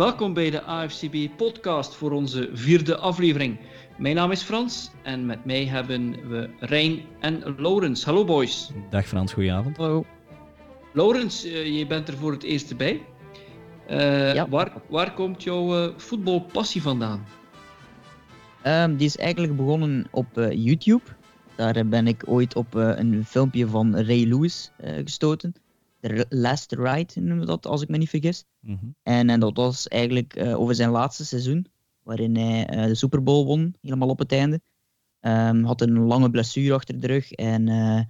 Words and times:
Welkom 0.00 0.34
bij 0.34 0.50
de 0.50 0.62
AFCB 0.62 1.36
podcast 1.36 1.94
voor 1.94 2.12
onze 2.12 2.50
vierde 2.52 2.96
aflevering. 2.96 3.58
Mijn 3.98 4.14
naam 4.14 4.30
is 4.30 4.42
Frans 4.42 4.90
en 5.02 5.26
met 5.26 5.44
mij 5.44 5.66
hebben 5.66 6.28
we 6.28 6.50
Rijn 6.60 7.00
en 7.20 7.54
Laurens. 7.56 8.04
Hallo 8.04 8.24
boys. 8.24 8.70
Dag 8.90 9.06
Frans, 9.06 9.32
goedenavond. 9.32 9.76
Hallo. 9.76 10.04
Laurens, 10.92 11.46
uh, 11.46 11.78
je 11.78 11.86
bent 11.86 12.08
er 12.08 12.16
voor 12.16 12.32
het 12.32 12.42
eerst 12.42 12.76
bij. 12.76 13.02
Uh, 13.90 14.34
Ja. 14.34 14.48
waar, 14.48 14.72
waar 14.88 15.14
komt 15.14 15.42
jouw 15.42 15.84
uh, 15.84 15.92
voetbalpassie 15.96 16.82
vandaan? 16.82 17.24
Ehm, 18.62 18.96
die 18.96 19.06
is 19.06 19.16
eigenlijk 19.16 19.56
begonnen 19.56 20.06
op 20.10 20.38
eh, 20.38 20.64
YouTube. 20.64 21.02
Daar 21.56 21.76
eh, 21.76 21.84
ben 21.84 22.06
ik 22.06 22.22
ooit 22.26 22.56
op 22.56 22.76
eh, 22.76 22.92
een 22.96 23.24
filmpje 23.26 23.66
van 23.66 23.96
Ray 23.96 24.24
Lewis 24.24 24.70
eh, 24.76 24.94
gestoten. 24.94 25.54
The 26.00 26.08
R- 26.08 26.26
Last 26.28 26.72
Ride 26.72 27.20
noemen 27.20 27.38
we 27.38 27.46
dat, 27.46 27.66
als 27.66 27.82
ik 27.82 27.88
me 27.88 27.96
niet 27.96 28.08
vergis. 28.08 28.44
Mhm. 28.60 28.86
En, 29.02 29.30
en 29.30 29.40
dat 29.40 29.56
was 29.56 29.88
eigenlijk 29.88 30.34
eh, 30.34 30.60
over 30.60 30.74
zijn 30.74 30.90
laatste 30.90 31.24
seizoen, 31.24 31.66
waarin 32.02 32.36
hij 32.36 32.66
eh, 32.66 32.84
de 32.86 32.94
Super 32.94 33.22
Bowl 33.22 33.44
won, 33.44 33.74
helemaal 33.80 34.08
op 34.08 34.18
het 34.18 34.32
einde. 34.32 34.60
Ehm, 35.20 35.62
had 35.62 35.80
een 35.80 35.98
lange 35.98 36.30
blessure 36.30 36.74
achter 36.74 37.00
de 37.00 37.06
rug 37.06 37.32
en 37.32 37.68
eh, 37.68 38.00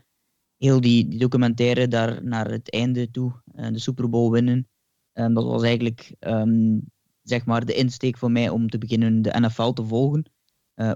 heel 0.56 0.80
die, 0.80 1.08
die 1.08 1.18
documentaire 1.18 1.88
daar 1.88 2.24
naar 2.24 2.50
het 2.50 2.70
einde 2.72 3.10
toe, 3.10 3.32
de 3.44 3.78
Super 3.78 4.08
Bowl 4.10 4.30
winnen. 4.30 4.68
Ehm, 5.12 5.32
dat 5.34 5.44
was 5.44 5.62
eigenlijk 5.62 6.14
ehm, 6.18 6.78
zeg 7.22 7.44
maar 7.44 7.64
de 7.64 7.74
insteek 7.74 8.18
voor 8.18 8.30
mij 8.30 8.48
om 8.48 8.68
te 8.68 8.78
beginnen 8.78 9.22
de 9.22 9.40
NFL 9.40 9.70
te 9.72 9.84
volgen. 9.84 10.24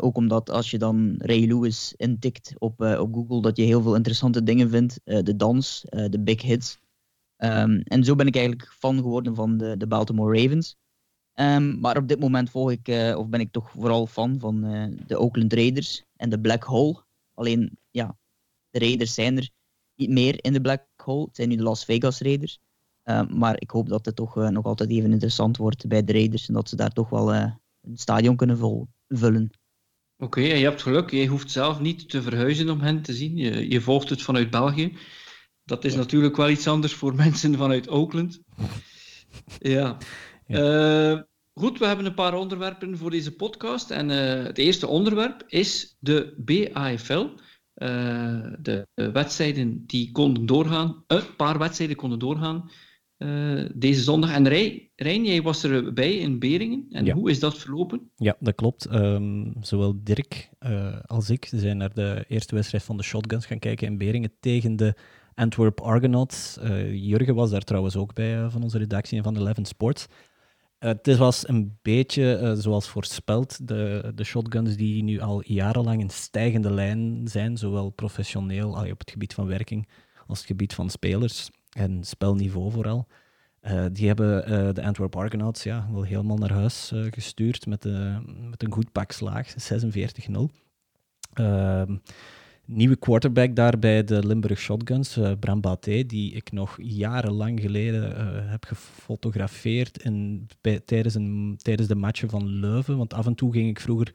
Ook 0.00 0.16
omdat 0.16 0.50
als 0.50 0.70
je 0.70 0.78
dan 0.78 1.14
Ray 1.18 1.46
Lewis 1.46 1.94
intikt 1.96 2.54
op, 2.58 2.80
op 2.80 3.14
Google, 3.14 3.40
dat 3.42 3.56
je 3.56 3.62
heel 3.62 3.82
veel 3.82 3.94
interessante 3.94 4.42
dingen 4.42 4.70
vindt. 4.70 5.00
De 5.04 5.36
dans, 5.36 5.84
de 5.88 6.20
big 6.20 6.42
hits. 6.42 6.78
Ehm, 7.36 7.80
en 7.84 8.04
zo 8.04 8.14
ben 8.14 8.26
ik 8.26 8.36
eigenlijk 8.36 8.68
fan 8.72 8.96
geworden 8.96 9.34
van 9.34 9.56
de, 9.56 9.76
de 9.76 9.86
Baltimore 9.86 10.42
Ravens. 10.42 10.76
Ehm, 11.32 11.80
maar 11.80 11.96
op 11.96 12.08
dit 12.08 12.20
moment 12.20 12.50
volg 12.50 12.70
ik, 12.70 12.88
eh, 12.88 13.18
of 13.18 13.28
ben 13.28 13.40
ik 13.40 13.52
toch 13.52 13.70
vooral 13.70 14.06
fan 14.06 14.38
van 14.38 14.64
eh, 14.64 15.06
de 15.06 15.18
Oakland 15.18 15.52
Raiders 15.52 16.04
en 16.16 16.30
de 16.30 16.40
Black 16.40 16.62
Hole. 16.62 17.02
Alleen, 17.34 17.78
ja, 17.90 18.16
de 18.70 18.78
Raiders 18.78 19.14
zijn 19.14 19.36
er 19.36 19.50
niet 19.94 20.10
meer 20.10 20.44
in 20.44 20.52
de 20.52 20.60
Black 20.60 20.84
Hole. 20.96 21.24
Het 21.24 21.36
zijn 21.36 21.48
nu 21.48 21.56
de 21.56 21.62
Las 21.62 21.84
Vegas 21.84 22.20
Raiders. 22.20 22.58
Ehm, 23.02 23.38
maar 23.38 23.60
ik 23.60 23.70
hoop 23.70 23.88
dat 23.88 24.04
het 24.06 24.16
toch 24.16 24.36
eh, 24.36 24.48
nog 24.48 24.64
altijd 24.64 24.90
even 24.90 25.12
interessant 25.12 25.56
wordt 25.56 25.86
bij 25.86 26.04
de 26.04 26.12
Raiders. 26.12 26.48
En 26.48 26.54
dat 26.54 26.68
ze 26.68 26.76
daar 26.76 26.92
toch 26.92 27.08
wel 27.08 27.34
een 27.34 27.58
stadion 27.94 28.36
kunnen 28.36 28.58
vol- 28.58 28.88
vullen. 29.08 29.50
Oké, 30.16 30.40
en 30.40 30.58
je 30.58 30.64
hebt 30.64 30.82
geluk. 30.82 31.10
Je 31.10 31.26
hoeft 31.26 31.50
zelf 31.50 31.80
niet 31.80 32.08
te 32.08 32.22
verhuizen 32.22 32.70
om 32.70 32.80
hen 32.80 33.02
te 33.02 33.12
zien. 33.14 33.36
Je, 33.36 33.70
je 33.70 33.80
volgt 33.80 34.08
het 34.08 34.22
vanuit 34.22 34.50
België. 34.50 34.96
Dat 35.64 35.84
is 35.84 35.92
Ja. 35.92 35.98
natuurlijk 35.98 36.36
wel 36.36 36.50
iets 36.50 36.66
anders 36.68 36.94
voor 36.94 37.14
mensen 37.24 37.54
vanuit 37.54 37.88
Oakland. 37.88 38.40
Ja. 39.58 39.96
Eh, 40.46 41.20
goed, 41.54 41.78
we 41.78 41.86
hebben 41.86 42.06
een 42.06 42.14
paar 42.14 42.34
onderwerpen 42.34 42.98
voor 42.98 43.10
deze 43.10 43.34
podcast. 43.34 43.90
En 43.90 44.10
eh, 44.10 44.44
het 44.44 44.58
eerste 44.58 44.86
onderwerp 44.86 45.44
is 45.46 45.96
de 45.98 46.34
BAFL. 46.36 47.26
Eh, 47.74 48.46
de, 48.60 48.86
de 48.94 49.10
wedstrijden 49.12 49.86
die 49.86 50.12
konden 50.12 50.46
doorgaan. 50.46 51.04
Een 51.06 51.36
paar 51.36 51.58
wedstrijden 51.58 51.96
konden 51.96 52.18
doorgaan 52.18 52.70
deze 53.74 54.02
zondag. 54.02 54.32
En 54.32 54.48
Rijn, 54.48 54.90
Rijn, 54.96 55.24
jij 55.24 55.42
was 55.42 55.64
erbij 55.64 56.16
in 56.16 56.38
Beringen. 56.38 56.86
En 56.90 57.04
Ja. 57.04 57.14
hoe 57.14 57.30
is 57.30 57.40
dat 57.40 57.58
verlopen? 57.58 58.10
Ja, 58.16 58.36
dat 58.40 58.54
klopt. 58.54 58.84
Ehm, 58.84 59.52
zowel 59.60 60.00
Dirk 60.02 60.50
als 61.06 61.30
ik 61.30 61.48
zijn 61.54 61.76
naar 61.76 61.94
de 61.94 62.24
eerste 62.28 62.54
wedstrijd 62.54 62.84
van 62.84 62.96
de 62.96 63.02
Shotguns 63.02 63.46
gaan 63.46 63.58
kijken 63.58 63.86
in 63.86 63.98
Beringen 63.98 64.32
tegen 64.40 64.76
de 64.76 64.94
Antwerp 65.34 65.80
Argonauts. 65.80 66.58
Eh, 66.58 66.92
Jurgen 66.92 67.34
was 67.34 67.50
daar 67.50 67.62
trouwens 67.62 67.96
ook 67.96 68.14
bij 68.14 68.42
eh, 68.42 68.50
van 68.50 68.62
onze 68.62 68.78
redactie 68.78 69.18
en 69.18 69.24
van 69.24 69.36
Eleven 69.36 69.64
Sports. 69.64 70.06
Eh, 70.78 70.90
het 71.02 71.16
was 71.16 71.48
een 71.48 71.78
beetje 71.82 72.54
zoals 72.58 72.88
voorspeld. 72.88 73.68
De, 73.68 74.12
de 74.14 74.24
Shotguns 74.24 74.76
die 74.76 75.02
nu 75.02 75.20
al 75.20 75.42
jarenlang 75.46 76.00
in 76.00 76.10
stijgende 76.10 76.70
lijn 76.70 77.28
zijn, 77.28 77.56
zowel 77.56 77.90
professioneel 77.90 78.70
op 78.70 78.98
het 78.98 79.10
gebied 79.10 79.34
van 79.34 79.46
werking 79.46 79.88
als 80.26 80.38
het 80.38 80.46
gebied 80.46 80.74
van 80.74 80.90
spelers 80.90 81.50
en 81.70 82.04
spelniveau 82.04 82.70
vooral. 82.70 83.06
Die 83.92 84.06
hebben 84.06 84.74
de 84.74 84.82
Antwerp 84.82 85.16
Argonauts 85.16 85.62
ja, 85.62 85.88
wel 85.92 86.02
helemaal 86.02 86.36
naar 86.36 86.52
huis 86.52 86.92
gestuurd 87.10 87.66
met, 87.66 87.84
met 88.50 88.62
een 88.62 88.72
goed 88.72 88.92
pak 88.92 89.12
slaag, 89.12 89.54
46-0. 89.72 90.50
Nieuwe 92.66 92.96
quarterback 92.96 93.56
daar 93.56 93.78
bij 93.78 94.04
de 94.04 94.26
Limburg 94.26 94.58
Shotguns, 94.58 95.16
eh, 95.16 95.32
Bram 95.40 95.60
Baté, 95.60 96.06
die 96.06 96.32
ik 96.32 96.52
nog 96.52 96.76
jarenlang 96.82 97.60
geleden 97.60 98.16
eh, 98.16 98.50
heb 98.50 98.64
gefotografeerd 98.64 100.02
in, 100.02 100.46
bij, 100.60 100.80
tijdens, 100.80 101.14
een, 101.14 101.54
tijdens 101.62 101.88
de 101.88 101.94
matchen 101.94 102.30
van 102.30 102.46
Leuven. 102.46 102.96
Want 102.96 103.14
af 103.14 103.26
en 103.26 103.34
toe 103.34 103.52
ging 103.52 103.68
ik 103.68 103.80
vroeger 103.80 104.14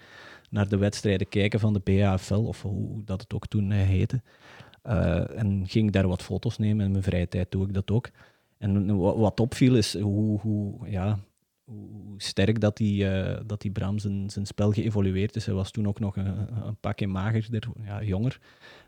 naar 0.49 0.67
de 0.69 0.77
wedstrijden 0.77 1.29
kijken 1.29 1.59
van 1.59 1.73
de 1.73 1.79
BAFL, 1.83 2.33
of 2.33 2.61
hoe 2.61 3.03
dat 3.03 3.21
het 3.21 3.33
ook 3.33 3.47
toen 3.47 3.71
eh, 3.71 3.77
heette. 3.81 4.21
En 5.35 5.63
ging 5.67 5.91
daar 5.91 6.07
wat 6.07 6.23
foto's 6.23 6.57
nemen. 6.57 6.85
In 6.85 6.91
mijn 6.91 7.03
vrije 7.03 7.27
tijd 7.27 7.51
doe 7.51 7.67
ik 7.67 7.73
dat 7.73 7.91
ook. 7.91 8.09
En 8.57 8.97
wa- 8.97 9.17
wat 9.17 9.39
opviel 9.39 9.75
is 9.75 9.97
hoe, 9.99 10.39
hoe, 10.39 10.89
ja, 10.89 11.19
hoe 11.69 12.21
sterk 12.21 12.59
dat 12.59 12.77
die, 12.77 13.09
eh, 13.09 13.41
dat 13.45 13.61
die 13.61 13.71
Bram 13.71 13.99
zijn, 13.99 14.29
zijn 14.29 14.45
spel 14.45 14.71
geëvolueerd 14.71 15.35
is. 15.35 15.45
Hij 15.45 15.55
was 15.55 15.71
toen 15.71 15.87
ook 15.87 15.99
nog 15.99 16.15
een, 16.15 16.65
een 16.65 16.77
pakje 16.79 17.07
magerder, 17.07 17.67
ja, 17.83 18.03
jonger. 18.03 18.39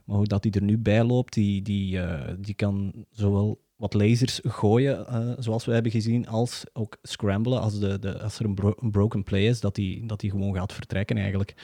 Maar 0.05 0.17
hoe 0.17 0.25
dat 0.25 0.43
hij 0.43 0.53
er 0.53 0.63
nu 0.63 0.77
bij 0.77 1.03
loopt, 1.03 1.33
die, 1.33 1.61
die, 1.61 1.99
eh, 1.99 2.33
die 2.39 2.53
kan 2.53 3.05
zowel 3.11 3.61
wat 3.75 3.93
lasers 3.93 4.39
gooien, 4.43 5.07
eh, 5.07 5.31
zoals 5.37 5.65
we 5.65 5.73
hebben 5.73 5.91
gezien, 5.91 6.27
als 6.27 6.63
ook 6.73 6.97
scramblen. 7.01 7.61
Als, 7.61 7.79
de, 7.79 7.99
de, 7.99 8.21
als 8.21 8.39
er 8.39 8.45
een, 8.45 8.55
bro- 8.55 8.75
een 8.79 8.91
broken 8.91 9.23
play 9.23 9.47
is, 9.47 9.59
dat 9.59 9.75
hij 9.75 10.03
dat 10.05 10.19
die 10.19 10.29
gewoon 10.29 10.55
gaat 10.55 10.73
vertrekken 10.73 11.17
eigenlijk. 11.17 11.55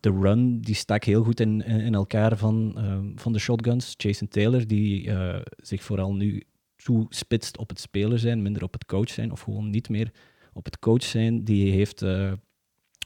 De 0.00 0.10
run 0.20 0.60
die 0.60 0.74
stak 0.74 1.04
heel 1.04 1.22
goed 1.22 1.40
in, 1.40 1.64
in, 1.64 1.94
elkaar 1.94 2.36
van, 2.36 2.78
van 3.14 3.32
de 3.32 3.38
shotguns. 3.38 3.94
Jason 3.96 4.28
Taylor, 4.28 4.66
die 4.66 5.10
zich 5.56 5.82
vooral 5.82 6.14
nu 6.14 6.44
toespitst 6.82 7.58
op 7.58 7.68
het 7.68 7.80
speler 7.80 8.18
zijn, 8.18 8.42
minder 8.42 8.62
op 8.62 8.72
het 8.72 8.86
coach 8.86 9.08
zijn, 9.08 9.32
of 9.32 9.40
gewoon 9.40 9.70
niet 9.70 9.88
meer 9.88 10.10
op 10.52 10.64
het 10.64 10.78
coach 10.78 11.02
zijn. 11.02 11.44
Die 11.44 11.72
heeft 11.72 12.02
eh, 12.02 12.32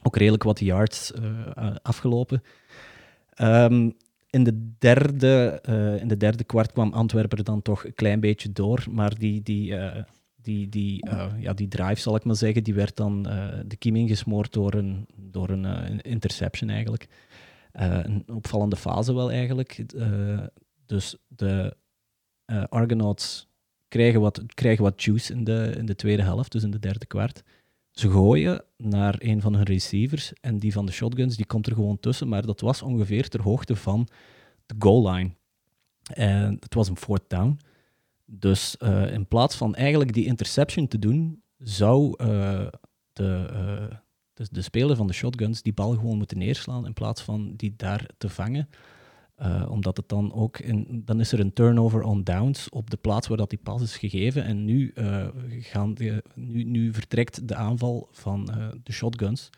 ook 0.02 0.16
redelijk 0.16 0.42
wat 0.42 0.60
yards 0.60 1.12
eh, 1.12 1.76
afgelopen. 1.82 2.42
Ehm, 3.28 3.90
in, 4.30 4.44
de 4.44 4.74
derde, 4.78 5.60
eh, 5.62 6.00
in 6.00 6.08
de 6.08 6.16
derde 6.16 6.44
kwart 6.44 6.72
kwam 6.72 6.92
Antwerpen 6.92 7.38
er 7.38 7.44
dan 7.44 7.62
toch 7.62 7.84
een 7.84 7.94
klein 7.94 8.20
beetje 8.20 8.52
door, 8.52 8.84
maar 8.90 9.18
die, 9.18 9.42
die, 9.42 9.74
die, 10.36 10.68
die, 10.68 11.08
ja, 11.38 11.52
die 11.52 11.68
drive, 11.68 12.00
zal 12.00 12.16
ik 12.16 12.24
maar 12.24 12.36
zeggen, 12.36 12.64
die 12.64 12.74
werd 12.74 12.96
dan 12.96 13.22
de 13.66 13.76
kiem 13.78 13.96
ingesmoord 13.96 14.52
door 14.52 14.74
een, 14.74 15.06
door 15.16 15.48
een, 15.48 16.00
interception 16.00 16.70
eigenlijk. 16.70 17.08
Een 17.72 18.24
opvallende 18.32 18.76
fase 18.76 19.14
wel 19.14 19.30
eigenlijk. 19.30 19.84
Dus 20.86 21.16
de 21.28 21.76
Argonauts 22.68 23.48
krijgen 23.88 24.20
wat, 24.20 24.42
krijgen 24.54 24.84
wat 24.84 25.02
juice 25.02 25.32
in 25.32 25.44
de, 25.44 25.74
in 25.76 25.86
de 25.86 25.94
tweede 25.94 26.22
helft, 26.22 26.52
dus 26.52 26.62
in 26.62 26.70
de 26.70 26.78
derde 26.78 27.06
kwart. 27.06 27.42
Ze 27.90 28.10
gooien 28.10 28.64
naar 28.76 29.14
een 29.18 29.40
van 29.40 29.54
hun 29.54 29.64
receivers 29.64 30.32
en 30.40 30.58
die 30.58 30.72
van 30.72 30.86
de 30.86 30.92
shotguns 30.92 31.36
die 31.36 31.46
komt 31.46 31.66
er 31.66 31.74
gewoon 31.74 32.00
tussen, 32.00 32.28
maar 32.28 32.46
dat 32.46 32.60
was 32.60 32.82
ongeveer 32.82 33.28
ter 33.28 33.42
hoogte 33.42 33.76
van 33.76 34.08
de 34.66 34.74
goal 34.78 35.10
line. 35.10 35.30
En 36.02 36.56
het 36.60 36.74
was 36.74 36.88
een 36.88 36.96
fourth 36.96 37.30
down. 37.30 37.58
Dus 38.26 38.76
eh, 38.76 39.12
in 39.12 39.26
plaats 39.26 39.56
van 39.56 39.74
eigenlijk 39.74 40.12
die 40.12 40.26
interception 40.26 40.88
te 40.88 40.98
doen, 40.98 41.42
zou 41.58 42.14
eh, 42.16 42.66
de, 43.12 43.46
eh, 43.52 43.96
de, 44.34 44.46
de 44.50 44.62
speler 44.62 44.96
van 44.96 45.06
de 45.06 45.12
shotguns 45.12 45.62
die 45.62 45.72
bal 45.72 45.92
gewoon 45.92 46.16
moeten 46.16 46.38
neerslaan 46.38 46.86
in 46.86 46.92
plaats 46.92 47.22
van 47.22 47.54
die 47.56 47.74
daar 47.76 48.08
te 48.18 48.28
vangen. 48.28 48.68
Eh, 49.44 49.66
omdat 49.70 49.96
het 49.96 50.08
dan 50.08 50.32
ook, 50.32 50.58
in, 50.58 51.02
dan 51.04 51.20
is 51.20 51.32
er 51.32 51.40
een 51.40 51.52
turnover 51.52 52.02
on 52.02 52.22
downs 52.22 52.68
op 52.68 52.90
de 52.90 52.96
plaats 52.96 53.28
waar 53.28 53.36
dat 53.36 53.50
die 53.50 53.58
pas 53.62 53.82
is 53.82 53.96
gegeven. 53.96 54.44
En 54.44 54.64
nu, 54.64 54.90
eh, 54.94 55.26
gaan 55.48 55.94
die, 55.94 56.12
nu, 56.34 56.62
nu 56.62 56.92
vertrekt 56.92 57.48
de 57.48 57.54
aanval 57.54 58.08
van 58.10 58.50
eh, 58.50 58.68
de 58.82 58.92
shotguns, 58.92 59.50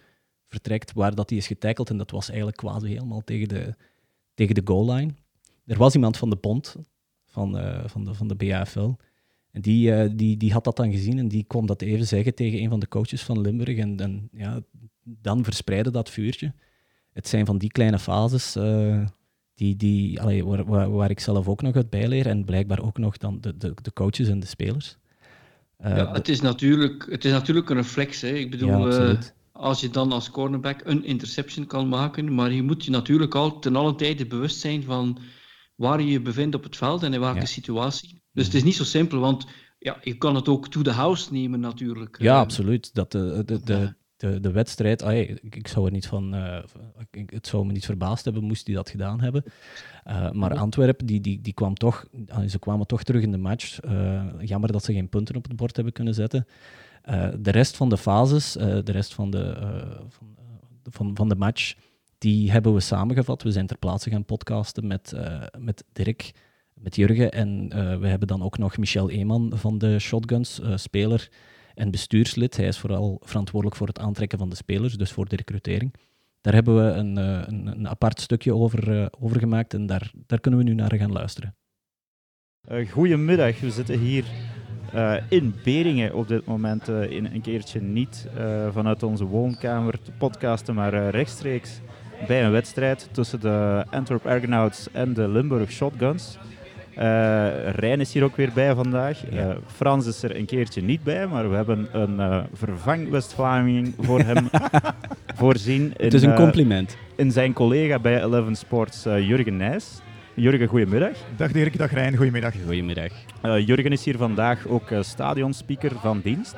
vertrekt 0.49 0.93
waar 0.93 1.15
dat 1.15 1.29
die 1.29 1.39
is 1.39 1.47
getackled. 1.47 1.91
En 1.91 1.97
dat 1.97 2.11
was 2.11 2.29
eigenlijk 2.29 2.59
quasi 2.59 2.87
helemaal 2.89 3.25
tegen 3.25 3.49
de, 3.49 3.75
tegen 4.35 4.55
de 4.55 4.61
goal 4.65 4.95
line. 4.95 5.13
Er 5.67 5.79
was 5.79 5.95
iemand 5.95 6.17
van 6.17 6.31
de 6.31 6.37
bond, 6.37 6.77
van, 7.25 7.59
van, 7.87 8.05
de, 8.05 8.15
van 8.15 8.29
de 8.29 8.35
BAFL. 8.35 8.91
En 9.51 9.61
die, 9.61 10.15
die, 10.15 10.37
die 10.37 10.53
had 10.53 10.65
dat 10.65 10.77
dan 10.77 10.91
gezien 10.91 11.19
en 11.19 11.29
die 11.29 11.45
kon 11.45 11.67
dat 11.67 11.83
even 11.83 12.07
zeggen 12.07 12.35
tegen 12.35 12.63
een 12.63 12.69
van 12.69 12.81
de 12.81 12.89
coaches 12.89 13.23
van 13.23 13.41
Limburg. 13.41 13.79
En, 13.79 13.97
en 14.01 14.29
ja, 14.33 14.61
dan 15.03 15.45
verspreidde 15.45 15.91
dat 15.91 16.11
vuurtje. 16.11 16.53
Het 17.13 17.29
zijn 17.29 17.47
van 17.47 17.59
die 17.59 17.71
kleine 17.71 17.99
fases 17.99 18.57
die, 19.57 19.77
die, 19.77 20.21
allee, 20.21 20.45
waar, 20.45 20.65
waar, 20.65 20.91
waar 20.91 21.11
ik 21.11 21.21
zelf 21.21 21.49
ook 21.49 21.63
nog 21.63 21.75
uit 21.75 21.91
bijleer. 21.91 22.27
En 22.27 22.45
blijkbaar 22.45 22.83
ook 22.83 22.99
nog 22.99 23.17
dan 23.17 23.39
de, 23.41 23.57
de, 23.57 23.75
de 23.83 23.93
coaches 23.93 24.29
en 24.29 24.41
de 24.41 24.47
spelers. 24.47 24.97
Eh, 25.77 25.97
Ja, 25.97 26.13
het, 26.13 26.29
is 26.29 26.41
natuurlijk, 26.41 27.07
het 27.11 27.25
is 27.25 27.33
natuurlijk 27.33 27.71
een 27.71 27.77
reflex. 27.77 28.21
Hè. 28.21 28.29
Ik 28.29 28.51
bedoel, 28.51 28.89
ja, 28.91 29.09
eh, 29.11 29.19
als 29.53 29.81
je 29.81 29.91
dan 29.91 30.13
als 30.13 30.31
cornerback 30.31 30.81
een 30.85 31.05
interception 31.05 31.67
kan 31.67 31.89
maken, 31.89 32.35
maar 32.35 32.53
je 32.53 32.63
moet 32.63 32.85
je 32.85 32.91
natuurlijk 32.91 33.35
al 33.35 33.59
ten 33.59 33.77
alle 33.77 33.95
tijde 33.95 34.27
bewust 34.27 34.61
zijn 34.61 34.83
van 34.83 35.19
waar 35.75 36.01
je 36.01 36.07
je 36.11 36.21
bevindt 36.21 36.55
op 36.55 36.63
het 36.63 36.77
veld 36.77 37.03
en 37.03 37.15
in 37.15 37.21
welke 37.21 37.39
Ja. 37.39 37.45
situatie. 37.45 38.23
Dus 38.33 38.45
het 38.45 38.55
is 38.55 38.63
niet 38.65 38.75
zo 38.77 38.85
simpel, 38.85 39.19
want 39.19 39.47
ja, 39.79 39.99
je 40.03 40.15
kan 40.19 40.35
het 40.35 40.49
ook 40.49 40.69
to 40.69 40.83
the 40.83 40.91
house 40.91 41.33
nemen 41.33 41.61
natuurlijk. 41.61 42.17
Ja, 42.21 42.35
Eh, 42.35 42.41
absoluut. 42.41 42.95
Dat 42.95 43.13
de, 43.13 43.43
de, 43.45 43.61
de, 43.65 43.95
de, 44.17 44.41
de 44.41 44.51
wedstrijd, 44.51 45.03
ah, 45.03 45.19
ik, 45.19 45.55
ik 45.55 45.69
zou 45.69 45.87
er 45.87 45.93
niet 45.93 46.07
van, 46.07 46.35
eh, 46.35 46.63
ik, 47.11 47.31
het 47.31 47.47
zou 47.47 47.67
me 47.67 47.73
niet 47.73 47.85
verbaasd 47.85 48.25
hebben 48.25 48.45
moest 48.45 48.67
die 48.67 48.75
dat 48.75 48.91
gedaan 48.91 49.21
hebben. 49.21 49.45
Eh, 50.05 50.31
maar 50.31 50.55
Antwerpen, 50.55 51.07
die, 51.07 51.21
die, 51.21 51.41
die 51.41 51.53
kwam 51.53 51.75
toch, 51.75 52.07
ah, 52.29 52.49
ze 52.49 52.59
kwamen 52.59 52.87
toch 52.87 53.03
terug 53.03 53.23
in 53.23 53.31
de 53.31 53.39
match. 53.39 53.81
Eh, 53.81 54.25
jammer 54.41 54.73
dat 54.73 54.85
ze 54.85 54.93
geen 54.93 55.09
punten 55.09 55.37
op 55.37 55.45
het 55.45 55.57
bord 55.57 55.77
hebben 55.77 55.95
kunnen 55.95 56.15
zetten. 56.15 56.47
De 57.39 57.51
rest 57.51 57.77
van 57.77 57.89
de 57.89 57.97
fases, 57.97 58.53
de 58.53 58.93
rest 58.93 59.15
van 59.15 59.31
de, 59.31 59.57
van, 60.09 60.37
van, 60.83 61.11
van 61.15 61.29
de 61.29 61.35
match, 61.35 61.75
die 62.19 62.51
hebben 62.51 62.75
we 62.75 62.81
samengevat. 62.81 63.43
We 63.43 63.51
zijn 63.51 63.67
ter 63.67 63.79
plaatse 63.79 64.11
gaan 64.11 64.25
podcasten 64.25 64.87
met, 64.87 65.13
met 65.59 65.85
Dirk, 65.93 66.33
met 66.75 66.97
Jurgen. 66.97 67.33
En 67.33 67.69
we 68.01 68.07
hebben 68.07 68.29
dan 68.29 68.43
ook 68.43 68.59
nog 68.59 68.77
Michel 68.77 69.11
Eeman 69.11 69.53
van 69.55 69.79
de 69.79 69.99
Shotguns, 69.99 70.61
speler 70.75 71.29
en 71.77 71.91
bestuurslid. 71.91 72.57
Hij 72.57 72.67
is 72.67 72.79
vooral 72.79 73.21
verantwoordelijk 73.25 73.77
voor 73.77 73.87
het 73.87 73.99
aantrekken 73.99 74.39
van 74.39 74.49
de 74.49 74.57
spelers, 74.57 74.95
dus 74.95 75.13
voor 75.13 75.29
de 75.29 75.37
recrutering. 75.37 75.95
Daar 76.41 76.55
hebben 76.55 76.77
we 76.77 76.93
een, 76.93 77.19
eh, 77.19 77.43
een, 77.47 77.67
een 77.67 77.89
apart 77.89 78.21
stukje 78.21 78.55
over, 78.55 79.01
eh, 79.01 79.07
over 79.21 79.39
gemaakt 79.39 79.75
en 79.75 79.87
daar, 79.87 80.13
daar 80.27 80.41
kunnen 80.41 80.61
we 80.61 80.67
nu 80.67 80.75
naar 80.75 80.95
gaan 80.95 81.13
luisteren. 81.13 81.55
Uh, 82.71 82.91
goedemiddag, 82.91 83.61
we 83.61 83.71
zitten 83.71 83.99
hier 83.99 84.25
in 85.29 85.55
Beringen 85.65 86.15
op 86.15 86.29
dit 86.29 86.47
moment 86.47 86.89
in 86.89 87.25
een 87.25 87.41
keertje 87.41 87.81
niet 87.81 88.29
vanuit 88.71 89.03
onze 89.03 89.25
woonkamer 89.25 90.03
te 90.03 90.13
podcasten, 90.13 90.75
maar 90.75 91.11
rechtstreeks 91.11 91.81
bij 92.27 92.45
een 92.45 92.51
wedstrijd 92.51 93.09
tussen 93.13 93.41
de 93.41 93.85
Antwerp 93.91 94.27
Argonauts 94.27 94.91
en 94.93 95.15
de 95.15 95.29
Limburg 95.29 95.73
Shotguns. 95.73 96.39
Rijn 97.75 98.01
is 98.01 98.13
hier 98.13 98.25
ook 98.25 98.37
weer 98.37 98.51
bij 98.55 98.75
vandaag. 98.75 99.23
Ja. 99.31 99.57
Frans 99.67 100.07
is 100.07 100.23
er 100.23 100.37
een 100.37 100.47
keertje 100.47 100.83
niet 100.83 101.03
bij, 101.03 101.27
maar 101.27 101.51
we 101.51 101.57
hebben 101.57 101.89
een 101.93 102.47
vervang 102.53 103.11
West-Vlaming 103.11 103.95
voor 103.99 104.21
hem 104.21 104.49
voorzien. 105.39 105.83
In, 105.83 106.05
Het 106.05 106.15
is 106.15 106.23
een 106.23 106.35
compliment. 106.35 106.97
in 107.17 107.33
zijn 107.33 107.53
collega 107.53 107.99
bij 107.99 108.23
Eleven 108.23 108.57
Sports, 108.57 109.03
Jurgen 109.03 109.57
Nijs. 109.57 110.01
Jurgen, 110.39 110.67
goedemiddag. 110.69 111.17
Dag 111.37 111.53
Dirk, 111.53 111.79
dag 111.79 111.93
Rijn, 111.93 112.17
goedemiddag. 112.17 112.55
Goedemiddag. 112.65 113.11
Uh, 113.43 113.67
Jurgen 113.67 113.93
is 113.93 114.05
hier 114.05 114.17
vandaag 114.17 114.67
ook 114.67 114.91
uh, 114.91 115.03
stadionspeaker 115.03 115.93
van 116.01 116.21
dienst. 116.21 116.55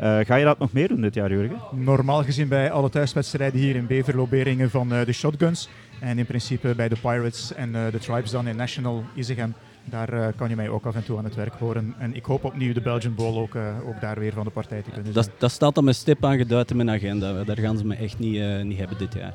Uh, 0.00 0.18
ga 0.20 0.34
je 0.34 0.44
dat 0.44 0.58
nog 0.58 0.72
meer 0.72 0.88
doen 0.88 1.00
dit 1.00 1.14
jaar, 1.14 1.30
Jurgen? 1.30 1.56
Normaal 1.70 2.24
gezien 2.24 2.48
bij 2.48 2.70
alle 2.70 2.88
thuiswedstrijden 2.88 3.60
hier 3.60 3.76
in 3.76 3.86
Beverlo 3.86 4.26
Beringen 4.26 4.70
van 4.70 4.88
de 4.88 5.12
Shotguns. 5.12 5.68
En 6.00 6.18
in 6.18 6.26
principe 6.26 6.74
bij 6.74 6.88
de 6.88 6.96
Pirates 7.02 7.54
en 7.54 7.72
de 7.72 7.98
Tribes 7.98 8.30
dan 8.30 8.46
in 8.46 8.56
National 8.56 9.04
Isegem. 9.14 9.54
Daar 9.84 10.32
kan 10.32 10.48
je 10.48 10.56
mij 10.56 10.68
ook 10.68 10.86
af 10.86 10.94
en 10.94 11.04
toe 11.04 11.18
aan 11.18 11.24
het 11.24 11.34
werk 11.34 11.54
horen. 11.54 11.94
En 11.98 12.14
ik 12.14 12.24
hoop 12.24 12.44
opnieuw 12.44 12.72
de 12.72 12.80
Belgian 12.80 13.14
Bowl 13.14 13.38
ook, 13.38 13.56
ook 13.86 14.00
daar 14.00 14.18
weer 14.18 14.32
van 14.32 14.44
de 14.44 14.50
partij 14.50 14.82
te 14.82 14.90
kunnen 14.90 15.12
zijn. 15.12 15.26
Dat, 15.26 15.40
dat 15.40 15.50
staat 15.50 15.74
dan 15.74 15.84
met 15.84 15.96
stip 15.96 16.24
aangeduid 16.24 16.70
in 16.70 16.76
mijn 16.76 16.90
agenda. 16.90 17.44
Daar 17.44 17.58
gaan 17.58 17.78
ze 17.78 17.86
me 17.86 17.94
echt 17.94 18.18
niet, 18.18 18.64
niet 18.64 18.78
hebben 18.78 18.98
dit 18.98 19.14
jaar. 19.14 19.34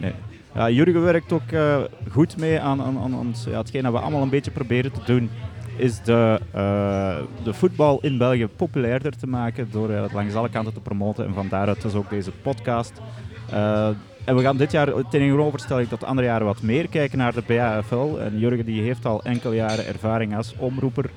Nee. 0.00 0.12
Ja, 0.54 0.70
Jurgen 0.70 1.02
werkt 1.02 1.32
ook 1.32 1.50
uh, 1.50 1.78
goed 2.10 2.36
mee 2.36 2.60
aan, 2.60 2.82
aan, 2.82 2.98
aan, 2.98 3.14
aan 3.14 3.34
ja, 3.46 3.58
hetgeen 3.58 3.82
dat 3.82 3.92
we 3.92 3.98
allemaal 3.98 4.22
een 4.22 4.28
beetje 4.28 4.50
proberen 4.50 4.92
te 4.92 5.00
doen. 5.04 5.30
Is 5.76 6.02
de, 6.02 6.40
uh, 6.54 7.16
de 7.44 7.54
voetbal 7.54 7.98
in 8.00 8.18
België 8.18 8.46
populairder 8.46 9.16
te 9.16 9.26
maken 9.26 9.68
door 9.70 9.90
uh, 9.90 10.02
het 10.02 10.12
langs 10.12 10.34
alle 10.34 10.48
kanten 10.48 10.72
te 10.72 10.80
promoten. 10.80 11.26
En 11.26 11.34
van 11.34 11.48
daaruit 11.48 11.82
dus 11.82 11.94
ook 11.94 12.10
deze 12.10 12.30
podcast. 12.30 12.92
En 14.28 14.36
we 14.36 14.42
gaan 14.42 14.56
dit 14.56 14.72
jaar 14.72 15.08
tegenoverstelling 15.10 15.88
tot 15.88 16.04
andere 16.04 16.26
jaren 16.26 16.46
wat 16.46 16.62
meer 16.62 16.88
kijken 16.88 17.18
naar 17.18 17.34
de 17.34 17.42
BAFL. 17.46 18.16
En 18.18 18.38
Jurgen 18.38 18.64
die 18.64 18.82
heeft 18.82 19.04
al 19.04 19.22
enkele 19.22 19.54
jaren 19.54 19.86
ervaring 19.86 20.36
als 20.36 20.54
omroeper 20.58 21.10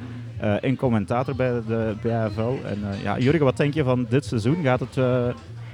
en 0.61 0.75
commentator 0.75 1.35
bij 1.35 1.61
de 1.67 1.95
BAFL. 2.03 2.65
En 2.65 2.79
ja, 3.03 3.17
Jurgen, 3.17 3.43
wat 3.43 3.57
denk 3.57 3.73
je 3.73 3.83
van 3.83 4.05
dit 4.09 4.25
seizoen? 4.25 4.63
Gaat 4.63 4.79
het 4.79 4.97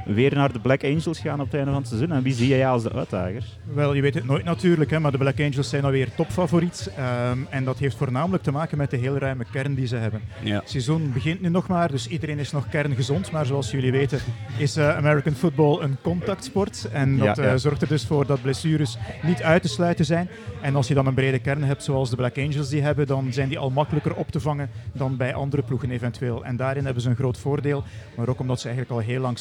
weer 0.07 0.35
naar 0.35 0.53
de 0.53 0.59
Black 0.59 0.83
Angels 0.83 1.19
gaan 1.19 1.39
op 1.39 1.45
het 1.45 1.55
einde 1.55 1.71
van 1.71 1.79
het 1.79 1.87
seizoen. 1.87 2.11
En 2.11 2.23
wie 2.23 2.33
zie 2.33 2.47
jij 2.47 2.67
als 2.67 2.83
de 2.83 2.93
uitdagers? 2.93 3.57
Wel, 3.73 3.93
je 3.93 4.01
weet 4.01 4.13
het 4.13 4.25
nooit 4.25 4.43
natuurlijk, 4.43 4.89
hè, 4.91 4.99
maar 4.99 5.11
de 5.11 5.17
Black 5.17 5.39
Angels 5.39 5.69
zijn 5.69 5.83
alweer 5.83 6.13
topfavoriet. 6.15 6.91
Um, 7.31 7.47
en 7.49 7.63
dat 7.63 7.77
heeft 7.77 7.95
voornamelijk 7.95 8.43
te 8.43 8.51
maken 8.51 8.77
met 8.77 8.89
de 8.89 8.97
heel 8.97 9.17
ruime 9.17 9.45
kern 9.51 9.73
die 9.73 9.87
ze 9.87 9.95
hebben. 9.95 10.21
Ja. 10.43 10.59
Het 10.59 10.69
seizoen 10.69 11.11
begint 11.13 11.41
nu 11.41 11.49
nog 11.49 11.67
maar, 11.67 11.91
dus 11.91 12.07
iedereen 12.07 12.39
is 12.39 12.51
nog 12.51 12.69
kerngezond. 12.69 13.31
Maar 13.31 13.45
zoals 13.45 13.71
jullie 13.71 13.91
weten 13.91 14.19
is 14.57 14.77
uh, 14.77 14.95
American 14.97 15.33
football 15.33 15.81
een 15.81 15.97
contactsport. 16.01 16.87
En 16.91 17.17
dat 17.17 17.35
ja, 17.35 17.43
ja. 17.43 17.51
Uh, 17.51 17.57
zorgt 17.57 17.81
er 17.81 17.87
dus 17.87 18.05
voor 18.05 18.25
dat 18.25 18.41
blessures 18.41 18.97
niet 19.23 19.41
uit 19.41 19.61
te 19.61 19.67
sluiten 19.67 20.05
zijn. 20.05 20.29
En 20.61 20.75
als 20.75 20.87
je 20.87 20.93
dan 20.93 21.07
een 21.07 21.13
brede 21.13 21.39
kern 21.39 21.63
hebt 21.63 21.83
zoals 21.83 22.09
de 22.09 22.15
Black 22.15 22.37
Angels 22.37 22.69
die 22.69 22.81
hebben, 22.81 23.07
dan 23.07 23.33
zijn 23.33 23.49
die 23.49 23.59
al 23.59 23.69
makkelijker 23.69 24.15
op 24.15 24.31
te 24.31 24.39
vangen 24.39 24.69
dan 24.93 25.17
bij 25.17 25.33
andere 25.33 25.61
ploegen 25.61 25.91
eventueel. 25.91 26.45
En 26.45 26.55
daarin 26.55 26.85
hebben 26.85 27.03
ze 27.03 27.09
een 27.09 27.15
groot 27.15 27.37
voordeel. 27.37 27.83
Maar 28.15 28.27
ook 28.27 28.39
omdat 28.39 28.59
ze 28.59 28.67
eigenlijk 28.67 28.99
al 28.99 29.07
heel 29.07 29.21
lang 29.21 29.39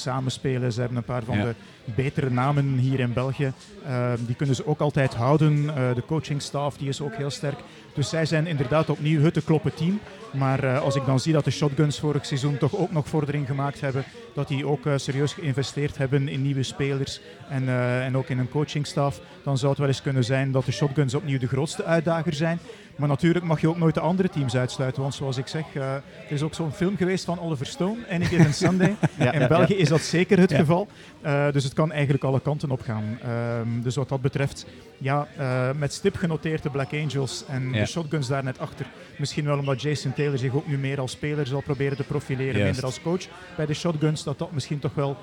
ze 0.72 0.80
hebben 0.80 0.98
een 0.98 1.04
paar 1.04 1.22
van 1.22 1.36
ja. 1.36 1.44
de 1.44 1.54
betere 1.84 2.30
namen 2.30 2.78
hier 2.78 3.00
in 3.00 3.12
België. 3.12 3.52
Uh, 3.86 4.12
die 4.26 4.34
kunnen 4.34 4.54
ze 4.54 4.66
ook 4.66 4.80
altijd 4.80 5.14
houden. 5.14 5.64
Uh, 5.64 5.74
de 5.94 6.02
coachingstaf 6.06 6.76
die 6.76 6.88
is 6.88 7.00
ook 7.00 7.14
heel 7.14 7.30
sterk. 7.30 7.58
Dus 7.94 8.08
zij 8.08 8.26
zijn 8.26 8.46
inderdaad 8.46 8.90
opnieuw 8.90 9.22
het 9.22 9.34
te 9.34 9.42
kloppen 9.42 9.74
team. 9.74 10.00
Maar 10.32 10.64
uh, 10.64 10.82
als 10.82 10.94
ik 10.94 11.06
dan 11.06 11.20
zie 11.20 11.32
dat 11.32 11.44
de 11.44 11.50
Shotguns 11.50 11.98
vorig 11.98 12.26
seizoen 12.26 12.58
toch 12.58 12.76
ook 12.76 12.92
nog 12.92 13.08
vordering 13.08 13.46
gemaakt 13.46 13.80
hebben, 13.80 14.04
dat 14.34 14.48
die 14.48 14.66
ook 14.66 14.88
serieus 14.96 15.32
geïnvesteerd 15.32 15.98
hebben 15.98 16.28
in 16.28 16.42
nieuwe 16.42 16.62
spelers 16.62 17.20
en, 17.48 17.68
en 18.02 18.16
ook 18.16 18.28
in 18.28 18.38
een 18.38 18.48
coachingstaf, 18.48 19.20
dan 19.42 19.58
zou 19.58 19.70
het 19.70 19.80
wel 19.80 19.88
eens 19.88 20.02
kunnen 20.02 20.24
zijn 20.24 20.52
dat 20.52 20.64
de 20.64 20.72
Shotguns 20.72 21.14
opnieuw 21.14 21.38
de 21.38 21.46
grootste 21.48 21.84
uitdager 21.84 22.34
zijn. 22.34 22.58
Maar 22.96 23.08
natuurlijk 23.08 23.44
mag 23.44 23.60
je 23.60 23.68
ook 23.68 23.78
nooit 23.78 23.94
de 23.94 24.00
andere 24.00 24.28
teams 24.28 24.56
uitsluiten. 24.56 25.02
Want 25.02 25.14
zoals 25.14 25.36
ik 25.36 25.46
zeg, 25.46 25.64
uh, 25.74 25.94
er 25.94 26.02
is 26.28 26.42
ook 26.42 26.54
zo'n 26.54 26.72
film 26.72 26.96
geweest 26.96 27.24
van 27.24 27.40
Oliver 27.40 27.66
Stone, 27.66 27.96
Any 28.10 28.24
Given 28.24 28.54
Sunday. 28.64 28.96
ja, 29.18 29.32
in 29.32 29.40
ja, 29.40 29.46
België 29.46 29.74
ja. 29.74 29.80
is 29.80 29.88
dat 29.88 30.00
zeker 30.00 30.38
het 30.38 30.52
geval. 30.52 30.88
Uh, 31.24 31.52
dus 31.52 31.64
het 31.64 31.72
kan 31.72 31.92
eigenlijk 31.92 32.24
alle 32.24 32.40
kanten 32.40 32.70
op 32.70 32.80
gaan. 32.80 33.18
Uh, 33.24 33.82
dus 33.82 33.96
wat 33.96 34.08
dat 34.08 34.20
betreft, 34.20 34.66
ja, 34.98 35.28
uh, 35.38 35.70
met 35.78 35.92
stip 35.92 36.16
genoteerd 36.16 36.62
de 36.62 36.70
Black 36.70 36.92
Angels 36.92 37.44
en 37.48 37.72
de 37.72 37.86
Shotguns 37.86 38.28
daar 38.28 38.44
net 38.44 38.58
achter. 38.58 38.86
Misschien 39.16 39.44
wel 39.44 39.58
omdat 39.58 39.82
Jason 39.82 40.12
Taylor 40.12 40.38
zich 40.38 40.54
ook 40.54 40.66
nu 40.66 40.78
meer 40.78 41.00
als 41.00 41.10
speler 41.10 41.46
zal 41.46 41.60
proberen 41.60 41.96
te 41.96 42.02
profileren, 42.02 42.52
Juist. 42.52 42.64
minder 42.64 42.84
als 42.84 43.02
coach 43.02 43.26
bij 43.56 43.66
de 43.66 43.74
Shotguns. 43.74 44.24
Dat 44.24 44.38
dat 44.38 44.52
misschien 44.52 44.78
toch 44.78 44.94
wel 44.94 45.16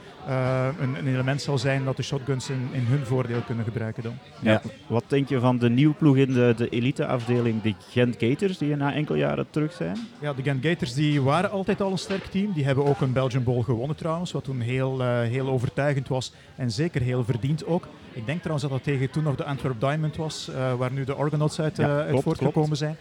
een, 0.79 0.95
een, 0.95 1.07
element 1.07 1.41
zal 1.41 1.57
zijn 1.57 1.83
dat 1.83 1.97
de 1.97 2.03
Shotguns 2.03 2.49
in, 2.49 2.69
in 2.71 2.85
hun 2.85 3.05
voordeel 3.05 3.41
kunnen 3.41 3.65
gebruiken 3.65 4.03
dan. 4.03 4.17
Ja. 4.39 4.61
Wat 4.87 5.03
denk 5.07 5.29
je 5.29 5.39
van 5.39 5.57
de 5.57 5.69
nieuwe 5.69 5.93
ploeg 5.93 6.17
in 6.17 6.33
de, 6.33 6.53
de 6.57 6.69
elite-afdeling, 6.69 7.61
de 7.61 7.73
Gent 7.89 8.15
Gators, 8.19 8.57
die 8.57 8.75
na 8.75 8.93
enkele 8.93 9.17
jaren 9.17 9.47
terug 9.49 9.73
zijn? 9.73 9.97
Ja, 10.19 10.33
de 10.33 10.43
Gent 10.43 10.65
Gators 10.65 10.93
die 10.93 11.21
waren 11.21 11.51
altijd 11.51 11.81
al 11.81 11.91
een 11.91 11.97
sterk 11.97 12.25
team. 12.25 12.53
Die 12.53 12.65
hebben 12.65 12.85
ook 12.85 13.01
een 13.01 13.13
Belgian 13.13 13.43
Bowl 13.43 13.61
gewonnen 13.61 13.95
trouwens, 13.95 14.31
wat 14.31 14.43
toen 14.43 14.59
heel, 14.59 15.01
uh, 15.01 15.21
heel 15.21 15.47
overtuigend 15.47 16.07
was 16.07 16.33
en 16.55 16.71
zeker 16.71 17.01
heel 17.01 17.23
verdiend 17.23 17.65
ook. 17.65 17.87
Ik 18.13 18.25
denk 18.25 18.37
trouwens 18.37 18.69
dat 18.69 18.71
dat 18.71 18.83
tegen 18.83 19.09
toen 19.09 19.23
nog 19.23 19.35
de 19.35 19.43
Antwerp 19.43 19.79
Diamond 19.79 20.15
was, 20.15 20.49
uh, 20.49 20.73
waar 20.73 20.91
nu 20.91 21.03
de 21.03 21.13
Argonauts 21.13 21.59
uit, 21.59 21.77
ja, 21.77 21.97
uit 21.97 22.07
klopt, 22.09 22.23
voortgekomen 22.23 22.77
klopt. 22.77 22.77
zijn. 22.77 22.97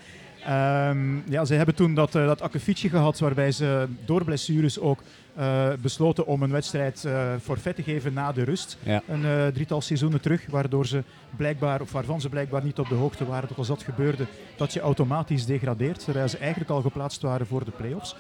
Um, 0.89 1.23
ja, 1.29 1.45
ze 1.45 1.55
hebben 1.55 1.75
toen 1.75 1.95
dat, 1.95 2.15
uh, 2.15 2.27
dat 2.27 2.41
akkefietje 2.41 2.89
gehad 2.89 3.19
waarbij 3.19 3.53
ze 3.53 3.87
door 4.05 4.25
blessures 4.25 4.81
ook 4.81 5.03
uh, 5.39 5.69
besloten 5.81 6.27
om 6.27 6.43
een 6.43 6.51
wedstrijd 6.51 7.05
uh, 7.07 7.33
forfait 7.43 7.77
te 7.77 7.83
geven 7.83 8.13
na 8.13 8.33
de 8.33 8.43
rust. 8.45 8.79
Ja. 8.83 9.03
Een 9.09 9.23
uh, 9.23 9.47
drietal 9.47 9.81
seizoenen 9.81 10.21
terug, 10.21 10.47
waardoor 10.51 10.87
ze 10.87 11.03
blijkbaar, 11.37 11.81
of 11.81 11.93
waarvan 11.93 12.21
ze 12.21 12.29
blijkbaar 12.29 12.65
niet 12.65 12.79
op 12.79 12.89
de 12.89 12.95
hoogte 12.95 13.27
waren 13.27 13.49
dat 13.49 13.59
als 13.59 13.67
dat 13.67 13.83
gebeurde, 13.83 14.27
dat 14.57 14.73
je 14.73 14.81
automatisch 14.81 15.47
degradeert, 15.47 16.05
terwijl 16.05 16.29
ze 16.29 16.39
eigenlijk 16.39 16.71
al 16.71 16.83
geplaatst 16.83 17.23
waren 17.23 17.47
voor 17.47 17.65
de 17.65 17.71
play-offs. 17.71 18.17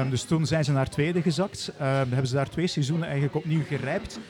Um, 0.00 0.10
dus 0.10 0.22
toen 0.22 0.46
zijn 0.46 0.64
ze 0.64 0.72
naar 0.72 0.88
tweede 0.88 1.22
gezakt. 1.22 1.72
Um, 1.80 1.86
hebben 1.86 2.26
ze 2.26 2.34
daar 2.34 2.48
twee 2.48 2.66
seizoenen 2.66 3.04
eigenlijk 3.04 3.36
opnieuw 3.36 3.62
gerijpt. 3.68 4.20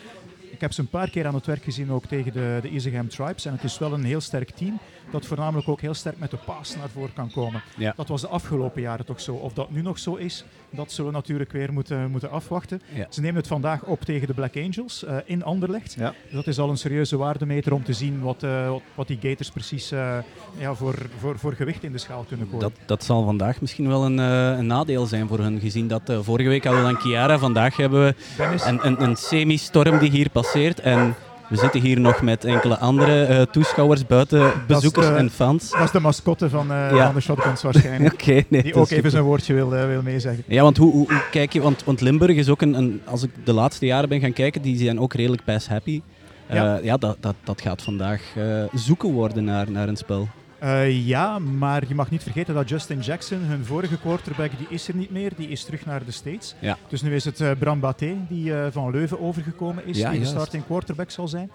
Ik 0.54 0.60
heb 0.60 0.72
ze 0.72 0.80
een 0.80 0.88
paar 0.88 1.10
keer 1.10 1.26
aan 1.26 1.34
het 1.34 1.46
werk 1.46 1.62
gezien, 1.62 1.90
ook 1.90 2.06
tegen 2.06 2.32
de, 2.32 2.58
de 2.62 2.68
Isegem 2.68 3.08
Tribes. 3.08 3.44
En 3.44 3.52
het 3.52 3.64
is 3.64 3.78
wel 3.78 3.92
een 3.92 4.04
heel 4.04 4.20
sterk 4.20 4.50
team, 4.50 4.78
dat 5.10 5.26
voornamelijk 5.26 5.68
ook 5.68 5.80
heel 5.80 5.94
sterk 5.94 6.18
met 6.18 6.30
de 6.30 6.36
paas 6.36 6.76
naar 6.76 6.88
voren 6.88 7.12
kan 7.12 7.30
komen. 7.30 7.62
Ja. 7.76 7.92
Dat 7.96 8.08
was 8.08 8.20
de 8.20 8.28
afgelopen 8.28 8.82
jaren 8.82 9.04
toch 9.04 9.20
zo. 9.20 9.34
Of 9.34 9.52
dat 9.52 9.70
nu 9.70 9.82
nog 9.82 9.98
zo 9.98 10.14
is, 10.14 10.44
dat 10.70 10.92
zullen 10.92 11.10
we 11.10 11.16
natuurlijk 11.16 11.52
weer 11.52 11.72
moeten, 11.72 12.10
moeten 12.10 12.30
afwachten. 12.30 12.82
Ja. 12.94 13.06
Ze 13.08 13.20
nemen 13.20 13.36
het 13.36 13.46
vandaag 13.46 13.84
op 13.84 14.02
tegen 14.02 14.26
de 14.26 14.34
Black 14.34 14.56
Angels 14.56 15.04
uh, 15.04 15.16
in 15.24 15.44
Anderlecht. 15.44 15.94
Ja. 15.98 16.14
Dus 16.24 16.32
dat 16.32 16.46
is 16.46 16.58
al 16.58 16.70
een 16.70 16.76
serieuze 16.76 17.16
waardemeter 17.16 17.72
om 17.72 17.84
te 17.84 17.92
zien 17.92 18.20
wat, 18.20 18.42
uh, 18.42 18.68
wat, 18.68 18.82
wat, 18.94 19.06
die 19.06 19.18
Gators 19.22 19.50
precies 19.50 19.92
uh, 19.92 20.18
ja, 20.58 20.74
voor, 20.74 20.94
voor, 21.18 21.38
voor 21.38 21.52
gewicht 21.52 21.82
in 21.82 21.92
de 21.92 21.98
schaal 21.98 22.24
kunnen 22.28 22.46
gooien. 22.46 22.60
Dat, 22.60 22.72
dat 22.86 23.04
zal 23.04 23.24
vandaag 23.24 23.60
misschien 23.60 23.88
wel 23.88 24.04
een, 24.04 24.18
een 24.18 24.66
nadeel 24.66 25.06
zijn 25.06 25.28
voor 25.28 25.38
hun, 25.38 25.60
gezien 25.60 25.88
dat 25.88 26.02
vorige 26.20 26.48
week 26.48 26.64
hadden 26.64 26.84
we 26.84 26.92
dan 26.92 27.00
Chiara, 27.00 27.38
vandaag 27.38 27.76
hebben 27.76 28.04
we 28.04 28.14
een, 28.64 28.86
een, 28.86 29.02
een 29.02 29.16
semi-storm 29.16 29.98
die 29.98 30.10
hier 30.10 30.30
passeert. 30.30 30.80
En 30.80 31.14
we 31.48 31.56
zitten 31.56 31.80
hier 31.80 32.00
nog 32.00 32.22
met 32.22 32.44
enkele 32.44 32.78
andere 32.78 33.28
uh, 33.28 33.42
toeschouwers, 33.42 34.06
buiten 34.06 34.52
bezoekers 34.66 35.06
de, 35.06 35.12
en 35.12 35.30
fans. 35.30 35.70
Dat 35.70 35.80
is 35.80 35.90
de 35.90 36.00
mascotte 36.00 36.48
van, 36.48 36.72
uh, 36.72 36.90
ja. 36.90 37.04
van 37.04 37.14
de 37.14 37.20
Shotguns 37.20 37.62
waarschijnlijk. 37.62 38.12
okay, 38.22 38.46
nee, 38.48 38.62
die 38.62 38.74
ook 38.74 38.90
even 38.90 39.10
zijn 39.10 39.22
woordje 39.22 39.54
wil, 39.54 39.74
uh, 39.74 39.86
wil 39.86 40.02
meezeggen. 40.02 40.44
Ja, 40.46 40.62
want 40.62 40.76
hoe, 40.76 40.92
hoe, 40.92 41.12
hoe, 41.12 41.22
kijk 41.30 41.52
je, 41.52 41.60
want, 41.60 41.84
want 41.84 42.00
Limburg 42.00 42.36
is 42.36 42.48
ook 42.48 42.62
een, 42.62 42.74
een, 42.74 43.00
als 43.04 43.22
ik 43.22 43.30
de 43.44 43.52
laatste 43.52 43.86
jaren 43.86 44.08
ben 44.08 44.20
gaan 44.20 44.32
kijken, 44.32 44.62
die 44.62 44.76
zijn 44.76 45.00
ook 45.00 45.14
redelijk 45.14 45.44
pass 45.44 45.68
happy. 45.68 46.02
Ja, 46.48 46.78
ja 46.82 46.96
dat, 46.96 47.16
dat, 47.20 47.34
dat 47.44 47.60
gaat 47.60 47.82
vandaag 47.82 48.22
zoeken 48.74 49.12
worden 49.12 49.44
naar, 49.44 49.70
naar 49.70 49.88
een 49.88 49.96
spel. 49.96 50.28
Uh, 50.64 51.06
ja, 51.06 51.38
maar 51.38 51.82
je 51.88 51.94
mag 51.94 52.10
niet 52.10 52.22
vergeten 52.22 52.54
dat 52.54 52.68
Justin 52.68 53.00
Jackson, 53.00 53.38
hun 53.38 53.64
vorige 53.64 53.98
quarterback, 53.98 54.50
die 54.58 54.66
is 54.68 54.88
er 54.88 54.94
niet 54.94 55.10
meer. 55.10 55.32
Die 55.36 55.48
is 55.48 55.64
terug 55.64 55.86
naar 55.86 56.04
de 56.04 56.10
States. 56.10 56.54
Ja. 56.58 56.78
Dus 56.88 57.02
nu 57.02 57.14
is 57.14 57.24
het 57.24 57.40
uh, 57.40 57.50
Bram 57.58 57.80
Baté 57.80 58.16
die 58.28 58.50
uh, 58.50 58.66
van 58.70 58.90
Leuven 58.90 59.20
overgekomen 59.20 59.86
is, 59.86 59.98
ja, 59.98 60.10
die 60.10 60.20
de 60.20 60.26
starting 60.26 60.66
quarterback 60.66 61.10
zal 61.10 61.28
zijn. 61.28 61.50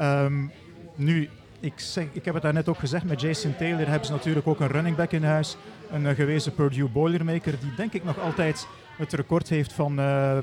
Um, 0.00 0.50
nu, 0.94 1.28
ik, 1.60 1.72
zeg, 1.76 2.06
ik 2.12 2.24
heb 2.24 2.34
het 2.34 2.42
daarnet 2.42 2.68
ook 2.68 2.78
gezegd, 2.78 3.04
met 3.04 3.20
Jason 3.20 3.56
Taylor 3.56 3.88
hebben 3.88 4.06
ze 4.06 4.12
natuurlijk 4.12 4.46
ook 4.46 4.60
een 4.60 4.70
running 4.70 4.96
back 4.96 5.12
in 5.12 5.24
huis. 5.24 5.56
Een 5.90 6.14
gewezen 6.14 6.54
Purdue 6.54 6.88
Boilermaker, 6.88 7.54
die 7.60 7.74
denk 7.76 7.92
ik 7.92 8.04
nog 8.04 8.20
altijd 8.20 8.66
het 8.96 9.12
record 9.12 9.48
heeft 9.48 9.72
van 9.72 10.00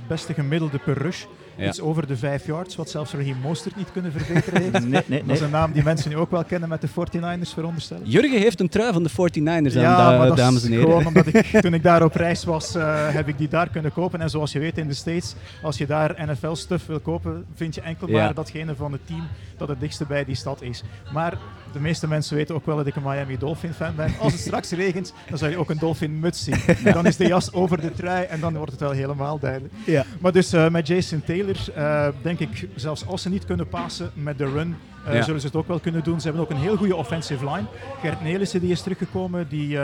beste 0.08 0.34
gemiddelde 0.34 0.78
per 0.78 0.98
rush. 0.98 1.26
Ja. 1.60 1.68
Iets 1.68 1.82
over 1.82 2.08
de 2.08 2.18
5 2.18 2.46
yards, 2.46 2.76
wat 2.76 2.90
zelfs 2.90 3.14
Raheem 3.14 3.38
Mostert 3.42 3.76
niet 3.76 3.92
kunnen 3.92 4.12
verbeteren 4.12 4.62
heeft. 4.62 4.80
nee, 4.88 5.02
nee, 5.06 5.24
Dat 5.26 5.36
is 5.36 5.42
een 5.42 5.50
naam 5.50 5.72
die 5.72 5.84
mensen 5.84 6.10
nu 6.10 6.18
ook 6.18 6.32
wel 6.32 6.44
kennen 6.44 6.70
met 6.70 6.82
de 6.82 6.88
49ers, 6.88 7.54
veronderstellen. 7.54 8.10
Jurgen 8.10 8.40
heeft 8.40 8.60
een 8.60 8.70
trui 8.70 8.94
van 8.94 9.04
de 9.04 9.10
49ers 9.10 9.74
ja, 9.74 9.96
aan, 9.96 10.18
maar 10.18 10.36
dames 10.36 10.64
en 10.64 10.72
heren. 10.72 10.86
Gewoon 10.86 11.06
omdat 11.06 11.26
ik, 11.28 11.46
toen 11.62 11.74
ik 11.74 11.84
daar 11.84 12.04
op 12.04 12.16
reis 12.16 12.44
was, 12.44 12.76
uh, 12.76 13.10
heb 13.10 13.28
ik 13.28 13.38
die 13.38 13.48
daar 13.48 13.70
kunnen 13.70 13.94
kopen. 13.94 14.22
En 14.22 14.30
zoals 14.30 14.52
je 14.52 14.60
weet 14.60 14.78
in 14.78 14.88
de 14.88 14.94
States, 14.94 15.36
als 15.62 15.78
je 15.78 15.86
daar 15.86 16.16
NFL-stuff 16.26 16.86
wil 16.86 17.00
kopen, 17.00 17.46
vind 17.56 17.76
je 17.76 17.82
enkel 17.82 18.08
maar 18.08 18.34
datgene 18.34 18.76
van 18.76 18.92
het 18.92 19.08
team 19.08 19.28
dat 19.58 19.68
het 19.68 19.80
dichtste 19.80 20.06
bij 20.06 20.26
die 20.26 20.36
stad 20.36 20.62
is. 20.62 20.84
Maar 21.14 21.38
de 21.74 21.80
meeste 21.80 22.08
mensen 22.08 22.36
weten 22.36 22.56
ook 22.56 22.66
wel 22.66 22.76
dat 22.76 22.88
ik 22.88 22.96
een 22.96 23.04
Miami 23.04 23.38
Dolphin 23.38 23.74
fan 23.74 23.96
ben. 23.96 24.14
Als 24.20 24.34
het 24.34 24.42
straks 24.42 24.72
regent, 24.72 25.14
dan 25.30 25.38
zal 25.38 25.50
je 25.50 25.58
ook 25.58 25.70
een 25.70 25.78
Dolphin 25.78 26.20
muts 26.20 26.44
zien. 26.44 26.58
En 26.84 26.94
dan 26.94 27.06
is 27.06 27.18
de 27.18 27.28
jas 27.28 27.54
over 27.54 27.82
de 27.82 27.92
trui 27.92 28.26
en 28.26 28.40
dan 28.40 28.56
wordt 28.56 28.72
het 28.72 28.80
wel 28.80 28.92
helemaal 28.92 29.40
duidelijk. 29.40 29.74
Ja. 29.86 30.06
Maar 30.20 30.32
dus 30.32 30.54
uh, 30.54 30.70
met 30.70 30.88
Jason 30.88 31.24
Taylor, 31.24 31.58
uh, 31.78 32.08
denk 32.22 32.40
ik, 32.40 32.68
zelfs 32.76 33.06
als 33.06 33.22
ze 33.22 33.30
niet 33.30 33.46
kunnen 33.46 33.68
passen 33.68 34.12
met 34.14 34.38
de 34.38 34.46
run, 34.46 34.76
uh, 35.08 35.14
ja. 35.14 35.22
zullen 35.22 35.42
ze 35.42 35.48
het 35.48 35.56
ook 35.56 35.68
wel 35.68 35.80
kunnen 35.80 36.04
doen. 36.04 36.22
Ze 36.22 36.28
hebben 36.28 36.44
ook 36.44 36.50
een 36.50 36.62
heel 36.62 36.78
goede 36.78 36.96
offensive 36.96 37.46
line. 37.46 37.66
Gert 38.02 38.22
Nelissen 38.22 38.60
die 38.60 38.72
is 38.72 38.82
teruggekomen, 38.82 39.48
die 39.50 39.78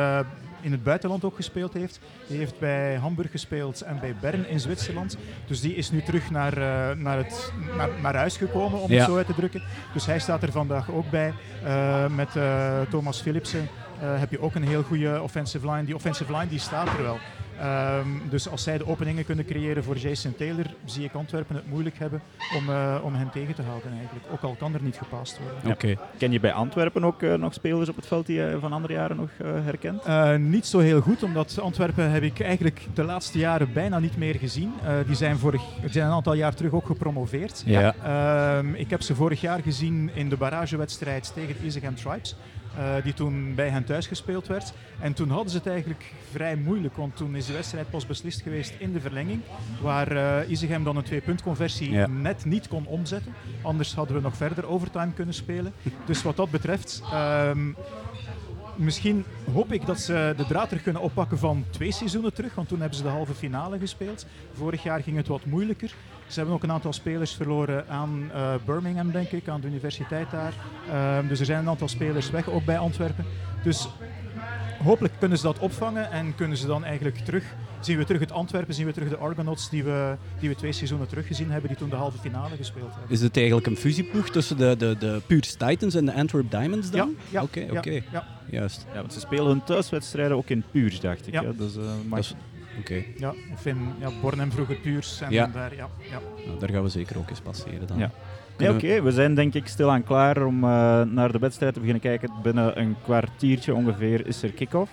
in 0.66 0.72
het 0.72 0.84
buitenland 0.84 1.24
ook 1.24 1.36
gespeeld 1.36 1.74
heeft. 1.74 2.00
Die 2.28 2.38
heeft 2.38 2.60
bij 2.60 2.96
Hamburg 2.96 3.32
gespeeld 3.32 3.82
en 3.82 4.00
bij 4.00 4.16
Bern 4.22 4.48
in 4.48 4.60
Zwitserland. 4.60 5.18
Dus 5.48 5.62
die 5.62 5.76
is 5.76 5.92
nu 5.92 6.02
terug 6.02 6.30
naar, 6.30 6.58
uh, 6.58 7.04
naar, 7.04 7.18
het, 7.18 7.54
naar, 7.78 7.90
naar 8.02 8.16
huis 8.16 8.38
gekomen, 8.38 8.82
om 8.82 8.92
ja. 8.92 8.98
het 8.98 9.06
zo 9.06 9.18
uit 9.18 9.26
te 9.26 9.34
drukken. 9.34 9.64
Dus 9.94 10.06
hij 10.06 10.20
staat 10.20 10.44
er 10.44 10.52
vandaag 10.52 10.92
ook 10.92 11.10
bij. 11.10 11.34
Uh, 11.64 12.08
met 12.16 12.36
uh, 12.36 12.82
Thomas 12.90 13.22
Philipsen 13.22 13.68
heb 14.00 14.32
je 14.32 14.42
ook 14.42 14.56
een 14.56 14.68
heel 14.68 14.84
goede 14.84 15.22
offensive 15.22 15.72
line. 15.72 15.86
Die 15.86 15.96
offensive 15.96 16.32
line 16.32 16.48
die 16.48 16.60
staat 16.60 16.88
er 16.88 17.04
wel. 17.04 17.18
Um, 17.64 18.22
dus 18.30 18.50
als 18.50 18.64
zij 18.64 18.78
de 18.78 18.88
openingen 18.88 19.26
kunnen 19.26 19.46
creëren 19.46 19.84
voor 19.84 19.98
Jason 19.98 20.36
Taylor, 20.36 20.66
zie 20.86 21.04
ik 21.04 21.14
Antwerpen 21.14 21.56
het 21.56 21.68
moeilijk 21.68 21.98
hebben 21.98 22.22
om, 22.56 22.70
uh, 22.70 22.96
om 23.04 23.14
hen 23.14 23.30
tegen 23.30 23.56
te 23.56 23.62
houden 23.62 23.92
eigenlijk. 23.92 24.26
Ook 24.32 24.42
al 24.42 24.56
kan 24.60 24.74
er 24.74 24.82
niet 24.82 24.98
gepast 24.98 25.40
worden. 25.40 25.60
Ja. 25.64 25.72
Okay. 25.72 25.98
Ken 26.18 26.32
je 26.32 26.40
bij 26.40 26.54
Antwerpen 26.54 27.04
ook 27.04 27.22
uh, 27.22 27.34
nog 27.34 27.54
spelers 27.54 27.90
op 27.90 27.96
het 27.96 28.08
veld 28.08 28.26
die 28.26 28.36
je 28.36 28.58
van 28.60 28.74
andere 28.74 28.94
jaren 28.94 29.16
nog 29.16 29.30
uh, 29.42 29.48
herkent? 29.64 30.08
niet 30.40 30.66
zo 30.66 30.80
heel 30.80 31.02
goed, 31.02 31.24
omdat 31.24 31.60
Antwerpen 31.60 32.12
heb 32.12 32.24
ik 32.24 32.40
eigenlijk 32.40 32.88
de 32.94 33.04
laatste 33.04 33.38
jaren 33.38 33.74
bijna 33.74 34.00
niet 34.00 34.18
meer 34.18 34.36
gezien. 34.36 34.74
die, 35.06 35.16
zijn 35.16 35.38
vorig, 35.38 35.62
die 35.82 35.92
zijn 35.92 36.06
een 36.08 36.14
aantal 36.14 36.34
jaar 36.34 36.56
terug 36.56 36.72
ook 36.72 36.86
gepromoveerd. 36.86 37.64
Ja. 37.66 38.58
Um, 38.58 38.76
ik 38.76 38.90
heb 38.90 39.02
ze 39.02 39.16
vorig 39.16 39.42
jaar 39.42 39.62
gezien 39.62 40.10
in 40.14 40.30
de 40.30 40.38
barragewedstrijd 40.38 41.32
tegen 41.34 41.56
Isegem 41.66 41.96
Tribes. 41.96 42.36
Uh, 42.78 43.04
die 43.04 43.14
toen 43.14 43.56
bij 43.56 43.70
hen 43.70 43.84
thuis 43.84 44.08
gespeeld 44.08 44.48
werd. 44.48 44.74
En 45.00 45.14
toen 45.14 45.30
hadden 45.30 45.50
ze 45.50 45.58
het 45.58 45.68
eigenlijk 45.68 46.14
vrij 46.32 46.56
moeilijk, 46.56 46.96
want 46.96 47.16
toen 47.16 47.36
is 47.36 47.46
de 47.46 47.54
wedstrijd 47.54 47.90
pas 47.90 48.06
beslist 48.06 48.42
geweest 48.42 48.74
in 48.78 48.94
de 48.94 49.00
verlenging, 49.00 49.42
waar 49.82 50.12
uh, 50.12 50.50
Isegem 50.50 50.84
dan 50.84 50.96
een 50.96 51.04
twee-punt-conversie 51.04 51.92
ja. 51.92 52.08
net 52.08 52.46
niet 52.46 52.68
kon 52.68 52.86
omzetten. 52.86 53.34
Anders 53.62 53.96
hadden 53.96 54.16
we 54.16 54.22
nog 54.22 54.36
verder 54.36 54.68
overtime 54.68 55.14
kunnen 55.14 55.34
spelen. 55.34 55.74
dus 56.06 56.24
wat 56.24 56.36
dat 56.36 56.50
betreft, 56.52 57.04
um, 57.14 57.76
misschien 58.76 59.26
hoop 59.54 59.72
ik 59.72 59.86
dat 59.86 60.00
ze 60.00 60.34
de 60.38 60.46
draad 60.46 60.68
terug 60.68 60.84
kunnen 60.84 61.02
oppakken 61.02 61.38
van 61.38 61.66
twee 61.70 61.92
seizoenen 61.92 62.34
terug, 62.34 62.56
want 62.56 62.68
toen 62.68 62.80
hebben 62.80 62.98
ze 62.98 63.04
de 63.04 63.10
halve 63.10 63.34
finale 63.34 63.80
gespeeld. 63.80 64.26
Vorig 64.54 64.84
jaar 64.84 65.04
ging 65.04 65.18
het 65.18 65.28
wat 65.28 65.46
moeilijker. 65.46 65.94
Ze 66.28 66.36
hebben 66.36 66.56
ook 66.56 66.64
een 66.64 66.72
aantal 66.72 66.94
spelers 66.94 67.34
verloren 67.34 67.88
aan 67.90 68.32
uh, 68.34 68.54
Birmingham, 68.66 69.12
denk 69.12 69.32
ik, 69.32 69.48
aan 69.48 69.62
de 69.62 69.68
universiteit 69.68 70.32
daar. 70.32 70.54
Uh, 70.90 71.30
dus 71.30 71.40
er 71.40 71.46
zijn 71.46 71.60
een 71.60 71.70
aantal 71.70 71.88
spelers 71.88 72.30
weg, 72.30 72.50
ook 72.50 72.66
bij 72.66 72.78
Antwerpen. 72.78 73.26
Dus 73.64 73.88
hopelijk 74.84 75.14
kunnen 75.20 75.38
ze 75.38 75.44
dat 75.44 75.60
opvangen 75.60 76.12
en 76.12 76.36
kunnen 76.36 76.58
ze 76.58 76.68
dan 76.68 76.84
eigenlijk 76.84 77.18
terug, 77.18 77.44
zien 77.80 77.98
we 77.98 78.06
terug 78.06 78.22
het 78.22 78.32
Antwerpen, 78.32 78.74
zien 78.74 78.86
we 78.86 78.92
terug 78.92 79.10
de 79.10 79.18
Argonauts 79.18 79.70
die 79.70 79.84
we, 79.84 80.16
die 80.40 80.50
we 80.50 80.56
twee 80.56 80.72
seizoenen 80.72 81.08
terug 81.08 81.28
gezien 81.28 81.52
hebben, 81.52 81.70
die 81.70 81.78
toen 81.78 81.90
de 81.90 81.96
halve 81.96 82.18
finale 82.18 82.56
gespeeld 82.56 82.92
hebben. 82.92 83.12
Is 83.12 83.22
het 83.22 83.38
eigenlijk 83.38 83.68
een 83.68 83.78
fusieploeg 83.78 84.30
tussen 84.30 84.58
de, 84.58 84.76
de, 84.78 84.96
de 85.00 85.22
Pure 85.28 85.42
Titans 85.42 85.96
en 85.96 86.06
de 86.06 86.14
Antwerp 86.14 86.52
Diamonds 86.52 86.92
dan? 86.92 87.10
Ja, 87.10 87.40
ja 87.40 87.44
oké. 87.44 87.60
ja, 87.60 87.78
okay. 87.78 88.04
ja. 88.12 88.28
Juist. 88.50 88.86
Ja, 88.94 89.00
want 89.00 89.14
ze 89.14 89.20
spelen 89.20 89.46
hun 89.46 89.64
thuiswedstrijden 89.64 90.38
ook 90.38 90.50
in 90.50 90.64
Puurs, 90.72 91.00
dacht 91.00 91.28
ik. 91.28 91.34
Ja. 91.34 91.42
Ja. 91.42 91.52
Dus, 91.52 91.76
uh, 91.76 91.84
maar... 91.84 92.20
Dat 92.20 92.20
is, 92.20 92.36
Okay. 92.80 93.14
Ja, 93.18 93.34
of 93.54 93.66
in 93.66 93.78
ja, 94.00 94.10
Bornem 94.22 94.52
vroeger 94.52 94.76
Puurs. 94.76 95.22
En 95.22 95.32
ja. 95.32 95.48
Daar, 95.48 95.76
ja, 95.76 95.90
ja. 96.10 96.20
Nou, 96.46 96.60
daar 96.60 96.70
gaan 96.70 96.84
we 96.84 96.90
zeker 96.90 97.18
ook 97.18 97.30
eens 97.30 97.40
passeren 97.42 97.88
dan. 97.88 97.98
Ja. 97.98 98.12
Ja, 98.58 98.70
Oké, 98.70 98.86
okay. 98.86 99.04
we 99.04 99.12
zijn 99.12 99.36
denk 99.36 99.54
ik 99.54 99.68
stilaan 99.68 100.04
klaar 100.04 100.46
om 100.46 100.56
uh, 100.56 101.02
naar 101.02 101.32
de 101.32 101.40
wedstrijd 101.40 101.74
te 101.74 101.80
beginnen 101.80 102.04
kijken. 102.04 102.32
Binnen 102.44 102.80
een 102.80 102.96
kwartiertje 103.04 103.74
ongeveer 103.74 104.28
is 104.28 104.44
er 104.44 104.52
kick-off. 104.52 104.92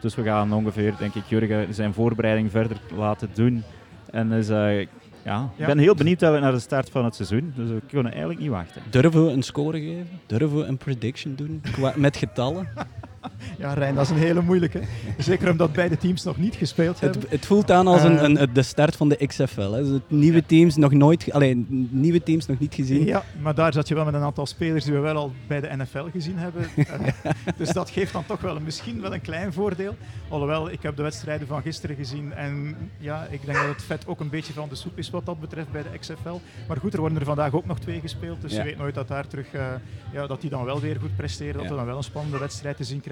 Dus 0.00 0.14
we 0.14 0.22
gaan 0.22 0.52
ongeveer, 0.52 0.94
denk 0.98 1.14
ik, 1.14 1.24
Jurgen 1.24 1.74
zijn 1.74 1.94
voorbereiding 1.94 2.50
verder 2.50 2.80
laten 2.96 3.28
doen. 3.34 3.62
En 4.10 4.32
is, 4.32 4.50
uh, 4.50 4.80
ja, 5.24 5.50
ik 5.56 5.66
ben 5.66 5.78
heel 5.78 5.94
benieuwd 5.94 6.20
naar 6.20 6.52
de 6.52 6.58
start 6.58 6.90
van 6.90 7.04
het 7.04 7.14
seizoen. 7.14 7.52
Dus 7.56 7.68
we 7.68 7.80
kunnen 7.88 8.10
eigenlijk 8.12 8.40
niet 8.40 8.50
wachten. 8.50 8.82
Durven 8.90 9.24
we 9.24 9.32
een 9.32 9.42
score 9.42 9.80
geven? 9.80 10.08
Durven 10.26 10.56
we 10.56 10.64
een 10.64 10.76
prediction 10.76 11.34
doen? 11.34 11.62
met 11.96 12.16
getallen? 12.16 12.68
Ja, 13.58 13.72
Rijn, 13.72 13.94
dat 13.94 14.04
is 14.04 14.10
een 14.10 14.16
hele 14.16 14.42
moeilijke. 14.42 14.80
Zeker 15.18 15.50
omdat 15.50 15.72
beide 15.72 15.96
teams 15.96 16.24
nog 16.24 16.36
niet 16.36 16.54
gespeeld 16.54 17.00
hebben. 17.00 17.20
Het, 17.20 17.30
het 17.30 17.46
voelt 17.46 17.70
aan 17.70 17.86
als 17.86 18.02
een, 18.02 18.24
een, 18.24 18.52
de 18.52 18.62
start 18.62 18.96
van 18.96 19.08
de 19.08 19.26
XFL. 19.26 19.70
Hè. 19.70 19.82
Dus 19.82 19.88
het 19.88 20.10
nieuwe 20.10 20.46
teams 20.46 20.76
nog 20.76 20.92
nooit, 20.92 21.32
alleen 21.32 21.88
nieuwe 21.90 22.22
teams 22.22 22.46
nog 22.46 22.58
niet 22.58 22.74
gezien. 22.74 23.04
Ja, 23.04 23.24
maar 23.42 23.54
daar 23.54 23.72
zat 23.72 23.88
je 23.88 23.94
wel 23.94 24.04
met 24.04 24.14
een 24.14 24.22
aantal 24.22 24.46
spelers 24.46 24.84
die 24.84 24.92
we 24.94 24.98
wel 24.98 25.16
al 25.16 25.32
bij 25.46 25.60
de 25.60 25.76
NFL 25.76 26.04
gezien 26.12 26.38
hebben. 26.38 26.66
uh, 26.76 26.86
dus 27.56 27.72
dat 27.72 27.90
geeft 27.90 28.12
dan 28.12 28.26
toch 28.26 28.40
wel 28.40 28.56
een, 28.56 28.62
misschien 28.62 29.00
wel 29.00 29.14
een 29.14 29.20
klein 29.20 29.52
voordeel. 29.52 29.96
Alhoewel, 30.28 30.70
ik 30.70 30.82
heb 30.82 30.96
de 30.96 31.02
wedstrijden 31.02 31.46
van 31.46 31.62
gisteren 31.62 31.96
gezien 31.96 32.32
en 32.32 32.76
ja, 32.98 33.26
ik 33.30 33.44
denk 33.44 33.58
dat 33.58 33.68
het 33.68 33.82
vet 33.82 34.06
ook 34.06 34.20
een 34.20 34.30
beetje 34.30 34.52
van 34.52 34.68
de 34.68 34.74
soep 34.74 34.98
is 34.98 35.10
wat 35.10 35.26
dat 35.26 35.40
betreft 35.40 35.72
bij 35.72 35.82
de 35.82 35.98
XFL. 35.98 36.40
Maar 36.68 36.76
goed, 36.76 36.92
er 36.94 37.00
worden 37.00 37.18
er 37.18 37.24
vandaag 37.24 37.54
ook 37.54 37.66
nog 37.66 37.78
twee 37.78 38.00
gespeeld, 38.00 38.40
dus 38.40 38.52
ja. 38.52 38.58
je 38.58 38.64
weet 38.64 38.78
nooit 38.78 38.94
dat 38.94 39.08
daar 39.08 39.26
terug, 39.26 39.54
uh, 39.54 39.66
ja, 40.12 40.26
dat 40.26 40.40
die 40.40 40.50
dan 40.50 40.64
wel 40.64 40.80
weer 40.80 40.96
goed 41.00 41.16
presteren, 41.16 41.54
dat 41.54 41.70
we 41.70 41.76
dan 41.76 41.86
wel 41.86 41.96
een 41.96 42.02
spannende 42.02 42.38
wedstrijd 42.38 42.76
te 42.76 42.84
zien 42.84 42.96
krijgen. 42.96 43.09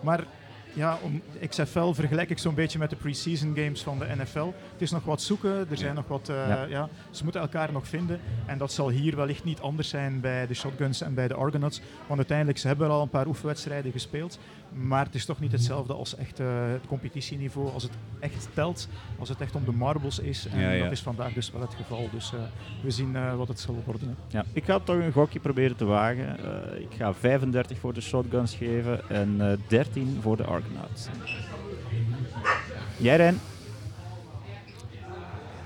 Maar 0.00 0.24
ja, 0.72 0.98
om 1.02 1.22
XFL 1.48 1.92
vergelijk 1.92 2.30
ik 2.30 2.38
zo'n 2.38 2.54
beetje 2.54 2.78
met 2.78 2.90
de 2.90 2.96
pre-season 2.96 3.56
games 3.56 3.82
van 3.82 3.98
de 3.98 4.06
NFL. 4.16 4.52
Het 4.72 4.82
is 4.82 4.90
nog 4.90 5.04
wat 5.04 5.22
zoeken, 5.22 5.66
er 5.70 5.76
zijn 5.76 5.94
nog 5.94 6.08
wat, 6.08 6.28
uh, 6.30 6.48
Ja. 6.48 6.64
ja. 6.64 6.88
ze 7.10 7.22
moeten 7.22 7.40
elkaar 7.40 7.72
nog 7.72 7.86
vinden. 7.86 8.20
En 8.46 8.58
dat 8.58 8.72
zal 8.72 8.88
hier 8.88 9.16
wellicht 9.16 9.44
niet 9.44 9.60
anders 9.60 9.88
zijn 9.88 10.20
bij 10.20 10.46
de 10.46 10.54
Shotguns 10.54 11.00
en 11.00 11.14
bij 11.14 11.28
de 11.28 11.34
Argonauts. 11.34 11.80
Want 12.06 12.18
uiteindelijk, 12.18 12.58
ze 12.58 12.66
hebben 12.66 12.90
al 12.90 13.02
een 13.02 13.08
paar 13.08 13.26
oefenwedstrijden 13.26 13.92
gespeeld. 13.92 14.38
Maar 14.72 15.04
het 15.04 15.14
is 15.14 15.24
toch 15.24 15.40
niet 15.40 15.52
hetzelfde 15.52 15.92
als 15.92 16.16
echt 16.16 16.40
uh, 16.40 16.46
het 16.72 16.86
competitieniveau. 16.86 17.72
Als 17.72 17.82
het 17.82 17.92
echt 18.20 18.48
telt, 18.54 18.88
als 19.18 19.28
het 19.28 19.40
echt 19.40 19.54
om 19.54 19.64
de 19.64 19.72
marbles 19.72 20.18
is. 20.18 20.46
En 20.46 20.60
Ja, 20.60 20.70
ja. 20.70 20.82
dat 20.82 20.92
is 20.92 21.00
vandaag 21.00 21.32
dus 21.32 21.50
wel 21.50 21.60
het 21.60 21.74
geval. 21.74 22.08
Dus 22.12 22.32
uh, 22.32 22.40
we 22.82 22.90
zien 22.90 23.10
uh, 23.14 23.34
wat 23.34 23.48
het 23.48 23.60
zal 23.60 23.82
worden. 23.84 24.16
Ja, 24.28 24.44
ik 24.52 24.64
ga 24.64 24.78
toch 24.78 24.96
een 24.96 25.12
gokje 25.12 25.40
proberen 25.40 25.76
te 25.76 25.84
wagen. 25.84 26.38
Ik 26.80 26.94
ga 26.96 27.14
35 27.14 27.78
voor 27.78 27.94
de 27.94 28.00
shotguns 28.00 28.54
geven 28.54 29.08
en 29.08 29.36
uh, 29.38 29.52
13 29.68 30.18
voor 30.20 30.36
de 30.36 30.44
Argonauts. 30.44 31.08
Jij 32.96 33.16
Rijn? 33.16 33.38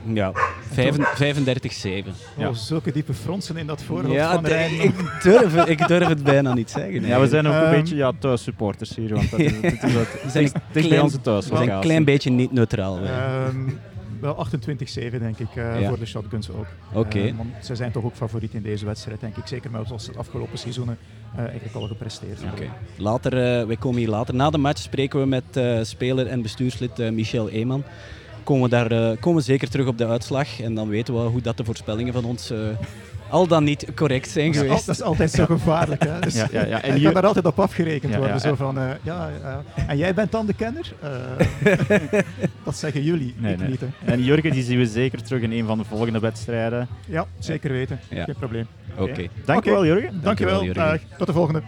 Ja, 0.06 0.32
vijfen- 0.72 1.06
35-7. 1.16 2.14
Ja. 2.36 2.48
Oh, 2.48 2.54
zulke 2.54 2.92
diepe 2.92 3.14
fronsen 3.14 3.56
in 3.56 3.66
dat 3.66 3.82
voorhoofd 3.82 4.12
Ja, 4.14 4.32
van 4.32 4.42
de- 4.42 4.48
Rijn. 4.48 4.80
ik, 4.88 4.94
durf, 5.22 5.54
het- 5.54 5.68
ik 5.68 5.86
durf 5.86 6.08
het 6.08 6.22
bijna 6.22 6.54
niet 6.54 6.70
zeggen. 6.70 7.06
Ja, 7.06 7.20
we 7.20 7.28
zijn 7.28 7.46
ook 7.46 7.54
een 7.54 7.60
Ehm, 7.62 7.70
beetje 7.70 7.96
ja, 7.96 8.12
thuissupporters 8.18 8.96
hier. 8.96 9.14
Want 9.14 9.30
dat 9.30 9.40
is, 9.50 9.60
dit 9.60 9.82
is 9.82 9.94
wat, 9.94 10.06
We 10.22 10.30
zijn 10.30 10.50
bij 10.88 10.98
onze 11.00 11.18
We 11.22 11.40
zijn 11.42 11.70
een 11.70 11.80
klein 11.80 12.04
beetje 12.04 12.30
niet 12.30 12.52
neutraal. 12.52 12.98
Ehm, 12.98 13.56
wel 14.20 14.34
28-7 14.36 15.18
denk 15.18 15.38
ik 15.38 15.54
uh, 15.56 15.80
Ja. 15.80 15.88
voor 15.88 15.98
de 15.98 16.06
Shotguns 16.06 16.50
ook. 16.50 16.66
Oké. 16.92 17.18
Uh, 17.18 17.32
want 17.36 17.48
ze 17.64 17.74
zijn 17.74 17.92
toch 17.92 18.04
ook 18.04 18.14
favoriet 18.14 18.54
in 18.54 18.62
deze 18.62 18.84
wedstrijd, 18.84 19.20
denk 19.20 19.36
ik. 19.36 19.46
Zeker 19.46 19.70
met 19.70 19.86
zoals 19.86 20.06
de 20.06 20.12
afgelopen 20.18 20.58
seizoenen 20.58 20.98
uh, 21.34 21.40
eigenlijk 21.44 21.74
al 21.74 21.86
gepresteerd 21.86 22.40
hebben. 22.42 22.60
Oké. 22.62 22.70
Later, 22.96 23.32
eh, 23.60 23.66
wij 23.66 23.76
komen 23.76 23.98
hier 23.98 24.08
later. 24.08 24.34
Na 24.34 24.50
de 24.50 24.58
match 24.58 24.80
spreken 24.80 25.20
we 25.20 25.26
met 25.26 25.44
eh, 25.52 25.78
speler 25.82 26.26
en 26.26 26.42
bestuurslid 26.42 26.98
eh, 26.98 27.10
Michel 27.10 27.48
Eeman. 27.50 27.84
Komen 28.44 28.62
we, 28.62 28.68
daar, 28.68 28.90
eh, 28.90 29.16
komen 29.20 29.38
we 29.38 29.44
zeker 29.44 29.68
terug 29.68 29.86
op 29.86 29.98
de 29.98 30.06
uitslag. 30.06 30.60
En 30.60 30.74
dan 30.74 30.88
weten 30.88 31.14
we 31.14 31.20
hoe 31.20 31.40
dat 31.40 31.56
de 31.56 31.64
voorspellingen 31.64 32.12
van 32.12 32.24
ons 32.24 32.50
eh, 32.50 32.58
al 33.28 33.46
dan 33.46 33.64
niet 33.64 33.86
correct 33.94 34.28
zijn 34.30 34.46
Dat 34.52 34.54
is, 34.54 34.60
al- 34.60 34.66
geweest. 34.66 34.86
dat 34.86 34.94
is 34.94 35.02
altijd 35.02 35.30
zo 35.30 35.44
gevaarlijk. 35.46 36.04
Hè? 36.04 36.20
Dus 36.20 36.34
Ja, 36.40 36.46
ja, 36.52 36.66
ja. 36.66 36.82
En 36.82 36.92
je 36.94 36.98
je- 36.98 37.04
kan 37.04 37.14
daar 37.14 37.26
altijd 37.26 37.44
op 37.46 37.60
afgerekend 37.60 38.12
Ja, 38.12 38.18
worden. 38.18 38.36
ja, 38.36 38.42
Zo 38.42 38.54
van, 38.54 38.78
eh, 38.78 38.90
ja, 39.02 39.30
ja. 39.42 39.62
En 39.86 39.96
jij 39.96 40.14
bent 40.14 40.32
dan 40.32 40.46
de 40.46 40.54
kenner? 40.54 40.92
Eh, 41.00 42.20
dat 42.64 42.76
zeggen 42.76 43.02
jullie, 43.02 43.34
Nee, 43.38 43.52
ik 43.52 43.58
nee. 43.58 43.68
niet. 43.68 43.80
Hè. 43.80 44.12
En 44.12 44.24
Jurgen 44.24 44.50
die 44.50 44.62
zien 44.62 44.78
we 44.78 44.86
zeker 44.86 45.22
terug 45.22 45.42
in 45.42 45.52
een 45.52 45.66
van 45.66 45.78
de 45.78 45.84
volgende 45.84 46.18
wedstrijden. 46.18 46.88
Ja, 47.06 47.26
zeker 47.38 47.72
weten. 47.72 48.00
Ja. 48.10 48.24
Geen 48.24 48.34
probleem. 48.38 48.66
Oké. 48.98 49.26
Dankjewel 49.44 49.86
Jurgen. 49.86 50.20
Dankjewel. 50.22 50.64
Jurgen. 50.64 51.00
Tot 51.18 51.26
de 51.26 51.32
volgende. 51.32 51.62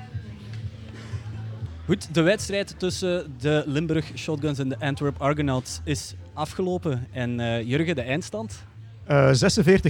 Goed, 1.87 2.14
de 2.14 2.21
wedstrijd 2.23 2.75
tussen 2.78 3.35
de 3.38 3.62
Limburg 3.66 4.04
Shotguns 4.14 4.59
en 4.59 4.68
de 4.68 4.76
Antwerp 4.78 5.21
Argonauts 5.21 5.80
is 5.85 6.14
afgelopen. 6.36 7.06
En 7.12 7.38
uh, 7.38 7.62
Jurgen, 7.62 7.94
de 7.94 8.00
eindstand? 8.00 8.64
Uh, 9.10 9.30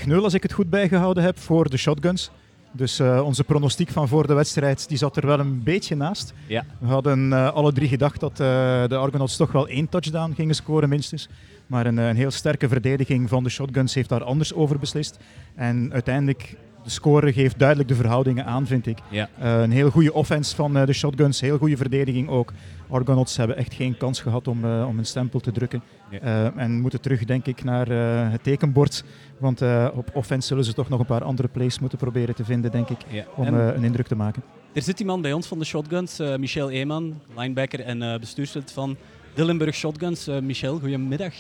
46-0 0.09 0.13
als 0.13 0.35
ik 0.35 0.43
het 0.43 0.53
goed 0.53 0.71
bijgehouden 0.71 1.23
heb 1.23 1.39
voor 1.39 1.71
de 1.71 1.77
Shotguns. 1.77 2.31
Dus 2.73 3.01
uh, 3.01 3.23
onze 3.25 3.45
pronostiek 3.45 3.91
van 3.91 4.09
voor 4.09 4.27
de 4.27 4.35
wedstrijd 4.35 4.89
die 4.89 4.99
zat 4.99 5.17
er 5.17 5.27
wel 5.27 5.39
een 5.39 5.63
beetje 5.63 5.97
naast. 5.97 6.35
Ja. 6.47 6.65
We 6.79 6.87
hadden 6.87 7.53
alle 7.53 7.73
drie 7.73 7.89
gedacht 7.89 8.21
dat 8.21 8.37
de 8.37 8.97
Argonauts 8.97 9.37
toch 9.37 9.53
wel 9.53 9.69
één 9.69 9.89
touchdown 9.89 10.33
gingen 10.35 10.55
scoren 10.55 10.89
minstens. 10.89 11.29
Maar 11.67 11.87
een, 11.87 11.97
een 11.97 12.17
heel 12.17 12.31
sterke 12.31 12.69
verdediging 12.69 13.29
van 13.29 13.43
de 13.43 13.51
Shotguns 13.51 13.95
heeft 13.95 14.09
daar 14.09 14.25
anders 14.25 14.55
over 14.55 14.79
beslist. 14.79 15.19
En 15.55 15.93
uiteindelijk 15.93 16.57
de 16.87 16.93
score 16.93 17.33
geeft 17.33 17.59
duidelijk 17.59 17.89
de 17.89 17.95
verhoudingen 17.95 18.45
aan, 18.45 18.67
vind 18.67 18.87
ik. 18.87 18.99
Ja. 19.11 19.29
Uh, 19.43 19.61
een 19.61 19.71
heel 19.71 19.91
goede 19.91 20.13
offense 20.13 20.57
van 20.57 20.77
uh, 20.77 20.87
de 20.87 20.93
shotguns, 20.93 21.41
heel 21.41 21.59
goede 21.59 21.77
verdediging 21.77 22.29
ook. 22.29 22.53
Argonauts 22.89 23.37
hebben 23.37 23.57
echt 23.57 23.75
geen 23.75 23.97
kans 23.97 24.21
gehad 24.21 24.49
om, 24.49 24.65
uh, 24.65 24.87
om 24.89 24.99
een 24.99 25.07
stempel 25.07 25.41
te 25.41 25.53
drukken. 25.53 25.83
Ja. 26.11 26.53
en 26.57 26.81
moeten 26.81 27.01
terug, 27.01 27.25
denk 27.25 27.47
ik, 27.47 27.65
naar 27.65 27.89
het 28.31 28.43
tekenbord. 28.43 29.05
Want 29.39 29.63
op 29.95 30.11
offense 30.13 30.49
zullen 30.49 30.65
ze 30.65 30.73
toch 30.73 30.89
nog 30.89 31.01
een 31.01 31.07
paar 31.07 31.25
andere 31.25 31.49
plays 31.49 31.79
moeten 31.79 31.99
proberen 31.99 32.35
te 32.35 32.45
vinden, 32.45 32.71
denk 32.71 32.89
ik, 32.89 32.99
ja. 33.09 33.25
om 33.35 33.47
een 33.47 33.85
indruk 33.85 34.07
te 34.07 34.17
maken. 34.17 34.43
Er 34.73 34.83
zit 34.83 35.01
iemand 35.01 35.23
bij 35.23 35.33
ons 35.33 35.47
van 35.47 35.59
de 35.59 35.65
Shotguns, 35.65 36.19
Michel 36.39 36.71
Eeman, 36.71 37.21
linebacker 37.37 37.81
en 37.81 38.21
bestuurslid 38.21 38.73
van 38.73 38.97
de 39.35 39.45
Limburg 39.45 39.75
Shotguns. 39.75 40.29
Michel, 40.43 40.79
goedemiddag. 40.79 41.35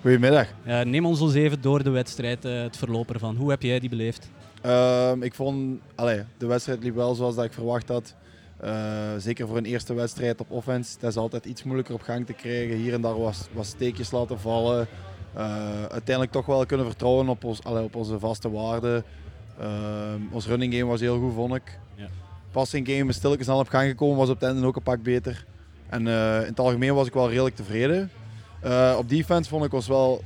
Goedemiddag. 0.00 0.46
neem 0.84 1.06
ons 1.06 1.20
eens 1.20 1.34
even 1.34 1.60
door 1.60 1.82
de 1.82 1.90
wedstrijd, 1.90 2.42
het 2.42 2.76
verloop 2.76 3.12
ervan. 3.12 3.36
Hoe 3.36 3.50
heb 3.50 3.62
jij 3.62 3.80
die 3.80 3.88
beleefd? 3.88 4.30
Uh, 4.64 5.12
ik 5.20 5.34
vond, 5.34 5.80
allee, 5.94 6.22
de 6.38 6.46
wedstrijd 6.46 6.82
liep 6.82 6.94
wel 6.94 7.14
zoals 7.14 7.34
dat 7.34 7.44
ik 7.44 7.52
verwacht 7.52 7.88
had. 7.88 8.14
Uh, 8.64 8.70
zeker 9.18 9.46
voor 9.46 9.56
een 9.56 9.64
eerste 9.64 9.94
wedstrijd 9.94 10.40
op 10.40 10.50
offense. 10.50 10.96
Dat 11.00 11.10
is 11.10 11.16
altijd 11.16 11.44
iets 11.44 11.62
moeilijker 11.62 11.94
op 11.94 12.02
gang 12.02 12.26
te 12.26 12.32
krijgen. 12.32 12.76
Hier 12.76 12.94
en 12.94 13.00
daar 13.00 13.18
was, 13.18 13.48
was 13.52 13.68
steekjes 13.68 14.10
laten 14.10 14.40
vallen. 14.40 14.86
Uh, 15.36 15.42
uiteindelijk 15.82 16.32
toch 16.32 16.46
wel 16.46 16.66
kunnen 16.66 16.86
vertrouwen 16.86 17.28
op, 17.28 17.44
ons, 17.44 17.64
allee, 17.64 17.82
op 17.84 17.94
onze 17.94 18.18
vaste 18.18 18.50
waarden. 18.50 19.04
ons 20.32 20.46
running 20.46 20.72
game 20.72 20.86
was 20.86 21.00
heel 21.00 21.18
goed, 21.18 21.34
vond 21.34 21.54
ik. 21.54 21.78
Ja. 21.94 22.08
Passing 22.50 22.88
game 22.88 23.08
is 23.08 23.16
stilletjes 23.16 23.48
al 23.48 23.58
op 23.58 23.68
gang 23.68 23.88
gekomen, 23.88 24.16
was 24.16 24.28
op 24.28 24.40
het 24.40 24.50
einde 24.50 24.66
ook 24.66 24.76
een 24.76 24.82
pak 24.82 25.02
beter. 25.02 25.46
En 25.88 26.06
in 26.06 26.46
het 26.46 26.60
algemeen 26.60 26.94
was 26.94 27.06
ik 27.06 27.14
wel 27.14 27.28
redelijk 27.28 27.56
tevreden. 27.56 28.10
op 28.96 29.08
defense 29.08 29.50
vond 29.50 29.64
ik 29.64 29.72
ons 29.72 29.86
wel 29.86 30.22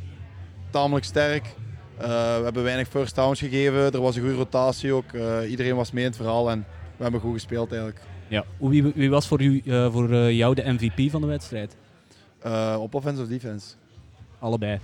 tamelijk 0.70 1.04
sterk. 1.04 1.54
Uh, 2.02 2.08
we 2.08 2.44
hebben 2.44 2.62
weinig 2.62 2.88
first 2.88 3.14
downs 3.14 3.38
gegeven. 3.38 3.92
Er 3.92 4.00
was 4.00 4.16
een 4.16 4.22
goede 4.22 4.36
rotatie 4.36 4.92
ook. 4.92 5.12
Uh, 5.12 5.50
iedereen 5.50 5.76
was 5.76 5.92
mee 5.92 6.04
in 6.04 6.08
het 6.08 6.18
verhaal 6.18 6.50
en 6.50 6.66
we 6.96 7.02
hebben 7.02 7.20
goed 7.20 7.32
gespeeld 7.32 7.70
eigenlijk. 7.70 8.00
Ja. 8.28 8.44
Wie, 8.58 8.82
wie 8.94 9.10
was 9.10 9.26
voor, 9.26 9.42
u, 9.42 9.62
uh, 9.64 9.92
voor 9.92 10.32
jou 10.32 10.54
de 10.54 10.72
MVP 10.72 11.10
van 11.10 11.20
de 11.20 11.26
wedstrijd? 11.26 11.76
op 12.78 12.94
offense 12.94 13.22
of 13.22 13.28
defense? 13.28 13.74
Allebei. 14.38 14.78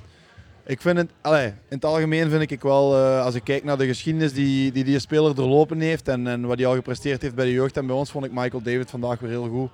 Ik 0.66 0.80
vind 0.80 0.96
het, 0.96 1.10
allee, 1.20 1.46
in 1.46 1.54
het 1.68 1.84
algemeen 1.84 2.30
vind 2.30 2.50
ik 2.50 2.62
wel, 2.62 2.96
als 2.96 3.34
ik 3.34 3.44
kijk 3.44 3.64
naar 3.64 3.78
de 3.78 3.86
geschiedenis 3.86 4.32
die 4.32 4.72
die, 4.72 4.84
die 4.84 4.98
speler 4.98 5.34
doorlopen 5.34 5.80
heeft 5.80 6.08
en, 6.08 6.26
en 6.26 6.46
wat 6.46 6.58
hij 6.58 6.66
al 6.66 6.74
gepresteerd 6.74 7.22
heeft 7.22 7.34
bij 7.34 7.44
de 7.44 7.52
jeugd 7.52 7.76
en 7.76 7.86
bij 7.86 7.96
ons, 7.96 8.10
vond 8.10 8.24
ik 8.24 8.32
Michael 8.32 8.62
David 8.62 8.90
vandaag 8.90 9.18
weer 9.18 9.30
heel 9.30 9.48
goed. 9.48 9.70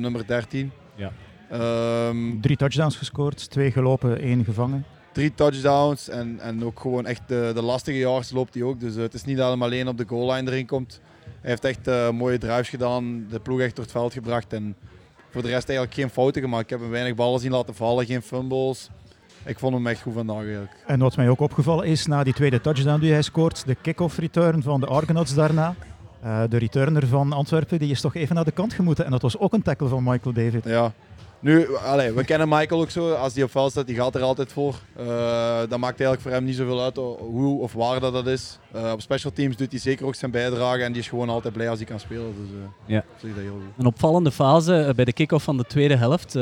nummer 0.00 0.26
13. 0.26 0.72
Ja. 0.94 1.12
Um, 2.08 2.40
Drie 2.40 2.56
touchdowns 2.56 2.96
gescoord, 2.96 3.50
twee 3.50 3.70
gelopen, 3.70 4.20
één 4.20 4.44
gevangen 4.44 4.84
drie 5.12 5.34
touchdowns 5.34 6.08
en, 6.08 6.40
en 6.40 6.64
ook 6.64 6.80
gewoon 6.80 7.06
echt 7.06 7.20
de, 7.26 7.50
de 7.54 7.62
lastige 7.62 7.98
yards 7.98 8.30
loopt 8.30 8.54
hij 8.54 8.62
ook. 8.62 8.80
Dus 8.80 8.96
uh, 8.96 9.02
het 9.02 9.14
is 9.14 9.24
niet 9.24 9.36
dat 9.36 9.52
hij 9.52 9.62
alleen 9.62 9.88
op 9.88 9.98
de 9.98 10.04
goal 10.08 10.32
line 10.32 10.50
erin 10.50 10.66
komt. 10.66 11.00
Hij 11.40 11.50
heeft 11.50 11.64
echt 11.64 11.88
uh, 11.88 12.10
mooie 12.10 12.38
drives 12.38 12.68
gedaan, 12.68 13.26
de 13.30 13.40
ploeg 13.40 13.60
echt 13.60 13.76
door 13.76 13.84
het 13.84 13.92
veld 13.92 14.12
gebracht 14.12 14.52
en 14.52 14.76
voor 15.30 15.42
de 15.42 15.48
rest 15.48 15.68
eigenlijk 15.68 15.98
geen 15.98 16.10
fouten 16.10 16.42
gemaakt. 16.42 16.64
Ik 16.64 16.70
heb 16.70 16.80
hem 16.80 16.90
weinig 16.90 17.14
ballen 17.14 17.40
zien 17.40 17.50
laten 17.50 17.74
vallen, 17.74 18.06
geen 18.06 18.22
fumbles. 18.22 18.90
Ik 19.44 19.58
vond 19.58 19.74
hem 19.74 19.86
echt 19.86 20.02
goed 20.02 20.14
vandaag 20.14 20.42
eigenlijk. 20.42 20.72
En 20.86 20.98
wat 20.98 21.16
mij 21.16 21.28
ook 21.28 21.40
opgevallen 21.40 21.86
is, 21.86 22.06
na 22.06 22.24
die 22.24 22.34
tweede 22.34 22.60
touchdown 22.60 23.00
die 23.00 23.12
hij 23.12 23.22
scoort, 23.22 23.66
de 23.66 23.74
kick-off 23.74 24.18
return 24.18 24.62
van 24.62 24.80
de 24.80 24.86
Argonauts 24.86 25.34
daarna. 25.34 25.74
Uh, 26.24 26.42
de 26.48 26.56
returner 26.56 27.06
van 27.06 27.32
Antwerpen 27.32 27.78
die 27.78 27.90
is 27.90 28.00
toch 28.00 28.14
even 28.14 28.34
naar 28.34 28.44
de 28.44 28.50
kant 28.50 28.72
gemoeten. 28.72 29.04
En 29.04 29.10
dat 29.10 29.22
was 29.22 29.38
ook 29.38 29.52
een 29.52 29.62
tackle 29.62 29.88
van 29.88 30.02
Michael 30.02 30.34
David. 30.34 30.64
Ja, 30.64 30.92
nu, 31.42 31.76
allez, 31.76 32.14
we 32.14 32.24
kennen 32.24 32.48
Michael 32.48 32.80
ook 32.80 32.90
zo. 32.90 33.12
Als 33.12 33.34
hij 33.34 33.42
op 33.42 33.50
veld 33.50 33.70
staat, 33.70 33.86
die 33.86 33.96
gaat 33.96 34.14
er 34.14 34.22
altijd 34.22 34.52
voor. 34.52 34.74
Uh, 35.00 35.06
dat 35.58 35.78
maakt 35.78 36.00
eigenlijk 36.00 36.20
voor 36.20 36.30
hem 36.30 36.44
niet 36.44 36.56
zoveel 36.56 36.82
uit 36.82 36.96
hoe 36.96 37.60
of 37.60 37.72
waar 37.72 38.00
dat, 38.00 38.12
dat 38.12 38.26
is. 38.26 38.58
Uh, 38.74 38.92
op 38.92 39.00
special 39.00 39.32
teams 39.32 39.56
doet 39.56 39.70
hij 39.70 39.80
zeker 39.80 40.06
ook 40.06 40.14
zijn 40.14 40.30
bijdrage 40.30 40.82
en 40.82 40.92
die 40.92 41.00
is 41.00 41.08
gewoon 41.08 41.28
altijd 41.28 41.54
blij 41.54 41.68
als 41.68 41.78
hij 41.78 41.86
kan 41.86 42.00
spelen. 42.00 42.34
Dus 42.40 42.48
uh, 42.58 42.64
ja. 42.86 43.04
zeg 43.16 43.30
dat 43.34 43.42
heel 43.42 43.52
goed. 43.52 43.78
Een 43.78 43.86
opvallende 43.86 44.32
fase 44.32 44.92
bij 44.96 45.04
de 45.04 45.12
kick-off 45.12 45.44
van 45.44 45.56
de 45.56 45.64
tweede 45.64 45.96
helft. 45.96 46.38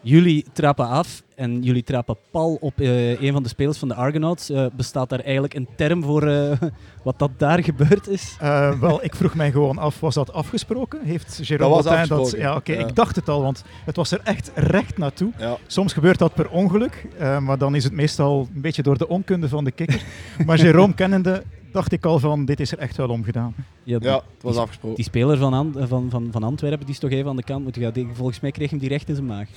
jullie 0.00 0.44
trappen 0.52 0.88
af 0.88 1.22
en 1.36 1.62
jullie 1.62 1.82
trappen 1.82 2.16
pal 2.30 2.56
op 2.60 2.72
een 2.78 3.32
van 3.32 3.42
de 3.42 3.48
spelers 3.48 3.78
van 3.78 3.88
de 3.88 3.94
Argonauts. 3.94 4.52
bestaat 4.76 5.08
daar 5.08 5.20
eigenlijk 5.20 5.54
een 5.54 5.68
term 5.76 6.02
voor 6.02 6.56
wat 7.04 7.18
dat 7.18 7.30
daar 7.36 7.62
gebeurd 7.62 8.08
is? 8.08 8.36
Uh, 8.42 8.80
wel, 8.80 9.04
ik 9.04 9.14
vroeg 9.14 9.34
mij 9.34 9.50
gewoon 9.50 9.78
af, 9.78 10.00
was 10.00 10.14
dat 10.14 10.32
afgesproken? 10.32 11.00
Heeft 11.02 11.52
Jérôme 11.52 11.56
dat 11.56 11.84
was 11.84 12.08
dat... 12.08 12.30
Ja, 12.30 12.50
oké, 12.50 12.58
okay, 12.58 12.76
ja. 12.76 12.86
ik 12.86 12.94
dacht 12.94 13.16
het 13.16 13.28
al, 13.28 13.42
want 13.42 13.64
het 13.84 13.96
was 13.96 14.10
er 14.10 14.20
echt 14.24 14.50
recht 14.54 14.98
naartoe. 14.98 15.32
Ja. 15.38 15.56
Soms 15.66 15.92
gebeurt 15.92 16.18
dat 16.18 16.34
per 16.34 16.50
ongeluk, 16.50 17.06
uh, 17.20 17.38
maar 17.38 17.58
dan 17.58 17.74
is 17.74 17.84
het 17.84 17.92
meestal 17.92 18.48
een 18.54 18.60
beetje 18.60 18.82
door 18.82 18.98
de 18.98 19.08
onkunde 19.08 19.48
van 19.48 19.64
de 19.64 19.70
kikker. 19.70 20.02
maar 20.46 20.58
Jérôme 20.64 20.94
kennende 20.94 21.42
dacht 21.74 21.92
ik 21.92 22.04
al 22.04 22.18
van, 22.18 22.44
dit 22.44 22.60
is 22.60 22.72
er 22.72 22.78
echt 22.78 22.96
wel 22.96 23.08
omgedaan. 23.08 23.54
Ja, 23.82 23.98
ja 24.00 24.14
het 24.14 24.42
was 24.42 24.52
die, 24.52 24.62
afgesproken. 24.62 24.96
Die 24.96 25.04
speler 25.04 25.38
van, 25.38 25.54
An 25.54 25.74
van, 25.78 26.10
van, 26.10 26.28
van 26.30 26.42
Antwerpen, 26.42 26.86
die 26.86 26.94
is 26.94 27.00
toch 27.00 27.10
even 27.10 27.30
aan 27.30 27.36
de 27.36 27.42
kant 27.42 27.62
moeten 27.62 27.82
gaan. 27.82 27.92
Die, 27.92 28.08
volgens 28.12 28.40
mij 28.40 28.50
kreeg 28.50 28.70
hem 28.70 28.78
die 28.78 28.88
recht 28.88 29.08
in 29.08 29.14
zijn 29.14 29.26
maag. 29.26 29.48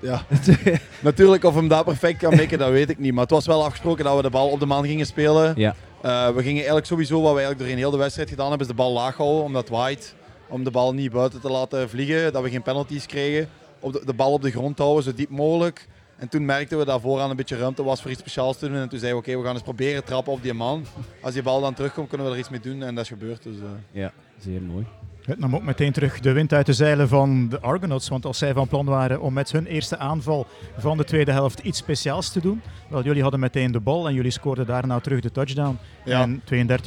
Ja, 0.00 0.22
natuurlijk 1.00 1.25
of 1.26 1.54
hem 1.54 1.68
dat 1.68 1.84
perfect 1.84 2.18
kan 2.18 2.36
mikken, 2.36 2.58
dat 2.58 2.70
weet 2.70 2.90
ik 2.90 2.98
niet. 2.98 3.12
Maar 3.12 3.22
het 3.22 3.30
was 3.30 3.46
wel 3.46 3.64
afgesproken 3.64 4.04
dat 4.04 4.16
we 4.16 4.22
de 4.22 4.30
bal 4.30 4.48
op 4.48 4.60
de 4.60 4.66
man 4.66 4.84
gingen 4.84 5.06
spelen. 5.06 5.54
Ja. 5.56 5.74
Uh, 6.04 6.28
we 6.28 6.42
gingen 6.42 6.56
eigenlijk 6.56 6.86
sowieso, 6.86 7.14
wat 7.14 7.22
we 7.22 7.38
eigenlijk 7.38 7.58
doorheen 7.58 7.78
heel 7.78 7.90
de 7.90 7.96
wedstrijd 7.96 8.28
gedaan 8.28 8.48
hebben, 8.48 8.66
is 8.66 8.72
de 8.72 8.82
bal 8.82 8.92
laag 8.92 9.16
houden, 9.16 9.44
omdat 9.44 9.68
waait. 9.68 10.14
Om 10.48 10.64
de 10.64 10.70
bal 10.70 10.94
niet 10.94 11.12
buiten 11.12 11.40
te 11.40 11.50
laten 11.50 11.88
vliegen, 11.88 12.32
dat 12.32 12.42
we 12.42 12.50
geen 12.50 12.62
penalties 12.62 13.06
kregen. 13.06 13.48
Op 13.80 13.92
de, 13.92 14.02
de 14.04 14.14
bal 14.14 14.32
op 14.32 14.42
de 14.42 14.50
grond 14.50 14.78
houden, 14.78 15.04
zo 15.04 15.14
diep 15.14 15.30
mogelijk. 15.30 15.88
En 16.16 16.28
toen 16.28 16.44
merkten 16.44 16.78
we 16.78 16.84
dat 16.84 17.00
vooraan 17.00 17.30
een 17.30 17.36
beetje 17.36 17.58
ruimte 17.58 17.82
was 17.82 18.02
voor 18.02 18.10
iets 18.10 18.20
speciaals 18.20 18.58
te 18.58 18.68
doen. 18.68 18.76
En 18.76 18.88
toen 18.88 18.98
zeiden 18.98 19.10
we, 19.10 19.16
oké, 19.16 19.28
okay, 19.28 19.40
we 19.40 19.46
gaan 19.46 19.54
eens 19.54 19.64
proberen 19.64 20.04
trappen 20.04 20.32
op 20.32 20.42
die 20.42 20.54
man. 20.54 20.86
Als 21.22 21.34
die 21.34 21.42
bal 21.42 21.60
dan 21.60 21.74
terugkomt, 21.74 22.08
kunnen 22.08 22.26
we 22.26 22.32
er 22.32 22.38
iets 22.38 22.48
mee 22.48 22.60
doen. 22.60 22.82
En 22.82 22.94
dat 22.94 23.04
is 23.04 23.10
gebeurd. 23.10 23.42
Dus, 23.42 23.56
uh... 23.56 23.62
Ja, 23.90 24.12
zeer 24.38 24.62
mooi. 24.62 24.86
Het 25.26 25.38
nam 25.38 25.54
ook 25.54 25.62
meteen 25.62 25.92
terug 25.92 26.20
de 26.20 26.32
wind 26.32 26.52
uit 26.52 26.66
de 26.66 26.72
zeilen 26.72 27.08
van 27.08 27.48
de 27.48 27.60
Argonauts. 27.60 28.08
Want 28.08 28.26
als 28.26 28.38
zij 28.38 28.52
van 28.52 28.68
plan 28.68 28.84
waren 28.84 29.20
om 29.20 29.32
met 29.32 29.52
hun 29.52 29.66
eerste 29.66 29.98
aanval 29.98 30.46
van 30.78 30.96
de 30.96 31.04
tweede 31.04 31.32
helft 31.32 31.58
iets 31.58 31.78
speciaals 31.78 32.30
te 32.30 32.40
doen. 32.40 32.62
Wel, 32.88 33.02
jullie 33.02 33.22
hadden 33.22 33.40
meteen 33.40 33.72
de 33.72 33.80
bal 33.80 34.08
en 34.08 34.14
jullie 34.14 34.30
scoorden 34.30 34.66
daarna 34.66 35.00
terug 35.00 35.20
de 35.20 35.30
touchdown. 35.30 35.78
Ja. 36.04 36.22
En 36.22 36.40
32-0 36.40 36.44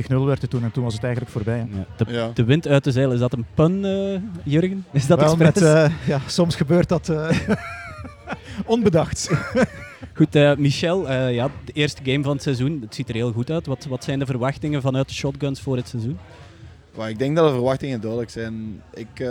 werd 0.08 0.42
het 0.42 0.50
toen 0.50 0.64
en 0.64 0.72
toen 0.72 0.84
was 0.84 0.94
het 0.94 1.04
eigenlijk 1.04 1.34
voorbij. 1.34 1.68
Ja. 1.72 2.06
De, 2.06 2.14
ja. 2.14 2.32
de, 2.34 2.44
wind 2.44 2.68
uit 2.68 2.84
de 2.84 2.92
zeilen, 2.92 3.14
is 3.14 3.20
dat 3.20 3.34
een 3.34 3.46
pun, 3.54 3.84
uh, 3.84 4.20
Jurgen? 4.44 4.86
Is 4.92 5.08
dat 5.08 5.20
Wel, 5.20 5.36
met, 5.36 5.62
uh, 5.62 5.86
ja, 6.06 6.20
soms 6.26 6.56
gebeurt 6.56 6.90
dat 6.90 7.10
uh, 7.10 7.30
onbedacht. 8.66 9.30
Goed, 10.14 10.36
uh, 10.36 10.56
Michel, 10.56 11.12
ja, 11.12 11.50
de 11.66 11.72
eerste 11.72 12.02
game 12.04 12.24
van 12.24 12.34
het 12.34 12.42
seizoen. 12.42 12.80
Het 12.82 12.96
ziet 12.96 13.10
er 13.10 13.16
heel 13.16 13.32
goed 13.32 13.52
uit. 13.52 13.66
Wat, 13.66 13.86
wat 13.86 14.04
zijn 14.04 14.20
de 14.20 14.26
verwachtingen 14.26 14.82
vanuit 14.82 15.08
de 15.08 15.14
shotguns 15.14 15.62
voor 15.62 15.76
het 15.76 15.88
seizoen? 15.88 16.18
Ik 17.08 17.20
denk 17.20 17.36
dat 17.36 17.48
de 17.48 17.54
verwachtingen 17.54 18.02
duidelijk 18.02 18.32
zijn. 18.32 18.84
Ik, 18.94 19.24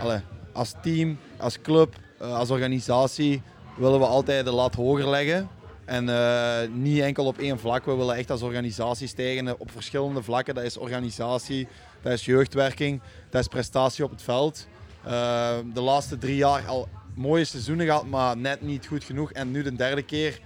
allez, 0.00 0.20
als 0.52 0.74
team, 0.82 1.18
als 1.36 1.60
club, 1.60 1.96
uh, 2.22 2.34
als 2.34 2.50
organisatie 2.50 3.42
willen 3.76 3.98
we 3.98 4.06
altijd 4.06 4.44
de 4.44 4.52
lat 4.52 4.74
hoger 4.74 5.08
leggen. 5.08 5.48
En 5.84 6.08
uh, 6.08 6.58
niet 6.72 7.00
enkel 7.00 7.24
op 7.24 7.38
één 7.38 7.58
vlak. 7.58 7.84
We 7.84 7.94
willen 7.94 8.16
echt 8.16 8.30
als 8.30 8.42
organisatie 8.42 9.06
stijgen 9.06 9.60
op 9.60 9.70
verschillende 9.70 10.22
vlakken. 10.22 10.54
Dat 10.54 10.64
is 10.64 10.76
organisatie, 10.76 11.68
dat 12.02 12.12
is 12.12 12.24
jeugdwerking, 12.24 13.00
dat 13.30 13.40
is 13.40 13.48
prestatie 13.48 14.04
op 14.04 14.10
het 14.10 14.22
veld. 14.22 14.66
de 15.74 15.80
laatste 15.80 16.18
drie 16.18 16.36
jaar 16.36 16.66
al 16.66 16.88
mooie 17.14 17.44
seizoenen 17.44 17.86
gehad, 17.86 18.06
maar 18.06 18.36
net 18.36 18.60
niet 18.60 18.86
goed 18.86 19.04
genoeg. 19.04 19.32
En 19.32 19.50
nu 19.50 19.62
de 19.62 19.74
derde 19.74 20.02
keer 20.02 20.40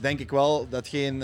denk 0.00 0.18
ik 0.18 0.30
wel 0.30 0.66
dat 0.70 0.86
uh, 0.92 1.20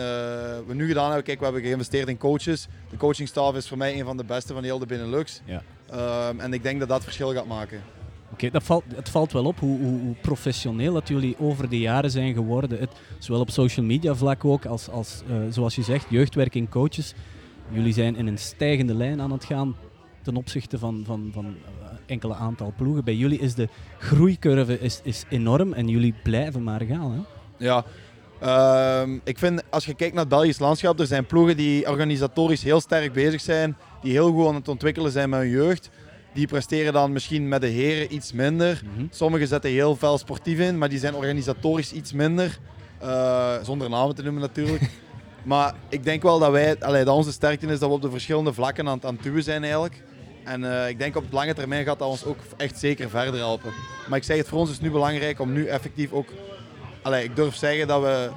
we 0.67 0.75
nu 0.75 0.87
gedaan 0.87 1.07
hebben. 1.07 1.25
Kijk, 1.25 1.39
we 1.39 1.45
hebben 1.45 1.63
geïnvesteerd 1.63 2.09
in 2.09 2.19
coaches. 2.19 2.69
De 2.91 2.97
coachingstaf 2.97 3.55
is 3.55 3.69
voor 3.69 3.77
mij 3.77 3.99
een 3.99 4.05
van 4.05 4.17
de 4.17 4.25
beste 4.25 4.53
van 4.53 4.63
heel 4.63 4.79
de 4.79 4.87
Benelux. 4.87 5.41
Ja. 5.45 5.63
Um, 6.29 6.41
en 6.41 6.53
ik 6.53 6.63
denk 6.63 6.79
dat 6.81 6.89
dat 6.89 7.03
verschil 7.03 7.33
gaat 7.33 7.47
maken. 7.47 7.83
Oké, 8.33 8.47
okay, 8.47 8.61
valt, 8.61 8.85
het 8.95 9.09
valt 9.09 9.33
wel 9.33 9.45
op 9.45 9.59
hoe, 9.59 9.79
hoe, 9.79 10.01
hoe, 10.01 10.15
professioneel 10.15 10.93
dat 10.93 11.09
jullie 11.09 11.37
over 11.39 11.69
de 11.69 11.79
jaren 11.79 12.11
zijn 12.11 12.35
geworden. 12.35 12.79
Het, 12.79 12.91
zowel 13.19 13.41
op 13.41 13.51
social 13.51 13.87
media 13.87 14.15
vlak 14.15 14.45
ook 14.45 14.67
als, 14.67 14.89
als 14.89 15.23
uh, 15.31 15.37
zoals 15.51 15.75
je 15.75 15.83
zegt, 15.83 16.07
jeugdwerking, 16.09 16.69
coaches. 16.69 17.15
Jullie 17.69 17.93
zijn 17.93 18.17
in 18.17 18.27
een 18.27 18.39
stijgende 18.39 18.95
lijn 18.95 19.21
aan 19.21 19.33
het 19.33 19.45
gaan 19.45 19.77
ten 20.23 20.37
opzichte 20.37 20.79
van, 20.79 21.03
van, 21.07 21.31
van 21.33 21.45
uh, 21.45 21.89
enkele 22.07 22.35
aantal 22.35 22.73
ploegen. 22.77 23.05
Bij 23.05 23.15
jullie 23.15 23.39
is 23.39 23.55
de 23.55 23.69
groeicurve 23.99 24.81
is, 24.81 25.01
is 25.03 25.25
enorm 25.29 25.73
en 25.73 25.89
jullie 25.89 26.15
blijven 26.23 26.63
maar 26.63 26.81
gaan. 26.81 27.13
Hè? 27.13 27.21
Ja, 27.65 27.85
Um, 28.47 29.21
ik 29.25 29.39
vind, 29.39 29.63
als 29.71 29.85
je 29.85 29.95
kijkt 29.95 30.15
naar 30.15 30.25
het 30.25 30.33
Belgisch 30.33 30.59
landschap, 30.59 31.01
er 31.01 31.07
zijn 31.07 31.27
ploegen 31.27 31.57
die 31.57 31.89
organisatorisch 31.89 32.63
heel 32.63 32.81
sterk 32.81 33.13
bezig 33.13 33.41
zijn, 33.41 33.77
die 34.03 34.13
heel 34.13 34.33
goed 34.33 34.47
aan 34.47 34.55
het 34.55 34.69
ontwikkelen 34.69 35.13
zijn 35.13 35.31
met 35.31 35.41
hun 35.41 35.49
jeugd. 35.49 35.91
die 36.35 36.47
presteren 36.47 36.93
dan 36.93 37.13
misschien 37.13 37.49
met 37.49 37.61
de 37.61 37.67
heren 37.67 38.15
iets 38.15 38.33
minder. 38.33 38.83
Mm 38.97 39.09
Sommigen 39.11 39.49
zetten 39.49 39.71
heel 39.71 39.97
veel 39.97 40.19
sportief 40.19 40.59
in, 40.59 40.79
maar 40.79 40.89
die 40.89 40.99
zijn 40.99 41.15
organisatorisch 41.15 41.93
iets 41.93 42.13
minder. 42.13 42.59
Uh, 43.03 43.55
zonder 43.63 43.91
namen 43.91 44.15
te 44.15 44.23
noemen 44.23 44.43
natuurlijk. 44.43 44.83
maar 45.43 45.75
ik 45.89 46.05
denk 46.05 46.23
wel 46.23 46.39
dat 46.39 46.51
wij, 46.51 46.77
allee, 46.81 47.05
dat 47.05 47.15
onze 47.17 47.33
sterkte 47.33 47.67
is 47.67 47.79
dat 47.79 47.89
we 47.89 47.95
op 47.95 48.03
de 48.03 48.11
verschillende 48.11 48.53
vlakken 48.53 48.89
aan, 48.89 49.05
aan 49.05 49.15
het 49.15 49.23
duwen 49.23 49.43
zijn 49.43 49.63
eigenlijk. 49.63 50.03
En 50.45 50.63
uh, 50.63 50.89
ik 50.89 50.99
denk 50.99 51.17
op 51.17 51.23
het 51.23 51.33
lange 51.33 51.55
termijn 51.55 51.85
gaat 51.85 51.99
dat 51.99 52.09
ons 52.09 52.25
ook 52.25 52.39
echt 52.57 52.79
zeker 52.79 53.11
verder 53.11 53.41
helpen. 53.41 53.73
Maar 54.09 54.19
ik 54.19 54.25
zeg 54.25 54.37
het, 54.37 54.49
voor 54.49 54.59
ons 54.59 54.71
is 54.71 54.81
nu 54.81 54.91
belangrijk 54.91 55.41
om 55.41 55.53
nu 55.53 55.67
effectief 55.67 56.13
ook... 56.13 56.29
Allee, 57.03 57.25
ik 57.25 57.37
durf 57.37 57.55
zeggen 57.55 57.87
dat 57.87 58.03
we 58.03 58.31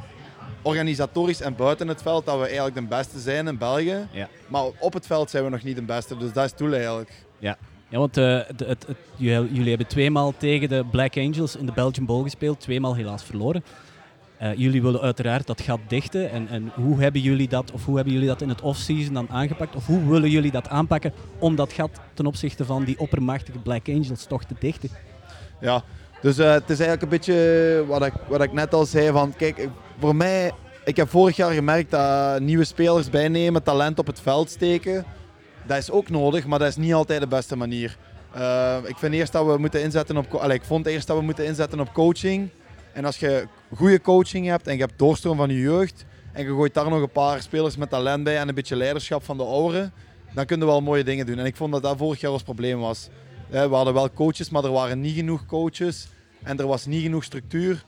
organisatorisch 0.62 1.41
en 1.41 1.56
buiten 1.56 1.88
het 1.88 2.01
veld 2.01 2.25
dat 2.25 2.39
we 2.39 2.45
eigenlijk 2.45 2.75
de 2.75 2.82
beste 2.82 3.19
zijn 3.19 3.47
in 3.47 3.58
België. 3.58 4.08
Ja. 4.12 4.28
Maar 4.47 4.63
op 4.80 4.93
het 4.93 5.06
veld 5.06 5.30
zijn 5.30 5.43
we 5.43 5.49
nog 5.49 5.63
niet 5.63 5.75
de 5.75 5.82
beste, 5.82 6.17
dus 6.17 6.34
dat 6.34 6.45
is 6.45 6.56
doel 6.56 6.73
eigenlijk. 6.73 7.12
Ja, 7.39 7.58
ja 7.89 7.97
want 7.97 8.17
uh, 8.17 8.39
het, 8.47 8.60
het, 8.60 8.88
het, 8.88 8.97
jullie 9.15 9.69
hebben 9.69 9.88
tweemaal 9.88 10.34
tegen 10.38 10.69
de 10.69 10.86
Black 10.91 11.17
Angels 11.17 11.56
in 11.56 11.65
de 11.65 11.71
Belgian 11.71 12.06
Bowl 12.06 12.23
gespeeld, 12.23 12.60
tweemaal 12.60 12.95
helaas 12.95 13.23
verloren. 13.23 13.63
Uh, 14.41 14.54
jullie 14.56 14.82
willen 14.82 15.01
uiteraard 15.01 15.47
dat 15.47 15.62
gat 15.62 15.80
dichten. 15.88 16.32
En, 16.32 16.47
en, 16.47 16.71
hoe 16.73 17.01
hebben 17.01 17.21
jullie 17.21 17.47
dat, 17.47 17.71
of 17.71 17.86
hoe 17.86 17.95
hebben 17.95 18.13
jullie 18.13 18.28
dat 18.28 18.41
in 18.41 18.49
het 18.49 18.62
offseason 18.62 19.13
dan 19.13 19.30
aangepakt? 19.30 19.75
Of 19.75 19.86
hoe 19.86 20.10
willen 20.10 20.30
jullie 20.30 20.51
dat 20.51 20.69
aanpakken 20.69 21.13
om 21.39 21.56
dat 21.56 21.73
gat 21.73 21.99
ten 22.13 22.25
opzichte 22.25 22.65
van 22.65 22.84
die 22.84 22.99
oppermachtige 22.99 23.60
Black 23.60 23.89
Angels 23.89 24.25
toch 24.25 24.43
te 24.43 24.56
dichten? 24.60 24.89
Ja, 25.62 25.84
dus 26.21 26.39
uh, 26.39 26.51
het 26.51 26.69
is 26.69 26.80
eigenlijk 26.80 27.01
een 27.01 27.10
beetje 27.10 27.84
wat 27.88 28.06
ik, 28.06 28.13
wat 28.28 28.41
ik 28.41 28.54
net 28.54 28.73
al 28.73 28.86
zei. 28.86 29.12
Van, 29.12 29.34
kijk, 29.38 29.69
voor 29.99 30.15
mij, 30.15 30.51
ik 30.84 30.95
heb 30.95 31.10
vorig 31.10 31.36
jaar 31.36 31.51
gemerkt 31.51 31.91
dat 31.91 32.39
nieuwe 32.39 32.63
spelers 32.63 33.10
bijnemen, 33.10 33.63
talent 33.63 33.99
op 33.99 34.08
het 34.08 34.19
veld 34.19 34.49
steken. 34.49 35.06
Dat 35.67 35.78
is 35.78 35.91
ook 35.91 36.10
nodig, 36.10 36.45
maar 36.45 36.60
dat 36.60 36.67
is 36.67 36.75
niet 36.75 36.93
altijd 36.93 37.21
de 37.21 37.28
beste 37.28 37.56
manier. 37.56 37.97
Uh, 38.38 38.78
ik 38.86 38.97
vind 38.97 39.13
eerst 39.13 39.32
dat 39.32 39.45
we 39.45 39.58
moeten 39.58 39.82
inzetten 39.82 40.17
op. 40.17 40.43
Ik 40.43 40.63
vond 40.63 40.86
eerst 40.86 41.08
dat 41.08 41.17
we 41.17 41.23
moeten 41.23 41.45
inzetten 41.45 41.80
op 41.80 41.93
coaching. 41.93 42.49
En 42.93 43.06
als 43.06 43.17
je 43.17 43.47
goede 43.75 44.01
coaching 44.01 44.47
hebt 44.47 44.67
en 44.67 44.73
je 44.73 44.82
hebt 44.82 44.99
doorstroom 44.99 45.38
van 45.38 45.49
je 45.49 45.60
jeugd 45.60 46.06
en 46.32 46.43
je 46.43 46.49
gooit 46.49 46.73
daar 46.73 46.89
nog 46.89 47.01
een 47.01 47.10
paar 47.10 47.41
spelers 47.41 47.78
met 47.78 47.89
talent 47.89 48.23
bij 48.23 48.38
en 48.38 48.47
een 48.47 48.56
beetje 48.56 48.75
leiderschap 48.75 49.23
van 49.23 49.38
de 49.38 49.43
ouderen, 49.43 49.93
dan 50.34 50.45
kunnen 50.45 50.67
we 50.67 50.73
wel 50.73 50.82
mooie 50.82 51.04
dingen 51.04 51.25
doen. 51.25 51.39
En 51.39 51.45
ik 51.45 51.56
vond 51.56 51.71
dat 51.71 51.84
dat 51.84 51.97
vorig 51.97 52.19
jaar 52.19 52.32
ons 52.32 52.43
probleem 52.43 52.80
was. 52.80 53.10
We 53.50 53.58
hadden 53.58 53.94
wel 53.94 54.12
coaches, 54.12 54.50
maar 54.50 54.64
er 54.64 54.72
waren 54.72 55.02
niet 55.02 55.16
genoeg 55.16 55.46
coaches 55.46 56.08
en 56.44 56.58
er 56.58 56.68
was 56.68 56.86
niet 56.86 57.04
genoeg 57.04 57.24
structuur. 57.24 57.86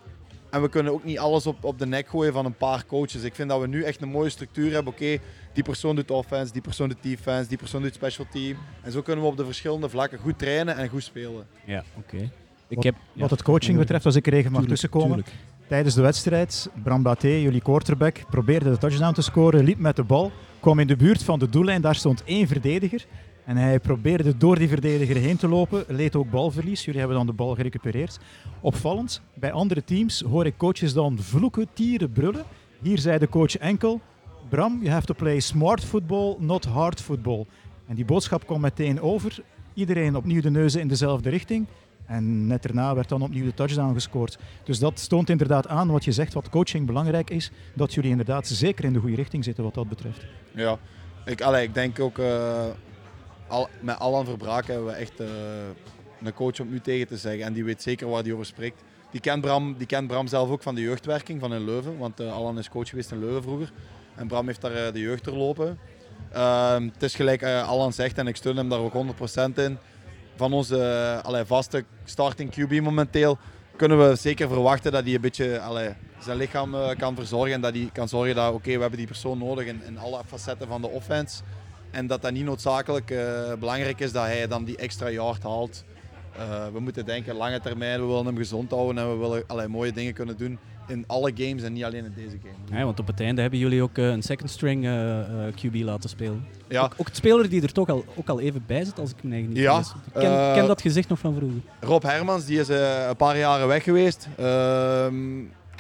En 0.49 0.61
we 0.61 0.69
kunnen 0.69 0.93
ook 0.93 1.03
niet 1.03 1.19
alles 1.19 1.47
op, 1.47 1.63
op 1.63 1.79
de 1.79 1.85
nek 1.85 2.07
gooien 2.07 2.33
van 2.33 2.45
een 2.45 2.57
paar 2.57 2.85
coaches. 2.85 3.23
Ik 3.23 3.35
vind 3.35 3.49
dat 3.49 3.61
we 3.61 3.67
nu 3.67 3.83
echt 3.83 4.01
een 4.01 4.09
mooie 4.09 4.29
structuur 4.29 4.71
hebben. 4.71 4.93
Oké, 4.93 5.17
die 5.53 5.63
persoon 5.63 5.95
doet 5.95 6.11
offense, 6.11 6.53
die 6.53 6.61
persoon 6.61 6.89
doet 6.89 6.97
defense, 7.01 7.49
die 7.49 7.57
persoon 7.57 7.81
doet 7.81 7.93
special 7.93 8.25
team. 8.31 8.57
En 8.81 8.91
zo 8.91 9.01
kunnen 9.01 9.23
we 9.23 9.29
op 9.29 9.37
de 9.37 9.45
verschillende 9.45 9.89
vlakken 9.89 10.19
goed 10.19 10.39
trainen 10.39 10.75
en 10.77 10.89
goed 10.89 11.03
spelen. 11.03 11.47
Ja, 11.65 11.83
oké. 11.97 12.29
Wat, 12.67 12.83
heb, 12.83 12.95
wat 13.13 13.29
het 13.29 13.43
coaching 13.43 13.77
betreft, 13.77 14.05
als 14.05 14.15
ik 14.15 14.27
er 14.27 14.33
even 14.33 14.51
mag 14.51 14.65
tussenkomen. 14.65 15.25
Tijdens 15.67 15.95
de 15.95 16.01
wedstrijd, 16.01 16.69
Bram 16.83 17.03
Baté, 17.03 17.27
jullie 17.27 17.61
quarterback, 17.61 18.23
probeerde 18.29 18.69
de 18.69 18.77
touchdown 18.77 19.13
te 19.13 19.21
scoren, 19.21 19.63
liep 19.63 19.77
met 19.77 19.95
de 19.95 20.03
bal, 20.03 20.31
kwam 20.59 20.79
in 20.79 20.87
de 20.87 20.95
buurt 20.95 21.23
van 21.23 21.39
de 21.39 21.49
doellijn, 21.49 21.81
daar 21.81 21.95
stond 21.95 22.23
één 22.23 22.47
verdediger. 22.47 23.05
En 23.47 23.57
hij 23.57 23.79
probeerde 23.79 24.37
door 24.37 24.57
die 24.57 24.67
verdediger 24.67 25.15
heen 25.15 25.37
te 25.37 25.47
lopen, 25.47 25.83
leed 25.87 26.15
ook 26.15 26.29
balverlies. 26.29 26.85
Jullie 26.85 26.99
hebben 26.99 27.17
dan 27.17 27.25
de 27.25 27.33
bal 27.33 27.55
gerecupereerd. 27.55 28.19
Opvallend, 28.61 29.21
bij 29.33 29.51
andere 29.51 29.83
teams 29.83 30.21
hoor 30.21 30.45
ik 30.45 30.57
coaches 30.57 30.93
dan 30.93 31.17
vloeken, 31.19 31.67
tieren, 31.73 32.11
brullen. 32.11 32.43
Hier 32.81 32.99
zei 32.99 33.17
de 33.17 33.29
coach 33.29 33.57
enkel, 33.57 34.01
Bram, 34.49 34.77
you 34.81 34.89
have 34.89 35.05
to 35.05 35.13
play 35.13 35.39
smart 35.39 35.83
football, 35.83 36.35
not 36.39 36.65
hard 36.65 37.01
football. 37.01 37.45
En 37.87 37.95
die 37.95 38.05
boodschap 38.05 38.45
kwam 38.45 38.61
meteen 38.61 39.01
over. 39.01 39.39
Iedereen 39.73 40.15
opnieuw 40.15 40.41
de 40.41 40.51
neuzen 40.51 40.81
in 40.81 40.87
dezelfde 40.87 41.29
richting. 41.29 41.65
En 42.05 42.47
net 42.47 42.63
daarna 42.63 42.95
werd 42.95 43.09
dan 43.09 43.21
opnieuw 43.21 43.45
de 43.45 43.53
touchdown 43.53 43.93
gescoord. 43.93 44.37
Dus 44.63 44.79
dat 44.79 45.09
toont 45.09 45.29
inderdaad 45.29 45.67
aan 45.67 45.91
wat 45.91 46.03
je 46.03 46.11
zegt, 46.11 46.33
wat 46.33 46.49
coaching 46.49 46.85
belangrijk 46.85 47.29
is. 47.29 47.51
Dat 47.73 47.93
jullie 47.93 48.11
inderdaad 48.11 48.47
zeker 48.47 48.85
in 48.85 48.93
de 48.93 48.99
goede 48.99 49.15
richting 49.15 49.43
zitten 49.43 49.63
wat 49.63 49.73
dat 49.73 49.89
betreft. 49.89 50.25
Ja, 50.51 50.77
ik, 51.25 51.41
allee, 51.41 51.63
ik 51.63 51.73
denk 51.73 51.99
ook 51.99 52.17
uh, 52.17 52.65
al, 53.47 53.69
met 53.79 53.99
Alan 53.99 54.25
Verbraak 54.25 54.67
hebben 54.67 54.85
we 54.85 54.91
echt 54.91 55.21
uh, 55.21 55.27
een 56.23 56.33
coach 56.33 56.59
om 56.59 56.69
nu 56.69 56.79
tegen 56.79 57.07
te 57.07 57.17
zeggen. 57.17 57.45
En 57.45 57.53
die 57.53 57.63
weet 57.63 57.81
zeker 57.81 58.09
waar 58.09 58.23
hij 58.23 58.33
over 58.33 58.45
spreekt. 58.45 58.83
Die 59.11 59.21
kent, 59.21 59.41
Bram, 59.41 59.75
die 59.77 59.87
kent 59.87 60.07
Bram 60.07 60.27
zelf 60.27 60.49
ook 60.49 60.61
van 60.61 60.75
de 60.75 60.81
jeugdwerking 60.81 61.39
van 61.39 61.53
in 61.53 61.65
Leuven. 61.65 61.97
Want 61.97 62.21
uh, 62.21 62.33
Alan 62.33 62.57
is 62.57 62.69
coach 62.69 62.89
geweest 62.89 63.11
in 63.11 63.19
Leuven 63.19 63.43
vroeger. 63.43 63.71
En 64.15 64.27
Bram 64.27 64.45
heeft 64.45 64.61
daar 64.61 64.93
de 64.93 64.99
jeugd 64.99 65.25
lopen. 65.25 65.79
Ehm, 66.31 66.83
het 66.93 67.03
is 67.03 67.15
gelijk 67.15 67.43
Alan 67.43 67.93
zegt 67.93 68.17
en 68.17 68.27
ik 68.27 68.35
steun 68.35 68.57
hem 68.57 68.69
daar 68.69 68.79
ook 68.79 68.93
100% 68.93 69.53
in 69.55 69.77
van 70.35 70.53
onze 70.53 71.19
allee, 71.23 71.45
vaste 71.45 71.83
starting 72.03 72.51
QB 72.51 72.81
momenteel 72.81 73.37
kunnen 73.75 74.09
we 74.09 74.15
zeker 74.15 74.47
verwachten 74.47 74.91
dat 74.91 75.03
hij 75.03 75.13
een 75.13 75.21
beetje 75.21 75.59
allee, 75.59 75.89
zijn 76.19 76.37
lichaam 76.37 76.75
kan 76.97 77.15
verzorgen. 77.15 77.53
En 77.53 77.61
dat 77.61 77.73
hij 77.73 77.89
kan 77.93 78.07
zorgen 78.07 78.35
dat 78.35 78.53
oké, 78.53 78.73
we 78.73 78.81
hebben 78.81 78.97
die 78.97 79.07
persoon 79.07 79.37
nodig 79.37 79.65
in, 79.65 79.81
in, 79.85 79.97
alle 79.97 80.21
facetten 80.25 80.67
van 80.67 80.81
de 80.81 80.87
offense. 80.87 81.41
En 81.91 82.07
dat 82.07 82.21
dat 82.21 82.31
niet 82.31 82.45
noodzakelijk 82.45 83.11
uh, 83.11 83.53
belangrijk 83.59 83.99
is 83.99 84.11
dat 84.11 84.25
hij 84.25 84.47
dan 84.47 84.63
die 84.63 84.77
extra 84.77 85.09
yard 85.09 85.43
haalt. 85.43 85.83
Uh, 86.37 86.67
we 86.73 86.79
moeten 86.79 87.05
denken 87.05 87.35
lange 87.35 87.59
termijn, 87.59 87.99
we 87.99 88.05
willen 88.05 88.25
hem 88.25 88.37
gezond 88.37 88.71
houden 88.71 89.03
en 89.03 89.09
we 89.11 89.17
willen 89.17 89.43
allee, 89.47 89.67
mooie 89.67 89.91
dingen 89.91 90.13
kunnen 90.13 90.37
doen 90.37 90.59
in 90.87 91.03
alle 91.07 91.31
games 91.35 91.63
en 91.63 91.73
niet 91.73 91.83
alleen 91.83 92.05
in 92.05 92.13
deze 92.15 92.37
game. 92.43 92.79
Ja, 92.79 92.85
want 92.85 92.99
op 92.99 93.07
het 93.07 93.19
einde 93.19 93.41
hebben 93.41 93.59
jullie 93.59 93.81
ook 93.81 93.97
uh, 93.97 94.09
een 94.09 94.21
second 94.21 94.49
string 94.49 94.85
uh, 94.85 95.19
QB 95.51 95.83
laten 95.83 96.09
spelen. 96.09 96.45
Ja. 96.67 96.83
Ook, 96.83 96.93
ook, 96.97 97.05
het 97.07 97.15
speler 97.15 97.49
die 97.49 97.61
er 97.61 97.71
toch 97.71 97.89
al, 97.89 98.05
ook 98.15 98.27
al 98.27 98.39
even 98.39 98.63
bij 98.67 98.83
zit, 98.83 98.99
als 98.99 99.09
ik 99.09 99.23
me 99.23 99.33
eigenlijk 99.33 99.59
niet 99.59 99.71
ja, 99.71 99.79
Ik 99.79 100.21
ken, 100.21 100.53
ken, 100.53 100.67
dat 100.67 100.81
gezicht 100.81 101.09
nog 101.09 101.19
van 101.19 101.35
vroeger. 101.35 101.59
Rob 101.79 102.03
Hermans, 102.03 102.45
die 102.45 102.59
is 102.59 102.67
een 102.67 103.15
paar 103.17 103.37
jaren 103.37 103.67
weg 103.67 103.83
geweest. 103.83 104.27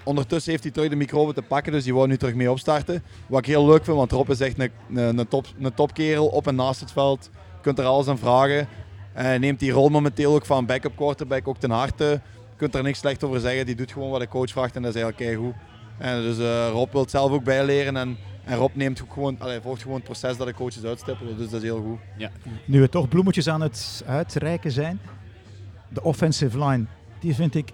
Ondertussen 0.07 0.51
heeft 0.51 0.63
hij 0.63 0.71
terug 0.71 0.89
de 0.89 0.95
microben 0.95 1.35
te 1.35 1.41
pakken, 1.41 1.71
dus 1.71 1.83
die 1.83 1.93
wou 1.93 2.07
nu 2.07 2.17
terug 2.17 2.35
mee 2.35 2.51
opstarten. 2.51 3.03
Wat 3.27 3.39
ik 3.39 3.45
heel 3.45 3.65
leuk 3.65 3.83
vind, 3.83 3.97
want 3.97 4.11
Rob 4.11 4.29
is 4.29 4.39
echt 4.39 4.59
een, 4.59 4.71
een, 4.95 5.17
een, 5.17 5.27
top, 5.27 5.45
een 5.59 5.73
topkerel 5.73 6.27
op 6.27 6.47
en 6.47 6.55
naast 6.55 6.79
het 6.79 6.91
veld. 6.91 7.29
Je 7.33 7.61
kunt 7.61 7.79
er 7.79 7.85
alles 7.85 8.07
aan 8.07 8.17
vragen. 8.17 8.67
Hij 9.13 9.37
neemt 9.37 9.59
die 9.59 9.71
rol 9.71 9.89
momenteel 9.89 10.33
ook 10.33 10.45
van 10.45 10.65
backup 10.65 10.95
quarterback 10.95 11.47
ook 11.47 11.57
ten 11.57 11.71
harte 11.71 12.21
kunt 12.57 12.75
er 12.75 12.83
niks 12.83 12.99
slecht 12.99 13.23
over 13.23 13.39
zeggen. 13.39 13.65
Die 13.65 13.75
doet 13.75 13.91
gewoon 13.91 14.09
wat 14.09 14.19
de 14.19 14.27
coach 14.27 14.49
vraagt 14.49 14.75
en 14.75 14.81
dat 14.81 14.95
is 14.95 15.01
eigenlijk 15.01 15.37
goed. 15.37 15.53
En 15.97 16.21
dus 16.21 16.37
uh, 16.37 16.69
Rob 16.69 16.91
wil 16.91 17.01
het 17.01 17.09
zelf 17.09 17.31
ook 17.31 17.43
bijleren 17.43 17.97
en, 17.97 18.17
en 18.43 18.57
Rob 18.57 18.75
neemt 18.75 19.01
ook 19.01 19.13
gewoon, 19.13 19.35
allee, 19.39 19.61
volgt 19.61 19.81
gewoon 19.81 19.97
het 19.97 20.05
proces 20.05 20.37
dat 20.37 20.47
de 20.47 20.53
coaches 20.53 20.83
uitstippelen. 20.83 21.37
Dus 21.37 21.49
dat 21.49 21.61
is 21.61 21.67
heel 21.67 21.81
goed. 21.81 21.99
Ja. 22.17 22.29
Nu 22.65 22.81
we 22.81 22.89
toch 22.89 23.07
bloemetjes 23.07 23.49
aan 23.49 23.61
het 23.61 24.03
uitreiken 24.05 24.71
zijn, 24.71 24.99
de 25.89 26.03
offensive 26.03 26.65
line, 26.65 26.85
die 27.19 27.35
vind 27.35 27.55
ik 27.55 27.69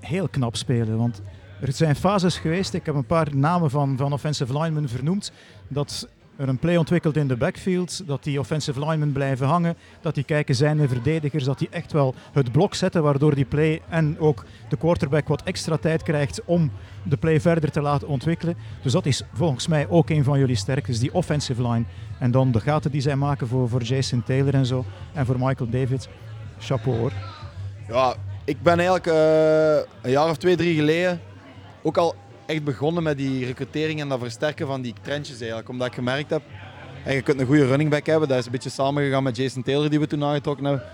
heel 0.00 0.28
knap 0.28 0.56
spelen. 0.56 0.96
Want 0.96 1.22
er 1.60 1.72
zijn 1.72 1.96
fases 1.96 2.38
geweest, 2.38 2.74
ik 2.74 2.86
heb 2.86 2.94
een 2.94 3.06
paar 3.06 3.36
namen 3.36 3.70
van, 3.70 3.96
van 3.96 4.12
offensive 4.12 4.58
linemen 4.58 4.88
vernoemd, 4.88 5.32
dat 5.68 6.08
er 6.38 6.48
een 6.48 6.58
play 6.58 6.76
ontwikkelt 6.76 7.16
in 7.16 7.28
de 7.28 7.36
backfield, 7.36 8.06
dat 8.06 8.24
die 8.24 8.38
offensive 8.38 8.80
linemen 8.80 9.12
blijven 9.12 9.46
hangen, 9.46 9.76
dat 10.00 10.14
die 10.14 10.24
kijken 10.24 10.54
zijn 10.54 10.76
de 10.76 10.88
verdedigers, 10.88 11.44
dat 11.44 11.58
die 11.58 11.68
echt 11.70 11.92
wel 11.92 12.14
het 12.32 12.52
blok 12.52 12.74
zetten, 12.74 13.02
waardoor 13.02 13.34
die 13.34 13.44
play 13.44 13.82
en 13.88 14.18
ook 14.18 14.44
de 14.68 14.76
quarterback 14.76 15.28
wat 15.28 15.42
extra 15.42 15.76
tijd 15.76 16.02
krijgt 16.02 16.44
om 16.44 16.70
de 17.02 17.16
play 17.16 17.40
verder 17.40 17.70
te 17.70 17.80
laten 17.80 18.08
ontwikkelen. 18.08 18.56
Dus 18.82 18.92
dat 18.92 19.06
is 19.06 19.22
volgens 19.32 19.66
mij 19.66 19.88
ook 19.88 20.10
een 20.10 20.24
van 20.24 20.38
jullie 20.38 20.56
sterktes, 20.56 20.98
die 20.98 21.14
offensive 21.14 21.68
line. 21.68 21.84
En 22.18 22.30
dan 22.30 22.52
de 22.52 22.60
gaten 22.60 22.90
die 22.90 23.00
zij 23.00 23.16
maken 23.16 23.48
voor, 23.48 23.68
voor 23.68 23.82
Jason 23.82 24.22
Taylor 24.22 24.54
en 24.54 24.66
zo, 24.66 24.84
en 25.12 25.26
voor 25.26 25.38
Michael 25.38 25.70
David. 25.70 26.08
Chapeau 26.58 26.98
hoor. 26.98 27.12
Ja, 27.88 28.14
ik 28.44 28.62
ben 28.62 28.78
eigenlijk 28.78 29.06
uh, 29.06 29.92
een 30.02 30.10
jaar 30.10 30.30
of 30.30 30.36
twee, 30.36 30.56
drie 30.56 30.74
geleden 30.74 31.20
ook 31.82 31.96
al 31.96 32.14
echt 32.46 32.64
begonnen 32.64 33.02
met 33.02 33.16
die 33.16 33.46
recrutering 33.46 34.00
en 34.00 34.08
dat 34.08 34.18
versterken 34.18 34.66
van 34.66 34.82
die 34.82 34.94
trendjes 35.02 35.38
eigenlijk. 35.38 35.68
Omdat 35.68 35.86
ik 35.86 35.94
gemerkt 35.94 36.30
heb, 36.30 36.42
hey, 37.02 37.14
je 37.14 37.22
kunt 37.22 37.40
een 37.40 37.46
goede 37.46 37.66
running 37.66 37.90
back 37.90 38.06
hebben. 38.06 38.28
Dat 38.28 38.38
is 38.38 38.46
een 38.46 38.52
beetje 38.52 38.70
samengegaan 38.70 39.22
met 39.22 39.36
Jason 39.36 39.62
Taylor 39.62 39.90
die 39.90 40.00
we 40.00 40.06
toen 40.06 40.24
aangetrokken 40.24 40.64
hebben. 40.64 40.84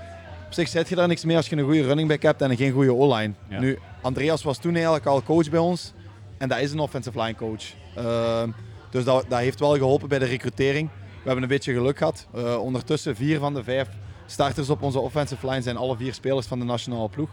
Op 0.46 0.52
zich 0.52 0.68
zet 0.68 0.88
je 0.88 0.94
daar 0.94 1.08
niks 1.08 1.24
mee 1.24 1.36
als 1.36 1.48
je 1.48 1.56
een 1.56 1.64
goede 1.64 1.82
running 1.82 2.08
back 2.08 2.22
hebt 2.22 2.42
en 2.42 2.56
geen 2.56 2.72
goede 2.72 2.94
O-line. 2.94 3.32
Nu, 3.48 3.78
Andreas 4.02 4.42
was 4.42 4.58
toen 4.58 4.74
eigenlijk 4.74 5.06
al 5.06 5.22
coach 5.22 5.50
bij 5.50 5.58
ons. 5.58 5.92
En 6.38 6.48
dat 6.48 6.58
is 6.58 6.72
een 6.72 6.78
offensive 6.78 7.20
line 7.20 7.34
coach. 7.34 7.64
Ehm, 7.96 8.50
dus 8.90 9.04
dat, 9.04 9.24
dat, 9.28 9.38
heeft 9.38 9.60
wel 9.60 9.76
geholpen 9.76 10.08
bij 10.08 10.18
de 10.18 10.24
recrutering. 10.24 10.88
We 10.88 11.30
hebben 11.30 11.42
een 11.42 11.48
beetje 11.48 11.72
geluk 11.72 11.98
gehad. 11.98 12.26
Uh, 12.34 12.58
ondertussen 12.58 13.16
vier 13.16 13.38
van 13.38 13.54
de 13.54 13.64
vijf 13.64 13.88
starters 14.26 14.70
op 14.70 14.82
onze 14.82 14.98
offensive 14.98 15.48
line 15.48 15.62
zijn 15.62 15.76
alle 15.76 15.96
vier 15.96 16.14
spelers 16.14 16.46
van 16.46 16.58
de 16.58 16.64
nationale 16.64 17.08
ploeg. 17.08 17.30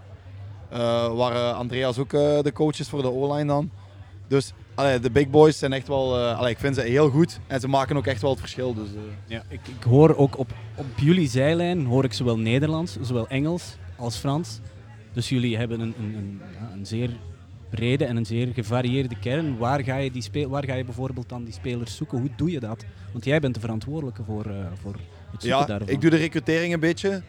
Uh, 0.73 1.13
waar 1.13 1.51
Andreas 1.53 1.97
ook 1.97 2.13
uh, 2.13 2.41
de 2.41 2.51
coach 2.53 2.79
is 2.79 2.89
voor 2.89 3.01
de 3.01 3.11
O-line 3.11 3.45
dan. 3.45 3.71
Dus 4.27 4.53
allee, 4.75 4.99
de 4.99 5.11
big 5.11 5.29
boys 5.29 5.57
zijn 5.57 5.73
echt 5.73 5.87
wel, 5.87 6.17
allee, 6.17 6.51
ik 6.51 6.59
vind 6.59 6.75
ze 6.75 6.81
heel 6.81 7.09
goed 7.09 7.39
en 7.47 7.59
ze 7.59 7.67
maken 7.67 7.97
ook 7.97 8.07
echt 8.07 8.21
wel 8.21 8.29
het 8.29 8.39
verschil. 8.39 8.73
Dus, 8.73 8.89
ja, 9.25 9.43
ik, 9.47 9.59
ik, 9.67 9.83
hoor 9.83 10.15
ook 10.15 10.37
op, 10.37 10.51
op 10.75 10.85
jullie 10.95 11.27
zijlijn 11.27 11.85
hoor 11.85 12.03
ik 12.03 12.13
zowel 12.13 12.37
Nederlands, 12.37 12.97
zowel 13.01 13.27
Engels 13.27 13.75
als 13.95 14.17
Frans. 14.17 14.59
Dus 15.13 15.29
jullie 15.29 15.57
hebben 15.57 15.79
een, 15.79 15.93
een, 15.99 16.15
een, 16.15 16.41
ja, 16.59 16.71
een 16.73 16.85
zeer 16.85 17.09
brede 17.69 18.05
en 18.05 18.17
een 18.17 18.25
zeer 18.25 18.47
gevarieerde 18.53 19.15
kern. 19.19 19.57
Waar 19.57 19.83
ga, 19.83 19.97
je 19.97 20.11
die 20.11 20.21
speel, 20.21 20.49
waar 20.49 20.65
ga 20.65 20.73
je 20.73 20.85
bijvoorbeeld 20.85 21.29
dan 21.29 21.43
die 21.43 21.53
spelers 21.53 21.95
zoeken? 21.95 22.19
Hoe 22.19 22.29
doe 22.35 22.51
je 22.51 22.59
dat? 22.59 22.85
Want 23.11 23.25
jij 23.25 23.39
bent 23.39 23.53
de 23.53 23.59
verantwoordelijke 23.59 24.23
voor, 24.23 24.47
uh, 24.47 24.53
voor 24.81 24.93
het 25.31 25.41
zoeken 25.41 25.59
ja, 25.59 25.65
daarvan. 25.65 25.89
ik 25.89 26.01
doe 26.01 26.09
de 26.09 26.17
recrutering 26.17 26.73
een 26.73 26.79
beetje. 26.79 27.21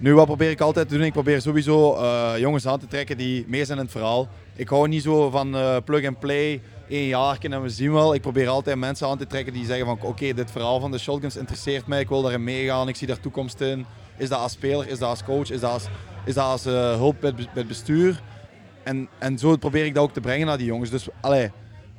Nu, 0.00 0.14
wat 0.14 0.26
probeer 0.26 0.50
ik 0.50 0.60
altijd 0.60 0.88
te 0.88 0.94
doen? 0.94 1.04
Ik 1.04 1.12
probeer 1.12 1.40
sowieso 1.40 1.96
uh, 1.96 2.32
jongens 2.38 2.66
aan 2.66 2.78
te 2.78 2.86
trekken 2.86 3.16
die 3.16 3.44
mee 3.48 3.64
zijn 3.64 3.78
in 3.78 3.84
het 3.84 3.92
verhaal. 3.92 4.28
Ik 4.56 4.68
hou 4.68 4.88
niet 4.88 5.02
zo 5.02 5.30
van 5.30 5.54
uh, 5.54 5.76
plug 5.84 6.06
and 6.06 6.18
play, 6.18 6.60
één 6.88 7.06
jaar 7.06 7.38
en 7.40 7.62
we 7.62 7.68
zien 7.68 7.92
wel. 7.92 8.14
Ik 8.14 8.20
probeer 8.20 8.48
altijd 8.48 8.76
mensen 8.76 9.06
aan 9.06 9.18
te 9.18 9.26
trekken 9.26 9.52
die 9.52 9.64
zeggen 9.64 9.86
van 9.86 9.98
oké, 10.02 10.32
dit 10.32 10.50
verhaal 10.50 10.80
van 10.80 10.90
de 10.90 10.98
shotguns 10.98 11.36
interesseert 11.36 11.86
mij, 11.86 12.00
ik 12.00 12.08
wil 12.08 12.22
daarin 12.22 12.44
meegaan, 12.44 12.88
ik 12.88 12.96
zie 12.96 13.06
daar 13.06 13.20
toekomst 13.20 13.60
in. 13.60 13.86
Is 14.16 14.28
dat 14.28 14.38
als 14.38 14.52
speler, 14.52 14.88
is 14.88 14.98
dat 14.98 15.08
als 15.08 15.24
coach, 15.24 15.50
is 15.50 15.60
dat 15.60 15.70
als, 15.70 15.86
is 16.24 16.34
dat 16.34 16.64
uh, 16.66 16.72
hulp 16.94 17.20
bij 17.20 17.32
het 17.54 17.68
bestuur? 17.68 18.22
En, 18.82 19.08
en 19.18 19.38
zo 19.38 19.56
probeer 19.56 19.84
ik 19.84 19.94
dat 19.94 20.02
ook 20.02 20.12
te 20.12 20.20
brengen 20.20 20.46
naar 20.46 20.58
die 20.58 20.66
jongens. 20.66 20.90
Dus 20.90 21.08
allee, 21.20 21.50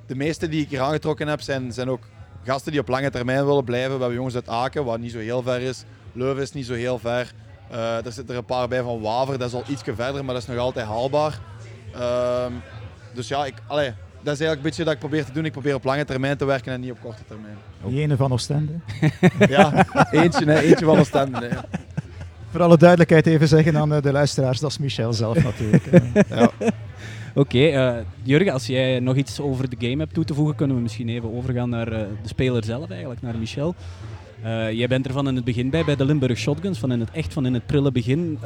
de 0.08 0.16
meeste 0.16 0.50
die 0.50 0.62
ik 0.62 0.70
hier 0.70 0.82
aangetrokken 0.82 1.28
heb, 1.28 1.42
zijn, 1.42 1.72
zijn 1.72 1.90
ook 1.90 2.04
gasten 2.44 2.72
die 2.72 2.82
op 2.82 2.88
lange 2.88 3.10
termijn 3.10 3.46
willen 3.46 3.64
blijven. 3.64 3.94
We 3.94 4.00
hebben 4.00 4.16
jongens 4.16 4.36
uit 4.36 4.48
Aken, 4.48 4.86
wat 4.86 5.00
niet 5.00 5.12
zo 5.12 5.20
heel 5.20 5.42
ver 5.42 5.62
is. 5.62 5.84
Leuven 6.14 6.44
is 6.44 6.52
niet 6.52 6.66
zo 6.66 6.74
heel 6.74 7.00
ver. 7.00 7.34
Uh, 7.72 8.06
er 8.06 8.12
zitten 8.12 8.34
er 8.34 8.40
een 8.40 8.46
paar 8.46 8.68
bij 8.68 8.82
van 8.82 9.02
Waver, 9.02 9.38
dat 9.38 9.48
is 9.48 9.54
al 9.54 9.64
iets 9.68 9.82
verder, 9.86 10.26
maar 10.26 10.34
dat 10.34 10.44
is 10.44 10.48
nog 10.48 10.58
altijd 10.58 10.86
haalbaar. 10.86 11.40
Uh, 11.96 12.46
dus 13.14 13.28
ja, 13.28 13.46
ik, 13.46 13.54
allee, 13.68 13.94
dat 14.24 14.34
is 14.34 14.40
eigenlijk 14.40 14.58
een 14.58 14.64
beetje 14.64 14.84
dat 14.84 14.94
ik 14.94 15.00
probeer 15.00 15.26
te 15.26 15.32
doen. 15.32 15.46
Ik 15.46 15.52
probeer 15.52 15.76
op 15.76 15.84
lange 15.84 16.06
termijn 16.06 16.38
te 16.38 16.46
werken 16.46 16.74
en 16.74 16.80
niet 16.80 16.92
op 16.92 17.02
korte 17.02 17.24
termijn. 17.28 17.58
Die 17.86 18.02
ene 18.02 18.16
van 18.16 18.32
Oostende? 18.32 18.74
ja, 19.50 19.86
eentje, 20.12 20.46
hè, 20.46 20.60
eentje 20.60 20.86
van 20.86 21.00
Oostende. 21.00 21.48
Ja. 21.50 21.66
Voor 22.52 22.62
alle 22.62 22.78
duidelijkheid 22.78 23.26
even 23.26 23.48
zeggen 23.48 23.78
aan 23.78 23.94
eh, 23.94 24.02
de 24.02 24.12
luisteraars, 24.12 24.60
dat 24.60 24.72
is 24.72 24.78
Michel 24.78 25.14
zelf 25.14 25.44
natuurlijk. 25.44 25.86
ja. 26.30 26.44
Oké, 26.44 27.40
okay, 27.40 27.98
uh, 27.98 28.04
Jurgen, 28.24 28.54
als 28.54 28.66
jij 28.68 29.00
nog 29.00 29.16
iets 29.16 29.40
over 29.40 29.70
de 29.70 29.88
game 29.88 29.98
hebt 29.98 30.14
toe 30.14 30.24
te 30.24 30.34
voegen, 30.34 30.56
kunnen 30.56 30.76
we 30.76 30.82
misschien 30.82 31.10
even 31.10 31.36
overgaan 31.36 31.70
naar 31.70 31.92
uh, 31.92 32.00
de 32.22 32.28
speler 32.28 32.64
zelf 32.64 32.90
eigenlijk, 32.90 33.22
naar 33.22 33.38
Michel. 33.38 33.76
Uh, 34.44 34.72
jij 34.72 34.88
bent 34.88 35.06
er 35.06 35.14
van 35.14 35.28
in 35.28 35.36
het 35.36 35.44
begin 35.44 35.70
bij, 35.70 35.86
bij 35.86 35.96
de 35.96 36.06
Limburg 36.06 36.38
Shotguns, 36.38 36.80
van 36.80 36.92
in 36.92 37.00
het 37.00 37.12
echt 37.12 37.34
van 37.34 37.46
in 37.46 37.54
het 37.54 37.66
prille 37.66 37.92
begin. 37.92 38.40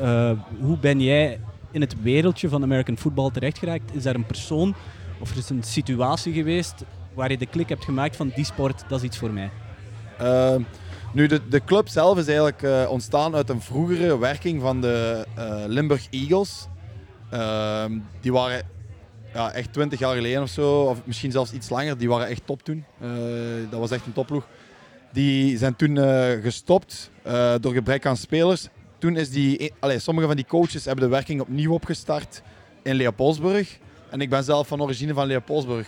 hoe 0.59 0.77
ben 0.77 1.01
jij 1.01 1.39
in 1.71 1.81
het 1.81 2.01
wereldje 2.01 2.49
van 2.49 2.63
American 2.63 2.97
football 2.97 3.31
terechtgeraakt? 3.31 3.95
Is 3.95 4.03
daar 4.03 4.15
een 4.15 4.25
persoon 4.25 4.75
of 5.19 5.35
is 5.35 5.49
een 5.49 5.63
situatie 5.63 6.33
geweest 6.33 6.83
waar 7.13 7.31
je 7.31 7.37
de 7.37 7.45
klik 7.45 7.69
hebt 7.69 7.83
gemaakt 7.83 8.15
van 8.15 8.31
die 8.35 8.45
sport, 8.45 8.83
dat 8.87 8.99
is 8.99 9.05
iets 9.05 9.17
voor 9.17 9.31
mij? 9.31 9.49
Ehm, 10.17 10.61
nu, 11.13 11.27
de, 11.27 11.47
de 11.49 11.63
club 11.63 11.87
zelf 11.87 12.17
is 12.17 12.27
eigenlijk 12.27 12.89
ontstaan 12.89 13.35
uit 13.35 13.49
een 13.49 13.61
vroegere 13.61 14.17
werking 14.17 14.61
van 14.61 14.81
de 14.81 15.25
Limburg 15.67 16.07
Eagles. 16.09 16.67
Ehm, 17.29 17.99
die 18.21 18.31
waren 18.33 18.61
ja, 19.33 19.51
echt 19.51 19.73
20 19.73 19.99
jaar 19.99 20.15
geleden 20.15 20.41
of 20.41 20.49
zo, 20.49 20.81
of 20.81 21.01
misschien 21.05 21.31
zelfs 21.31 21.53
iets 21.53 21.69
langer, 21.69 21.97
die 21.97 22.09
waren 22.09 22.27
echt 22.27 22.41
top 22.45 22.63
toen. 22.63 22.85
Dat 23.69 23.79
was 23.79 23.91
echt 23.91 24.05
een 24.05 24.13
topploeg. 24.13 24.45
Die 25.15 25.57
zijn 25.57 25.75
toen 25.75 25.95
uh, 25.95 26.31
gestopt 26.41 27.11
uh, 27.27 27.53
door 27.59 27.73
gebrek 27.73 28.05
aan 28.05 28.17
spelers. 28.17 28.67
Toen 28.97 29.17
is 29.17 29.29
die, 29.29 29.73
allez, 29.79 30.03
sommige 30.03 30.27
van 30.27 30.35
die 30.35 30.45
coaches 30.45 30.85
hebben 30.85 31.03
de 31.03 31.09
werking 31.09 31.41
opnieuw 31.41 31.73
opgestart 31.73 32.41
in 32.83 32.95
Leopoldsburg. 32.95 33.77
En 34.09 34.21
ik 34.21 34.29
ben 34.29 34.43
zelf 34.43 34.67
van 34.67 34.81
origine 34.81 35.13
van 35.13 35.27
Leopoldsburg. 35.27 35.87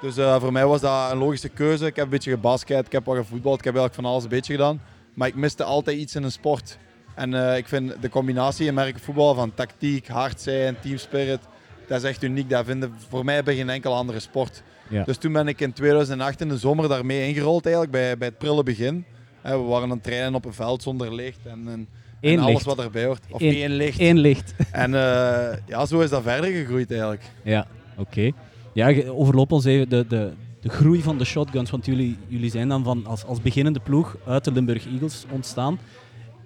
Dus 0.00 0.14
voor 0.14 0.52
mij 0.52 0.66
was 0.66 0.80
dat 0.80 1.12
een 1.12 1.18
logische 1.18 1.48
keuze. 1.48 1.86
Ik 1.86 1.96
heb 1.96 2.04
een 2.04 2.10
beetje 2.10 2.30
gebasket, 2.30 2.86
ik 2.86 2.92
heb 2.92 3.04
wat 3.04 3.16
gevoetbald, 3.16 3.58
ik 3.58 3.64
heb 3.64 3.74
eigenlijk 3.74 4.02
van 4.02 4.12
alles 4.12 4.22
een 4.22 4.28
beetje 4.28 4.52
gedaan. 4.52 4.82
Maar 5.14 5.28
ik 5.28 5.34
miste 5.34 5.64
altijd 5.64 5.98
iets 5.98 6.14
in 6.14 6.22
een 6.22 6.32
sport. 6.32 6.78
En 7.14 7.56
ik 7.56 7.68
vind 7.68 8.02
de 8.02 8.08
combinatie 8.08 8.66
in 8.66 8.74
merkenvoetbal 8.74 9.34
van 9.34 9.54
tactiek, 9.54 10.08
hard 10.08 10.40
zijn, 10.40 10.76
teamspirit, 10.80 11.40
dat 11.86 12.02
is 12.02 12.08
echt 12.08 12.22
uniek. 12.22 12.50
Dat 12.50 12.64
vinden 12.64 12.94
voor 13.08 13.24
mij 13.24 13.42
bij 13.42 13.54
geen 13.54 13.70
enkele 13.70 13.94
andere 13.94 14.20
sport. 14.20 14.62
Ja. 14.90 15.04
Dus 15.04 15.16
toen 15.16 15.32
ben 15.32 15.48
ik 15.48 15.60
in 15.60 15.72
2008 15.72 16.40
in 16.40 16.48
de 16.48 16.58
zomer 16.58 16.88
daarmee 16.88 17.28
ingerold 17.28 17.64
eigenlijk, 17.64 17.94
bij, 17.94 18.18
bij 18.18 18.28
het 18.28 18.38
prille 18.38 18.62
begin. 18.62 19.04
We 19.42 19.56
waren 19.56 19.82
aan 19.82 19.90
het 19.90 20.02
trainen 20.02 20.34
op 20.34 20.44
een 20.44 20.52
veld 20.52 20.82
zonder 20.82 21.14
licht 21.14 21.38
en, 21.44 21.88
en, 22.20 22.38
alles 22.38 22.62
wat 22.62 22.78
erbij 22.78 23.04
hoort. 23.04 23.24
Of 23.30 23.40
Eén, 23.40 23.54
één 23.54 23.70
licht. 23.70 24.00
Eén 24.00 24.18
licht. 24.18 24.54
En 24.72 24.90
uh, 24.90 25.48
ja, 25.66 25.86
zo 25.86 26.00
is 26.00 26.10
dat 26.10 26.22
verder 26.22 26.50
gegroeid 26.50 26.90
eigenlijk. 26.90 27.22
Ja, 27.42 27.66
oké. 27.96 28.30
Ja, 28.72 29.08
overloop 29.08 29.52
ons 29.52 29.64
even 29.64 29.88
de, 29.88 30.06
de, 30.08 30.32
de 30.60 30.68
groei 30.68 31.02
van 31.02 31.18
de 31.18 31.24
shotguns, 31.24 31.70
want 31.70 31.86
jullie, 31.86 32.18
jullie 32.28 32.50
zijn 32.50 32.68
dan 32.68 32.84
van 32.84 33.06
als, 33.06 33.24
als 33.24 33.40
beginnende 33.40 33.80
ploeg 33.80 34.16
uit 34.26 34.44
de 34.44 34.52
Limburg 34.52 34.86
Eagles 34.86 35.24
ontstaan. 35.30 35.78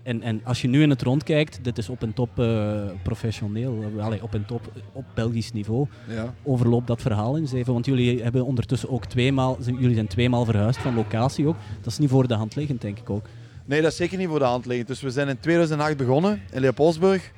En, 0.04 0.22
en 0.22 0.40
als 0.44 0.62
je 0.62 0.68
nu 0.68 0.82
in 0.82 0.90
het 0.90 1.02
rond 1.02 1.22
kijkt, 1.22 1.58
dit 1.62 1.78
is 1.78 1.88
op 1.88 2.02
een 2.02 2.12
top 2.12 2.38
uh, 2.38 2.82
professioneel, 3.02 3.84
uh, 3.96 4.22
op 4.22 4.34
een 4.34 4.44
top 4.44 4.72
op 4.92 5.04
Belgisch 5.14 5.52
niveau. 5.52 5.86
Ja. 6.08 6.34
Overloopt 6.42 6.86
dat 6.86 7.02
verhaal 7.02 7.38
eens 7.38 7.52
even, 7.52 7.72
want 7.72 7.86
jullie 7.86 8.22
hebben 8.22 8.44
ondertussen 8.44 8.90
ook 8.90 9.06
tweemaal, 9.06 9.58
jullie 9.78 9.94
zijn 9.94 10.06
tweemaal 10.06 10.44
verhuisd 10.44 10.78
van 10.78 10.94
locatie 10.94 11.46
ook. 11.46 11.56
Dat 11.82 11.92
is 11.92 11.98
niet 11.98 12.10
voor 12.10 12.28
de 12.28 12.34
hand 12.34 12.56
liggend, 12.56 12.80
denk 12.80 12.98
ik 12.98 13.10
ook. 13.10 13.26
Nee, 13.64 13.82
dat 13.82 13.90
is 13.90 13.96
zeker 13.96 14.18
niet 14.18 14.28
voor 14.28 14.38
de 14.38 14.44
hand 14.44 14.66
liggend. 14.66 14.88
Dus 14.88 15.00
we 15.00 15.10
zijn 15.10 15.28
in 15.28 15.40
2008 15.40 15.96
begonnen 15.96 16.42
in 16.50 16.60
Leopoldsburg. 16.60 17.32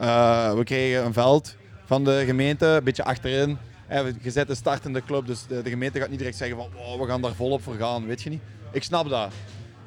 Uh, 0.00 0.54
we 0.54 0.64
kregen 0.64 1.04
een 1.04 1.12
veld 1.12 1.56
van 1.84 2.04
de 2.04 2.22
gemeente, 2.26 2.66
een 2.66 2.84
beetje 2.84 3.04
achterin. 3.04 3.58
Je 4.22 4.30
zet 4.30 4.48
een 4.48 4.56
start 4.56 4.84
in 4.84 4.92
de 4.92 5.02
club, 5.04 5.26
dus 5.26 5.46
de, 5.46 5.62
de 5.62 5.70
gemeente 5.70 5.98
gaat 5.98 6.08
niet 6.08 6.18
direct 6.18 6.36
zeggen 6.36 6.56
van 6.56 6.68
oh, 6.76 7.00
we 7.00 7.06
gaan 7.06 7.22
daar 7.22 7.34
volop 7.34 7.62
voor 7.62 7.74
gaan, 7.74 8.06
weet 8.06 8.22
je 8.22 8.30
niet. 8.30 8.40
Ik 8.72 8.82
snap 8.82 9.08
dat 9.08 9.32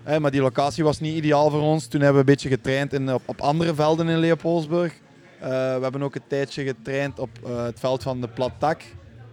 maar 0.06 0.32
die 0.32 0.42
locatie 0.42 0.84
was 0.84 1.00
niet 1.00 1.16
ideaal 1.16 1.50
voor 1.50 1.62
ons. 1.62 1.88
Toen 1.88 2.02
hebben 2.02 2.26
we 2.26 2.30
een 2.30 2.36
beetje 2.36 2.50
getraind 2.50 2.94
in, 2.94 3.14
op, 3.14 3.22
op 3.26 3.42
andere 3.42 3.76
velden 3.76 4.10
in 4.10 4.18
Leopoldsburg. 4.18 4.94
Uh, 4.94 5.50
we 5.50 5.80
hebben 5.82 6.04
ook 6.04 6.16
een 6.16 6.28
tijdje 6.28 6.64
getraind 6.64 7.20
op 7.20 7.30
uh, 7.48 7.64
het 7.64 7.80
veld 7.80 8.04
van 8.04 8.22
de 8.22 8.28
Plattak. 8.28 8.82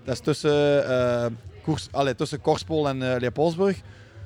Dat 0.04 0.14
is 0.14 0.20
tussen, 0.20 0.84
uh, 0.90 1.26
Koers, 1.62 1.88
allez, 1.90 2.14
tussen 2.16 2.40
Korspol 2.40 2.88
en 2.88 2.98
Leopoldsburg. 3.18 3.80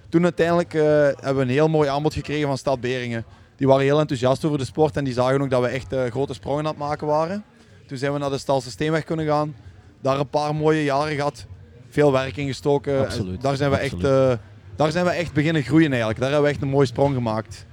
Toen 0.09 0.23
uiteindelijk 0.23 0.73
hebben 0.73 1.37
we 1.37 1.43
een 1.43 1.49
heel 1.49 1.69
mooi 1.69 1.89
aanbod 1.89 2.15
gekregen 2.15 2.47
van 2.47 2.59
Stad 2.59 2.81
Beringen. 2.81 3.25
Die 3.57 3.67
waren 3.67 3.83
heel 3.85 4.01
enthousiast 4.01 4.45
over 4.45 4.59
de 4.59 4.65
sport 4.65 4.97
en 4.97 5.05
die 5.05 5.13
zagen 5.13 5.43
ook 5.43 5.51
dat 5.51 5.63
we 5.63 5.69
echt 5.69 5.95
grote 6.11 6.35
sprongen 6.35 6.65
aan 6.65 6.71
het 6.71 6.79
maken 6.79 7.07
waren. 7.07 7.45
Toen 7.87 7.99
zijn 7.99 8.13
we 8.13 8.19
naar 8.19 8.31
de 8.31 8.39
Stal 8.39 8.61
Systeemweg 8.61 9.05
kunnen 9.05 9.27
gaan. 9.27 9.57
Daar 10.01 10.19
een 10.19 10.29
paar 10.29 10.55
mooie 10.55 10.85
jaren 10.85 11.15
gehad. 11.15 11.47
Veel 11.89 12.13
werk 12.13 12.37
in 12.37 12.47
gestoken. 12.47 13.01
Absoluut, 13.01 13.43
daar 13.43 13.57
zijn 13.57 13.71
we 13.71 13.81
absoluut. 13.81 14.05
echt 14.05 14.39
daar 14.77 14.91
zijn 14.91 15.05
we 15.05 15.11
echt 15.11 15.33
beginnen 15.33 15.63
groeien 15.63 15.89
eigenlijk. 15.89 16.21
Daar 16.21 16.31
hebben 16.31 16.49
we 16.49 16.55
echt 16.55 16.63
een 16.65 16.71
mooie 16.71 16.87
sprong 16.87 17.15
gemaakt. 17.15 17.67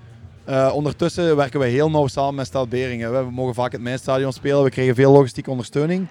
Uh, 0.49 0.71
ondertussen 0.73 1.35
werken 1.35 1.59
we 1.59 1.65
heel 1.65 1.89
nauw 1.89 2.07
samen 2.07 2.35
met 2.35 2.45
Stad 2.45 2.69
Beringen. 2.69 3.25
We 3.25 3.31
mogen 3.31 3.53
vaak 3.53 3.71
het 3.71 3.81
Mijnstadion 3.81 4.33
spelen. 4.33 4.63
We 4.63 4.69
kregen 4.69 4.95
veel 4.95 5.11
logistieke 5.11 5.49
ondersteuning. 5.49 6.07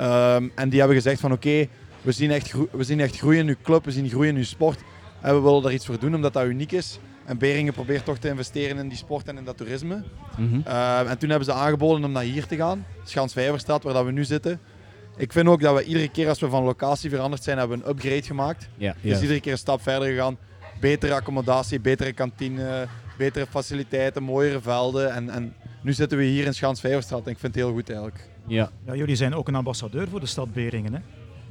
Um, 0.00 0.52
en 0.54 0.68
die 0.68 0.78
hebben 0.78 0.96
gezegd 0.96 1.20
van 1.20 1.32
oké, 1.32 1.66
we, 2.02 2.12
zien 2.12 2.30
echt 2.30 2.52
we 2.70 2.84
zien 2.84 3.00
echt 3.00 3.18
groeien 3.18 3.40
in 3.40 3.48
uw 3.48 3.54
club, 3.62 3.84
we 3.84 3.90
zien 3.90 4.08
groeien 4.08 4.30
in 4.30 4.36
uw 4.36 4.44
sport. 4.44 4.78
En 5.20 5.34
we 5.34 5.40
willen 5.40 5.62
daar 5.62 5.72
iets 5.72 5.86
voor 5.86 5.98
doen 5.98 6.14
omdat 6.14 6.32
dat 6.32 6.44
uniek 6.44 6.72
is. 6.72 6.98
En 7.24 7.38
Beringen 7.38 7.72
probeert 7.72 8.04
toch 8.04 8.18
te 8.18 8.28
investeren 8.28 8.78
in 8.78 8.88
die 8.88 8.98
sport 8.98 9.28
en 9.28 9.36
in 9.36 9.44
dat 9.44 9.56
toerisme. 9.56 10.02
Mm 10.36 10.48
-hmm. 10.48 10.62
uh, 10.66 11.10
en 11.10 11.18
toen 11.18 11.28
hebben 11.28 11.48
ze 11.48 11.52
aangeboden 11.52 12.04
om 12.04 12.12
naar 12.12 12.22
hier 12.22 12.46
te 12.46 12.56
gaan. 12.56 12.86
Schans 13.04 13.32
Vijverstraat, 13.32 13.82
waar 13.82 13.94
dat 13.94 14.04
we 14.04 14.12
nu 14.12 14.24
zitten. 14.24 14.60
Ik 15.16 15.32
vind 15.32 15.48
ook 15.48 15.60
dat 15.60 15.76
we 15.76 15.84
iedere 15.84 16.08
keer 16.08 16.28
als 16.28 16.40
we 16.40 16.48
van 16.48 16.64
locatie 16.64 17.10
veranderd 17.10 17.42
zijn, 17.42 17.58
hebben 17.58 17.78
we 17.78 17.84
een 17.84 17.90
upgrade 17.90 18.22
gemaakt. 18.22 18.68
Ja, 18.76 18.94
dus 19.00 19.20
iedere 19.20 19.40
keer 19.40 19.52
een 19.52 19.58
stap 19.58 19.82
verder 19.82 20.08
gegaan. 20.08 20.36
Betere 20.80 21.14
accommodatie, 21.14 21.80
betere 21.80 22.12
kantine, 22.12 22.86
betere 23.18 23.46
faciliteiten, 23.46 24.22
mooiere 24.22 24.60
velden. 24.60 25.12
En, 25.14 25.30
en 25.30 25.54
nu 25.82 25.92
zitten 25.92 26.18
we 26.18 26.24
hier 26.24 26.46
in 26.46 26.54
Schaansvijverstraat 26.54 27.24
en 27.24 27.30
ik 27.32 27.38
vind 27.38 27.54
het 27.54 27.64
heel 27.64 27.72
goed 27.72 27.88
eigenlijk. 27.88 28.28
Ja. 28.46 28.70
ja, 28.86 28.94
jullie 28.94 29.16
zijn 29.16 29.34
ook 29.34 29.48
een 29.48 29.54
ambassadeur 29.54 30.08
voor 30.08 30.20
de 30.20 30.26
stad 30.26 30.52
Beringen. 30.52 30.94
Hè? 30.94 31.00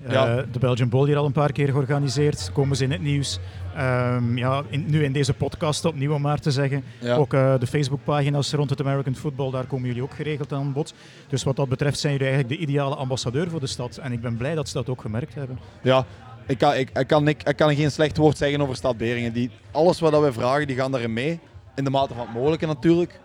Ja. 0.10 0.38
Uh, 0.38 0.44
de 0.52 0.60
Belgian 0.60 0.90
Bowl 0.90 1.06
hier 1.06 1.18
al 1.18 1.26
een 1.26 1.32
paar 1.32 1.52
keer 1.52 1.68
georganiseerd. 1.68 2.52
Komen 2.54 2.78
ze 2.78 2.84
in 2.84 2.92
het 2.92 3.02
nieuws. 3.02 3.40
Um, 3.78 4.38
ja, 4.38 4.64
in, 4.70 4.86
nu 4.88 5.04
in 5.04 5.12
deze 5.12 5.34
podcast 5.34 5.86
opnieuw 5.86 6.14
om 6.14 6.22
maar 6.22 6.40
te 6.40 6.52
zeggen. 6.52 6.84
Ja. 7.00 7.16
Ook 7.16 7.34
uh, 7.34 7.60
de 7.60 7.68
Facebookpagina's 7.68 8.54
rond 8.54 8.70
het 8.70 8.80
American 8.82 9.16
Football, 9.16 9.52
daar 9.52 9.66
komen 9.66 9.88
jullie 9.88 10.04
ook 10.04 10.14
geregeld 10.14 10.54
aan 10.54 10.74
bod. 10.74 10.94
Dus 11.28 11.44
wat 11.44 11.56
dat 11.56 11.70
betreft 11.70 12.00
zijn 12.00 12.14
jullie 12.14 12.28
eigenlijk 12.28 12.60
de 12.60 12.68
ideale 12.68 12.96
ambassadeur 12.96 13.50
voor 13.50 13.60
de 13.60 13.68
stad. 13.68 13.98
En 13.98 14.12
ik 14.12 14.22
ben 14.22 14.38
blij 14.38 14.56
dat 14.56 14.68
ze 14.68 14.74
dat 14.74 14.90
ook 14.90 15.02
gemerkt 15.02 15.36
hebben. 15.36 15.60
Ja, 15.82 16.06
ik 16.48 16.58
kan, 16.58 16.76
ik, 16.76 16.90
ik 16.98 17.08
kan, 17.08 17.28
ik, 17.28 17.44
ik 17.44 17.56
kan 17.56 17.76
geen 17.76 17.92
slecht 17.92 18.18
woord 18.18 18.38
zeggen 18.38 18.62
over 18.62 18.76
Stad 18.76 18.98
Beringen. 18.98 19.34
Die, 19.34 19.52
alles 19.72 20.00
wat 20.00 20.20
wij 20.20 20.32
vragen, 20.32 20.68
die 20.68 20.76
gaan 20.76 20.92
daarin 20.92 21.14
mee. 21.14 21.40
In 21.76 21.84
de 21.84 21.90
mate 21.90 22.14
van 22.14 22.26
het 22.26 22.34
mogelijke 22.34 22.66
natuurlijk. 22.66 23.20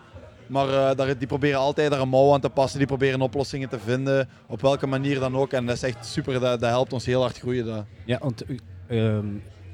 Maar 0.46 0.68
uh, 0.68 0.96
daar, 0.96 1.18
die 1.18 1.26
proberen 1.26 1.58
altijd 1.58 1.90
daar 1.90 2.00
een 2.00 2.08
mouw 2.08 2.32
aan 2.32 2.40
te 2.40 2.48
passen. 2.48 2.78
Die 2.78 2.86
proberen 2.88 3.20
oplossingen 3.20 3.68
te 3.68 3.78
vinden. 3.78 4.28
Op 4.46 4.60
welke 4.60 4.86
manier 4.86 5.20
dan 5.20 5.36
ook. 5.36 5.52
En 5.52 5.66
dat 5.66 5.76
is 5.76 5.82
echt 5.82 6.06
super. 6.06 6.40
Dat, 6.40 6.60
dat 6.60 6.70
helpt 6.70 6.92
ons 6.92 7.06
heel 7.06 7.20
hard 7.20 7.38
groeien. 7.38 7.86
Ja, 8.04 8.18
want 8.22 8.44
uh, 8.88 9.16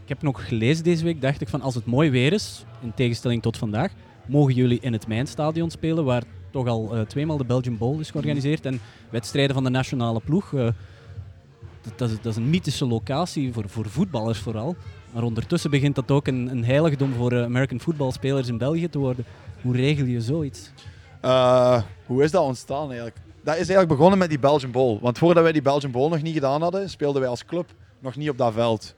ik 0.03 0.09
heb 0.09 0.23
nog 0.23 0.49
gelezen 0.49 0.85
deze 0.85 1.05
week. 1.05 1.21
Dacht 1.21 1.41
ik 1.41 1.49
van 1.49 1.61
als 1.61 1.75
het 1.75 1.87
mooi 1.87 2.11
weer 2.11 2.33
is, 2.33 2.65
in 2.81 2.95
tegenstelling 2.95 3.43
tot 3.43 3.57
vandaag, 3.57 3.93
mogen 4.27 4.55
jullie 4.55 4.81
in 4.81 4.93
het 4.93 5.07
Mijnstadion 5.07 5.71
spelen. 5.71 6.05
Waar 6.05 6.23
toch 6.51 6.67
al 6.67 6.97
uh, 6.97 7.01
tweemaal 7.01 7.37
de 7.37 7.45
Belgian 7.45 7.79
Bowl 7.79 8.01
is 8.01 8.11
georganiseerd. 8.11 8.67
En 8.67 8.81
wedstrijden 9.11 9.55
van 9.55 9.65
de 9.65 9.71
nationale 9.71 10.21
ploeg. 10.25 10.51
Dat, 10.51 11.99
dat, 11.99 12.11
is, 12.11 12.17
dat, 12.17 12.27
is, 12.27 12.37
een 12.37 12.51
mythische 12.51 12.87
locatie 12.87 13.53
voor, 13.53 13.69
voor 13.69 13.89
voetballers 13.89 14.39
vooral. 14.39 14.77
Maar 15.13 15.23
ondertussen 15.23 15.71
begint 15.71 15.95
dat 15.95 16.11
ook 16.11 16.27
een, 16.27 16.51
een 16.51 16.65
heiligdom 16.65 17.13
voor 17.13 17.43
American 17.43 17.81
footballspelers 17.81 18.49
in 18.49 18.59
België 18.59 18.89
te 18.89 18.99
worden. 18.99 19.25
Hoe 19.62 19.77
regel 19.77 20.05
je 20.05 20.20
zoiets? 20.20 20.70
Uh, 21.25 21.83
hoe 22.07 22.22
is 22.22 22.31
dat 22.31 22.44
ontstaan 22.44 22.87
eigenlijk? 22.87 23.16
Dat 23.42 23.55
is 23.55 23.59
eigenlijk 23.59 23.88
begonnen 23.88 24.18
met 24.18 24.29
die 24.29 24.38
Belgian 24.38 24.70
Bowl. 24.70 24.98
Want 25.01 25.18
voordat 25.18 25.42
wij 25.42 25.53
die 25.53 25.62
Belgian 25.62 25.92
Bowl 25.92 26.09
nog 26.09 26.22
niet 26.22 26.35
gedaan 26.35 26.62
hadden, 26.62 26.90
speelden 26.90 27.20
wij 27.20 27.31
als 27.31 27.44
club 27.44 27.75
nog 27.98 28.16
niet 28.16 28.31
op 28.31 28.38
dat 28.38 28.53
veld. 28.53 28.94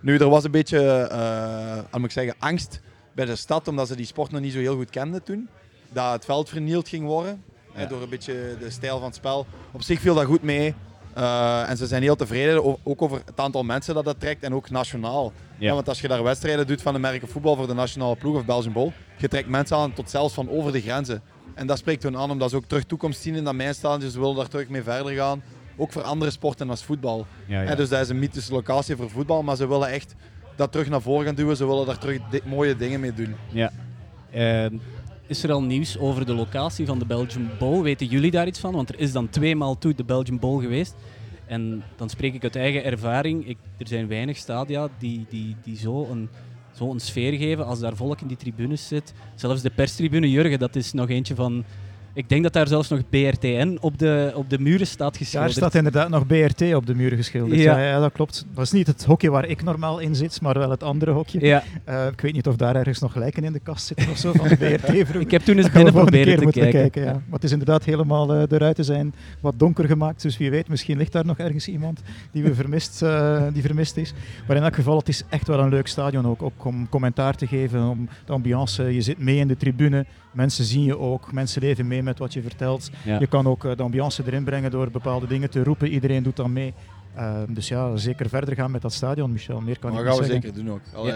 Nu, 0.00 0.18
er 0.18 0.28
was 0.28 0.44
een 0.44 0.50
beetje, 0.50 1.08
uh, 1.12 1.94
moet 1.94 2.04
ik 2.04 2.10
zeggen, 2.10 2.34
angst 2.38 2.80
bij 3.12 3.24
de 3.24 3.36
stad, 3.36 3.68
omdat 3.68 3.88
ze 3.88 3.96
die 3.96 4.06
sport 4.06 4.30
nog 4.30 4.40
niet 4.40 4.52
zo 4.52 4.58
heel 4.58 4.76
goed 4.76 4.90
kenden 4.90 5.22
toen. 5.22 5.48
dat 5.92 6.12
het 6.12 6.24
veld 6.24 6.48
vernield 6.48 6.88
ging 6.88 7.04
worden. 7.04 7.44
door 7.88 8.02
een 8.02 8.08
beetje 8.08 8.56
de 8.60 8.70
stijl 8.70 8.96
van 8.96 9.06
het 9.06 9.14
spel. 9.14 9.46
Op 9.72 9.82
zich 9.82 10.00
viel 10.00 10.14
dat 10.14 10.24
goed 10.24 10.42
mee. 10.42 10.74
En 11.68 11.76
ze 11.76 11.86
zijn 11.86 12.02
heel 12.02 12.16
tevreden, 12.16 12.86
ook 12.86 13.02
over 13.02 13.20
het 13.24 13.40
aantal 13.40 13.62
mensen 13.62 13.94
dat 13.94 14.04
dat 14.04 14.20
trekt 14.20 14.42
en 14.42 14.54
ook 14.54 14.70
nationaal. 14.70 15.32
Ja. 15.58 15.74
want 15.74 15.88
als 15.88 16.00
je 16.00 16.08
daar 16.08 16.22
wedstrijden 16.22 16.66
doet 16.66 16.82
van 16.82 16.92
de 16.92 16.98
merken 16.98 17.28
voetbal 17.28 17.56
voor 17.56 17.66
de 17.66 17.74
nationale 17.74 18.16
ploeg 18.16 18.36
of 18.36 18.44
Belgian 18.44 18.72
Bol, 18.72 18.92
je 19.16 19.28
trekt 19.28 19.48
mensen 19.48 19.76
aan 19.76 19.92
tot 19.92 20.10
zelfs 20.10 20.34
van 20.34 20.50
over 20.50 20.72
de 20.72 20.80
grenzen. 20.80 21.22
En 21.54 21.66
dat 21.66 21.78
spreekt 21.78 22.02
hun 22.02 22.16
aan 22.16 22.30
omdat 22.30 22.50
ze 22.50 22.56
ook 22.56 22.64
terug 22.64 22.84
toekomst 22.84 23.20
zien 23.20 23.34
in 23.34 23.44
dat 23.44 23.54
mijnstadion. 23.54 24.10
Ze 24.10 24.20
willen 24.20 24.36
daar 24.36 24.48
terug 24.48 24.68
mee 24.68 24.82
verder 24.82 25.12
gaan. 25.12 25.42
Ook 25.76 25.92
voor 25.92 26.02
andere 26.02 26.30
sporten 26.30 26.70
als 26.70 26.84
voetbal. 26.84 27.26
Ja, 27.46 27.62
ja. 27.62 27.74
dus 27.74 27.88
dat 27.88 28.00
is 28.00 28.08
een 28.08 28.18
mythische 28.18 28.52
locatie 28.52 28.96
voor 28.96 29.10
voetbal, 29.10 29.42
maar 29.42 29.56
ze 29.56 29.68
willen 29.68 29.88
echt 29.88 30.14
dat 30.56 30.72
terug 30.72 30.88
naar 30.88 31.02
voren 31.02 31.26
gaan 31.26 31.34
duwen. 31.34 31.56
Ze 31.56 31.66
willen 31.66 31.86
daar 31.86 31.98
terug 31.98 32.20
mooie 32.44 32.76
dingen 32.76 33.00
mee 33.00 33.14
doen. 33.14 33.34
Ja. 33.48 33.72
Is 35.28 35.42
er 35.42 35.52
al 35.52 35.62
nieuws 35.62 35.98
over 35.98 36.26
de 36.26 36.34
locatie 36.34 36.86
van 36.86 36.98
de 36.98 37.06
Belgian 37.06 37.50
Bowl? 37.58 37.82
Weten 37.82 38.06
jullie 38.06 38.30
daar 38.30 38.46
iets 38.46 38.58
van? 38.58 38.72
Want 38.72 38.88
er 38.88 38.98
is 38.98 39.12
dan 39.12 39.28
tweemaal 39.28 39.78
toe 39.78 39.94
de 39.94 40.04
Belgian 40.04 40.38
Bowl 40.38 40.60
geweest. 40.60 40.94
En 41.46 41.82
dan 41.96 42.08
spreek 42.08 42.34
ik 42.34 42.42
uit 42.42 42.56
eigen 42.56 42.84
ervaring. 42.84 43.48
Ik, 43.48 43.58
er 43.78 43.88
zijn 43.88 44.08
weinig 44.08 44.36
stadia 44.36 44.88
die, 44.98 45.26
die, 45.28 45.56
die 45.62 45.76
zo 45.76 46.06
een 46.10 46.28
zo'n 46.72 47.00
sfeer 47.00 47.32
geven 47.32 47.66
als 47.66 47.80
daar 47.80 47.96
volk 47.96 48.20
in 48.20 48.26
die 48.26 48.36
tribunes 48.36 48.88
zit. 48.88 49.14
Zelfs 49.34 49.62
de 49.62 49.70
perstribune, 49.70 50.30
Jurgen, 50.30 50.58
dat 50.58 50.76
is 50.76 50.92
nog 50.92 51.08
eentje 51.08 51.34
van 51.34 51.64
ik 52.18 52.28
denk 52.28 52.42
dat 52.42 52.52
daar 52.52 52.68
zelfs 52.68 52.88
nog 52.88 53.00
BRTN 53.10 53.78
op 53.80 53.98
de, 53.98 54.32
op 54.34 54.50
de 54.50 54.58
muren 54.58 54.86
staat 54.86 55.16
geschilderd. 55.16 55.54
Daar 55.54 55.62
staat 55.62 55.74
inderdaad 55.74 56.08
nog 56.08 56.26
BRT 56.26 56.74
op 56.74 56.86
de 56.86 56.94
muren 56.94 57.16
geschilderd. 57.16 57.60
Ja. 57.60 57.78
ja. 57.78 58.00
dat 58.00 58.12
klopt. 58.12 58.46
Dat 58.54 58.64
is 58.64 58.70
niet 58.70 58.86
het 58.86 59.04
hokje 59.04 59.30
waar 59.30 59.46
ik 59.46 59.62
normaal 59.62 59.98
in 59.98 60.14
zit, 60.14 60.40
maar 60.40 60.58
wel 60.58 60.70
het 60.70 60.82
andere 60.82 61.10
hokje. 61.10 61.46
Ja. 61.46 61.62
Uh, 61.88 62.06
ik 62.06 62.20
weet 62.20 62.32
niet 62.32 62.46
of 62.46 62.56
daar 62.56 62.76
ergens 62.76 62.98
nog 62.98 63.14
lijken 63.14 63.44
in 63.44 63.52
de 63.52 63.58
kast 63.58 63.86
zitten 63.86 64.10
of 64.10 64.18
zo 64.18 64.32
van 64.32 64.48
de 64.48 64.56
BRT 64.56 65.14
ik 65.26 65.30
heb 65.30 65.42
toen 65.42 65.56
eens 65.56 65.70
binnen 65.70 65.92
proberen 65.92 66.38
te 66.38 66.50
kijken. 66.50 66.70
kijken 66.70 67.02
ja. 67.02 67.12
Maar 67.12 67.22
het 67.30 67.44
is 67.44 67.52
inderdaad 67.52 67.84
helemaal, 67.84 68.34
uh, 68.34 68.42
de 68.48 68.58
ruiten 68.58 68.84
zijn 68.84 69.14
wat 69.40 69.58
donker 69.58 69.84
gemaakt, 69.84 70.22
dus 70.22 70.38
wie 70.38 70.50
weet, 70.50 70.68
misschien 70.68 70.98
ligt 70.98 71.12
daar 71.12 71.26
nog 71.26 71.38
ergens 71.38 71.68
iemand 71.68 72.00
die, 72.30 72.42
we 72.42 72.54
vermist, 72.54 73.02
uh, 73.02 73.42
die 73.52 73.62
vermist 73.62 73.96
is. 73.96 74.14
Maar 74.46 74.56
in 74.56 74.62
elk 74.62 74.74
geval, 74.74 74.98
het 74.98 75.08
is 75.08 75.24
echt 75.28 75.46
wel 75.46 75.58
een 75.58 75.68
leuk 75.68 75.86
stadion 75.86 76.26
ook, 76.26 76.42
ook 76.42 76.64
om 76.64 76.88
commentaar 76.88 77.34
te 77.34 77.46
geven, 77.46 77.88
om 77.88 78.08
de 78.26 78.32
ambiance. 78.32 78.82
Je 78.82 79.02
zit 79.02 79.18
mee 79.18 79.36
in 79.36 79.48
de 79.48 79.56
tribune, 79.56 80.06
Mensen 80.38 80.64
zien 80.64 80.84
je 80.84 80.98
ook, 80.98 81.32
mensen 81.32 81.62
leven 81.62 81.86
mee 81.86 82.02
met 82.08 82.18
wat 82.18 82.32
je 82.32 82.42
vertelt. 82.42 82.90
Je 83.18 83.26
kan 83.26 83.46
ook 83.46 83.64
eh, 83.64 83.76
de 83.76 83.82
ambiance 83.82 84.22
erin 84.26 84.44
brengen 84.44 84.70
door 84.70 84.90
bepaalde 84.90 85.26
dingen 85.26 85.50
te 85.50 85.62
roepen. 85.62 85.88
Iedereen 85.88 86.22
doet 86.22 86.36
dan 86.36 86.52
mee. 86.52 86.74
Ehm, 87.14 87.52
dus 87.54 87.68
ja, 87.68 87.96
zeker 87.96 88.28
verder 88.28 88.54
gaan 88.54 88.70
met 88.70 88.82
dat 88.82 88.92
stadion, 88.92 89.32
Michel. 89.32 89.60
Meer 89.60 89.78
kan 89.78 89.94
dat 89.94 90.04
gaan 90.04 90.18
we 90.18 90.24
zeker 90.24 90.54
doen 90.54 90.70
ook. 90.70 90.80
Allee, 90.94 91.12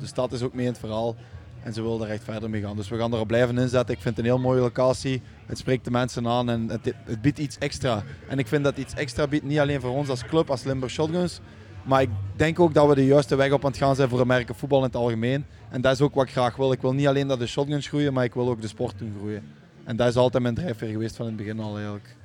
De 0.00 0.06
stad 0.06 0.32
is 0.32 0.42
ook 0.42 0.54
mee 0.54 0.64
in 0.64 0.70
het 0.70 0.80
verhaal 0.80 1.16
en 1.62 1.72
ze 1.72 1.82
willen 1.82 2.02
er 2.02 2.10
echt 2.12 2.24
verder 2.24 2.50
mee 2.50 2.62
gaan. 2.62 2.76
Dus 2.76 2.88
we 2.88 2.98
gaan 2.98 3.12
erop 3.14 3.26
blijven 3.26 3.58
inzetten. 3.58 3.94
Ik 3.94 4.00
vind 4.00 4.16
het 4.16 4.24
een 4.24 4.32
heel 4.32 4.40
mooie 4.40 4.60
locatie. 4.60 5.22
Het 5.46 5.58
spreekt 5.58 5.84
de 5.84 5.90
mensen 5.90 6.26
aan 6.26 6.50
en 6.50 6.68
het, 6.68 6.94
het 7.04 7.22
biedt 7.22 7.38
iets 7.38 7.58
extra. 7.58 8.02
En 8.28 8.38
ik 8.38 8.46
vind 8.46 8.64
dat 8.64 8.76
iets 8.76 8.94
extra 8.94 9.26
biedt, 9.26 9.44
niet 9.44 9.58
alleen 9.58 9.80
voor 9.80 9.90
ons 9.90 10.08
als 10.08 10.24
club, 10.24 10.50
als 10.50 10.64
Limburg 10.64 10.92
Shotguns, 10.92 11.40
maar 11.86 12.02
ik 12.02 12.10
denk 12.36 12.60
ook 12.60 12.74
dat 12.74 12.88
we 12.88 12.94
de 12.94 13.06
juiste 13.06 13.36
weg 13.36 13.52
op 13.52 13.64
aan 13.64 13.70
het 13.70 13.78
gaan 13.78 13.94
zijn 13.96 14.08
voor 14.08 14.20
Amerika 14.20 14.54
voetbal 14.54 14.78
in 14.78 14.84
het 14.84 14.96
algemeen. 14.96 15.44
En 15.70 15.80
dat 15.80 15.92
is 15.92 16.00
ook 16.00 16.14
wat 16.14 16.24
ik 16.24 16.30
graag 16.30 16.56
wil. 16.56 16.72
Ik 16.72 16.80
wil 16.80 16.92
niet 16.92 17.06
alleen 17.06 17.28
dat 17.28 17.38
de 17.38 17.46
shotguns 17.46 17.88
groeien, 17.88 18.12
maar 18.12 18.24
ik 18.24 18.34
wil 18.34 18.48
ook 18.48 18.60
de 18.60 18.68
sport 18.68 18.98
doen 18.98 19.14
groeien. 19.18 19.42
En 19.86 19.96
dat 19.96 20.08
is 20.08 20.16
altijd 20.16 20.42
mijn 20.42 20.54
drijfveer 20.54 20.88
geweest 20.88 21.16
van 21.16 21.26
het 21.26 21.36
begin 21.36 21.60
al 21.60 21.74
eigenlijk. 21.74 22.16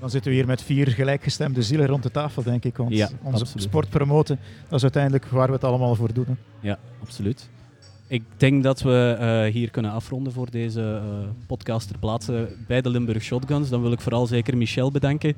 Dan 0.00 0.10
zitten 0.10 0.30
we 0.30 0.36
hier 0.36 0.46
met 0.46 0.62
vier 0.62 0.88
gelijkgestemde 0.88 1.62
zielen 1.62 1.86
rond 1.86 2.02
de 2.02 2.10
tafel, 2.10 2.42
denk 2.42 2.64
ik. 2.64 2.76
Want 2.76 2.90
ja, 2.90 3.08
onze 3.22 3.46
sport 3.54 3.88
promoten, 3.88 4.38
dat 4.68 4.76
is 4.76 4.82
uiteindelijk 4.82 5.26
waar 5.26 5.46
we 5.46 5.52
het 5.52 5.64
allemaal 5.64 5.94
voor 5.94 6.12
doen. 6.12 6.36
Ja, 6.60 6.78
absoluut. 7.02 7.48
Ik 8.06 8.22
denk 8.36 8.62
dat 8.62 8.82
we 8.82 9.16
uh, 9.20 9.52
hier 9.52 9.70
kunnen 9.70 9.90
afronden 9.90 10.32
voor 10.32 10.50
deze 10.50 10.80
uh, 11.04 11.28
podcast 11.46 11.88
ter 11.88 11.98
plaatse 11.98 12.48
bij 12.66 12.80
de 12.80 12.90
Limburg 12.90 13.22
Shotguns. 13.22 13.68
Dan 13.68 13.82
wil 13.82 13.92
ik 13.92 14.00
vooral 14.00 14.26
zeker 14.26 14.56
Michel 14.56 14.90
bedanken 14.90 15.34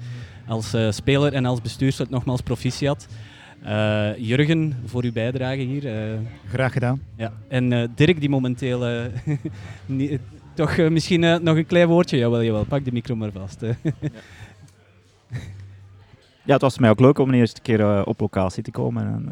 als 0.46 0.74
uh, 0.74 0.90
speler 0.90 1.32
en 1.32 1.44
als 1.44 1.60
bestuurslid 1.60 2.10
nogmaals 2.10 2.40
proficiat. 2.40 3.06
Uh, 3.64 4.16
Jurgen, 4.16 4.76
voor 4.84 5.02
uw 5.04 5.12
bijdrage 5.12 5.60
hier. 5.60 6.12
Uh, 6.12 6.18
Graag 6.48 6.72
gedaan. 6.72 7.02
Ja. 7.16 7.32
En 7.48 7.70
uh, 7.70 7.88
Dirk, 7.94 8.20
die 8.20 8.28
momenteel 8.28 9.08
toch 10.66 10.76
misschien 10.90 11.20
nog 11.20 11.56
een 11.56 11.66
klein 11.66 11.88
woordje. 11.88 12.16
Jawel, 12.16 12.42
jawel. 12.42 12.64
Pak 12.64 12.84
de 12.84 12.92
micro 12.92 13.16
maar 13.16 13.30
vast. 13.32 13.60
ja. 13.60 13.74
ja, 16.48 16.52
het 16.52 16.60
was 16.60 16.78
mij 16.78 16.90
ook 16.90 17.00
leuk 17.00 17.18
om 17.18 17.28
een 17.28 17.34
eerste 17.34 17.60
keer 17.60 18.04
op 18.06 18.20
locatie 18.20 18.62
te 18.62 18.70
komen. 18.70 19.06
En, 19.06 19.28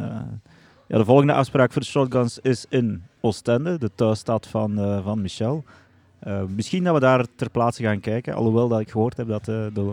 ja, 0.86 0.98
de 0.98 1.04
volgende 1.04 1.32
afspraak 1.32 1.72
voor 1.72 1.82
de 1.82 1.88
Shotguns 1.88 2.38
is 2.38 2.66
in 2.68 3.02
Oostende, 3.20 3.78
de 3.78 3.90
thuisstad 3.94 4.46
van, 4.46 5.00
van 5.02 5.20
Michel. 5.22 5.64
misschien 6.56 6.84
dat 6.84 6.94
we 6.94 7.00
daar 7.00 7.26
ter 7.36 7.50
plaatse 7.50 7.82
gaan 7.82 8.00
kijken, 8.00 8.34
alhoewel 8.34 8.68
dat 8.68 8.80
ik 8.80 8.90
gehoord 8.90 9.16
heb 9.16 9.28
dat 9.28 9.44
de 9.44 9.92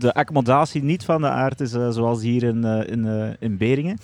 de 0.00 0.14
accommodatie 0.14 0.82
niet 0.82 1.04
van 1.04 1.20
de 1.20 1.28
aard 1.28 1.60
is 1.60 1.74
uh, 1.74 1.90
zoals 1.90 2.22
hier 2.22 2.42
in, 2.42 2.64
uh, 2.64 2.88
in, 2.88 3.04
uh, 3.04 3.30
in 3.38 3.56
Beringen? 3.56 3.98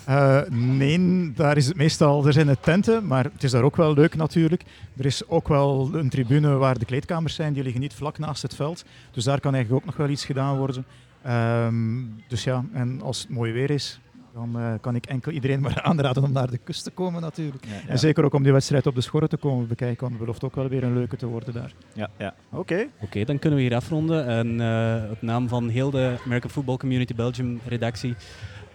nee, 0.51 1.33
daar 1.35 1.57
is 1.57 1.67
het 1.67 1.77
meestal, 1.77 2.27
er 2.27 2.33
zijn 2.33 2.47
de 2.47 2.57
tenten, 2.61 3.07
maar 3.07 3.25
het 3.25 3.43
is 3.43 3.51
daar 3.51 3.63
ook 3.63 3.77
wel 3.77 3.95
leuk 3.95 4.17
natuurlijk. 4.17 4.63
Er 4.97 5.07
is 5.07 5.29
ook 5.29 5.49
wel 5.49 5.91
een 5.93 6.09
tribune 6.09 6.55
waar 6.55 6.79
de 6.79 6.85
kleedkamers 6.85 7.35
zijn, 7.35 7.53
die 7.53 7.63
liggen 7.63 7.81
niet 7.81 7.95
vlak 7.95 8.19
naast 8.19 8.43
het 8.43 8.55
veld. 8.55 8.85
Dus 9.11 9.25
daar 9.25 9.41
kan 9.41 9.55
eigenlijk 9.55 9.85
ook 9.85 9.91
nog 9.91 10.07
wel 10.07 10.13
iets 10.13 10.25
gedaan 10.25 10.57
worden. 10.57 10.85
Um, 11.29 12.23
dus 12.29 12.45
ja, 12.45 12.65
en 12.73 13.03
als 13.03 13.19
het 13.19 13.29
mooi 13.29 13.53
weer 13.53 13.71
is, 13.71 14.01
dan 14.37 14.61
uh, 14.61 14.75
kan 14.81 14.95
ik 14.95 15.07
enkel 15.07 15.33
iedereen 15.33 15.61
maar 15.67 15.83
aanraden 15.83 16.23
om 16.23 16.33
naar 16.33 16.51
de 16.51 16.59
kust 16.59 16.85
te 16.85 16.91
komen 16.91 17.21
natuurlijk. 17.21 17.65
En 17.89 17.99
zeker 17.99 18.25
ook 18.25 18.35
om 18.35 18.43
die 18.43 18.53
wedstrijd 18.53 18.87
op 18.87 18.95
de 18.95 19.01
schorren 19.01 19.29
te 19.29 19.37
komen 19.37 19.69
bekijken, 19.69 20.01
want 20.01 20.13
het 20.13 20.21
belooft 20.21 20.45
ook 20.45 20.55
wel 20.55 20.69
weer 20.69 20.85
een 20.85 20.95
leuke 20.95 21.17
te 21.17 21.27
worden 21.27 21.55
daar. 21.55 21.73
Ja, 21.93 22.11
ja. 22.19 22.35
oké. 22.51 22.87
Oké, 23.01 23.25
dan 23.25 23.39
kunnen 23.39 23.59
we 23.59 23.65
hier 23.65 23.75
afronden. 23.75 24.27
En 24.27 24.61
uh, 24.61 25.11
op 25.11 25.23
naam 25.23 25.49
van 25.49 25.69
heel 25.69 25.91
de 25.91 26.17
American 26.25 26.51
Football 26.51 26.77
Community 26.77 27.15
Belgium 27.15 27.61
redactie, 27.67 28.15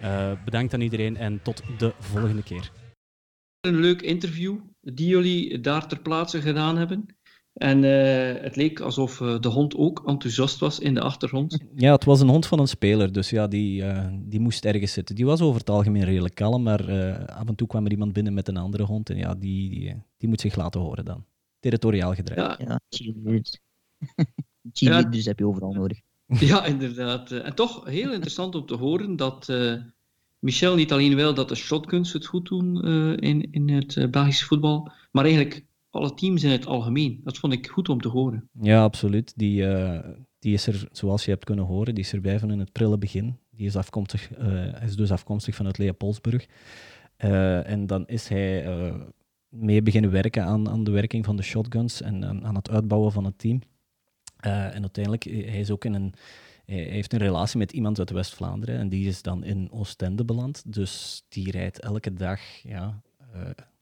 uh, 0.03 0.31
bedankt 0.45 0.73
aan 0.73 0.81
iedereen 0.81 1.17
en 1.17 1.39
tot 1.41 1.61
de 1.77 1.93
volgende 1.99 2.43
keer. 2.43 2.71
Een 3.59 3.79
leuk 3.79 4.01
interview 4.01 4.57
die 4.81 5.07
jullie 5.07 5.59
daar 5.59 5.87
ter 5.87 5.99
plaatse 5.99 6.41
gedaan 6.41 6.77
hebben. 6.77 7.05
En 7.53 7.83
uh, 7.83 8.41
het 8.41 8.55
leek 8.55 8.79
alsof 8.79 9.19
uh, 9.19 9.39
de 9.39 9.47
hond 9.47 9.75
ook 9.75 10.03
enthousiast 10.05 10.59
was 10.59 10.79
in 10.79 10.93
de 10.93 11.01
achtergrond. 11.01 11.59
Ja, 11.75 11.91
het 11.91 12.05
was 12.05 12.21
een 12.21 12.29
hond 12.29 12.45
van 12.45 12.59
een 12.59 12.67
speler, 12.67 13.11
dus 13.11 13.29
ja, 13.29 13.47
die, 13.47 13.81
uh, 13.81 14.07
die 14.13 14.39
moest 14.39 14.65
ergens 14.65 14.93
zitten. 14.93 15.15
Die 15.15 15.25
was 15.25 15.41
over 15.41 15.59
het 15.59 15.69
algemeen 15.69 16.03
redelijk 16.03 16.35
kalm, 16.35 16.63
maar 16.63 16.91
af 17.27 17.47
en 17.47 17.55
toe 17.55 17.67
kwam 17.67 17.85
er 17.85 17.91
iemand 17.91 18.13
binnen 18.13 18.33
met 18.33 18.47
een 18.47 18.57
andere 18.57 18.83
hond 18.83 19.09
en 19.09 19.17
ja, 19.17 19.35
die, 19.35 19.69
die, 19.69 19.95
die 20.17 20.29
moet 20.29 20.41
zich 20.41 20.55
laten 20.55 20.81
horen 20.81 21.05
dan. 21.05 21.25
Territoriaal 21.59 22.13
gedreven. 22.13 22.55
Ja, 22.59 22.79
cheerleaders 22.89 23.59
ja. 24.73 25.03
heb 25.29 25.39
je 25.39 25.47
overal 25.47 25.73
nodig. 25.73 25.99
Ja, 26.39 26.65
inderdaad. 26.65 27.31
En 27.31 27.55
toch 27.55 27.85
heel 27.85 28.11
interessant 28.11 28.55
om 28.55 28.65
te 28.65 28.75
horen 28.75 29.15
dat 29.15 29.53
Michel 30.39 30.75
niet 30.75 30.91
alleen 30.91 31.15
wil 31.15 31.33
dat 31.33 31.49
de 31.49 31.55
shotguns 31.55 32.13
het 32.13 32.25
goed 32.25 32.47
doen 32.47 32.83
in, 33.17 33.51
in 33.51 33.69
het 33.69 34.11
Belgische 34.11 34.45
voetbal, 34.45 34.91
maar 35.11 35.23
eigenlijk 35.23 35.65
alle 35.91 36.13
teams 36.13 36.43
in 36.43 36.49
het 36.49 36.65
algemeen. 36.65 37.21
Dat 37.23 37.37
vond 37.37 37.53
ik 37.53 37.67
goed 37.67 37.89
om 37.89 38.01
te 38.01 38.07
horen. 38.07 38.49
Ja, 38.61 38.83
absoluut. 38.83 39.33
Die, 39.35 39.61
uh, 39.61 39.99
die 40.39 40.53
is 40.53 40.67
er, 40.67 40.87
zoals 40.91 41.25
je 41.25 41.31
hebt 41.31 41.45
kunnen 41.45 41.65
horen, 41.65 41.95
die 41.95 42.03
is 42.03 42.13
erbij 42.13 42.39
van 42.39 42.51
in 42.51 42.59
het 42.59 42.71
prille 42.71 42.97
begin. 42.97 43.37
Die 43.49 43.65
is, 43.65 43.75
afkomstig, 43.75 44.37
uh, 44.37 44.83
is 44.83 44.95
dus 44.95 45.11
afkomstig 45.11 45.55
vanuit 45.55 45.77
Leopoldsburg. 45.77 46.47
Uh, 47.17 47.69
en 47.69 47.87
dan 47.87 48.07
is 48.07 48.27
hij 48.27 48.65
mee 49.49 49.81
beginnen 49.81 50.11
werken 50.11 50.43
aan, 50.43 50.69
aan 50.69 50.83
de 50.83 50.91
werking 50.91 51.25
van 51.25 51.35
de 51.35 51.43
shotguns 51.43 52.01
en 52.01 52.25
aan, 52.25 52.45
aan 52.45 52.55
het 52.55 52.69
uitbouwen 52.69 53.11
van 53.11 53.25
het 53.25 53.37
team. 53.37 53.61
en 54.39 54.81
uiteindelijk, 54.81 55.23
hij 55.23 55.59
is 55.59 55.71
ook 55.71 55.85
in 55.85 55.93
een 55.93 56.13
hij 56.65 56.83
heeft 56.83 57.13
een 57.13 57.19
relatie 57.19 57.57
met 57.57 57.71
iemand 57.71 57.99
uit 57.99 58.09
West-Vlaanderen 58.09 58.77
en 58.77 58.89
die 58.89 59.07
is 59.07 59.21
dan 59.21 59.43
in 59.43 59.71
Oostende 59.71 60.25
beland. 60.25 60.73
Dus 60.73 61.23
die 61.29 61.51
rijdt 61.51 61.79
elke 61.79 62.13
dag 62.13 62.39
ja, 62.63 63.01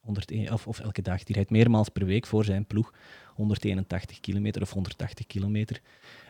101, 0.09 0.53
of, 0.53 0.67
of 0.67 0.79
elke 0.79 1.01
dag. 1.01 1.23
Die 1.23 1.35
rijdt 1.35 1.49
meermaals 1.49 1.89
per 1.89 2.05
week 2.05 2.25
voor 2.25 2.45
zijn 2.45 2.65
ploeg 2.65 2.93
181 3.35 4.19
kilometer 4.19 4.61
of 4.61 4.73
180 4.73 5.25
kilometer. 5.25 5.81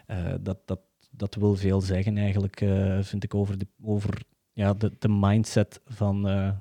Uh, 0.08 0.34
dat, 0.42 0.58
dat, 0.66 0.80
dat 1.12 1.36
wil 1.36 1.56
veel 1.56 1.82
zeggen 1.82 2.18
eigenlijk, 2.18 2.62
uh, 2.62 3.02
vind 3.02 3.24
ik, 3.24 3.34
over, 3.34 3.58
de, 3.58 3.68
over 3.84 4.24
ja, 4.54 4.74
de, 4.74 4.92
de 5.00 5.10
mindset 5.10 5.82
van, 5.86 6.30
uh, 6.30 6.52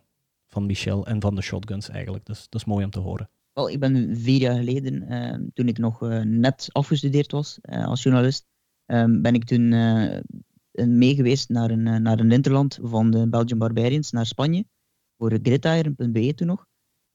van 0.46 0.66
Michel 0.66 1.06
en 1.06 1.20
van 1.20 1.34
de 1.34 1.42
shotguns 1.42 1.88
eigenlijk. 1.88 2.26
Dus 2.26 2.46
dat 2.48 2.60
is 2.60 2.66
mooi 2.66 2.84
om 2.84 2.90
te 2.90 2.98
horen. 2.98 3.30
Wel, 3.52 3.70
ik 3.70 3.80
ben 3.80 4.16
vier 4.16 4.40
jaar 4.40 4.56
geleden, 4.56 5.50
toen 5.54 5.68
ik 5.68 5.78
nog 5.78 6.00
net 6.24 6.68
afgestudeerd 6.72 7.32
was 7.32 7.58
als 7.62 8.02
journalist, 8.02 8.46
ehm, 8.86 9.20
ben 9.20 9.34
ik 9.34 9.44
toen 9.44 9.68
meegeweest 10.72 11.48
naar 11.48 11.70
een, 11.70 12.02
naar 12.02 12.18
een 12.18 12.32
interland 12.32 12.78
van 12.82 13.10
de 13.10 13.28
Belgian 13.28 13.58
Barbarians 13.58 14.10
naar 14.10 14.26
Spanje. 14.26 14.64
Voor 15.16 15.38
gridiron.be 15.42 16.34
toen 16.34 16.46
nog. 16.46 16.66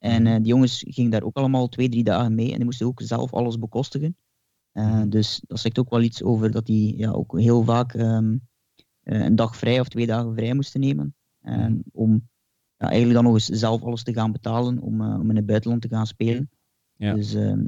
En 0.04 0.26
uh, 0.26 0.36
die 0.36 0.46
jongens 0.46 0.84
gingen 0.88 1.12
daar 1.12 1.24
ook 1.24 1.38
allemaal 1.38 1.68
twee, 1.68 1.90
drie 1.90 2.04
dagen 2.04 2.36
mee 2.36 2.50
en 2.52 2.56
die 2.56 2.66
moesten 2.66 2.88
ook 2.88 3.02
zelf 3.02 3.34
alles 3.34 3.60
bekostigen. 3.60 4.18
Uh, 4.74 5.02
dus 5.08 5.42
dat 5.48 5.60
zegt 5.60 5.80
ook 5.80 5.90
wel 5.90 6.02
iets 6.02 6.24
over 6.24 6.52
dat 6.52 6.66
die 6.66 6.98
ja, 6.98 7.12
ook 7.12 7.40
heel 7.40 7.64
vaak 7.64 7.94
um, 7.94 8.42
uh, 9.04 9.24
een 9.24 9.36
dag 9.36 9.58
vrij 9.58 9.80
of 9.80 9.88
twee 9.88 10.06
dagen 10.06 10.34
vrij 10.34 10.54
moesten 10.54 10.80
nemen. 10.80 11.16
Mm. 11.42 11.84
Om 11.92 12.30
ja, 12.78 12.88
eigenlijk 12.88 13.14
dan 13.14 13.24
nog 13.24 13.34
eens 13.34 13.46
zelf 13.46 13.84
alles 13.84 14.04
te 14.04 14.14
gaan 14.14 14.32
betalen 14.32 14.80
om, 14.80 15.02
om 15.02 15.30
in 15.30 15.36
het 15.36 15.46
buitenland 15.46 15.82
te 15.82 15.88
gaan 15.88 16.08
spelen. 16.08 16.50
Ja. 16.96 17.14
Dus 17.14 17.34
um, 17.34 17.68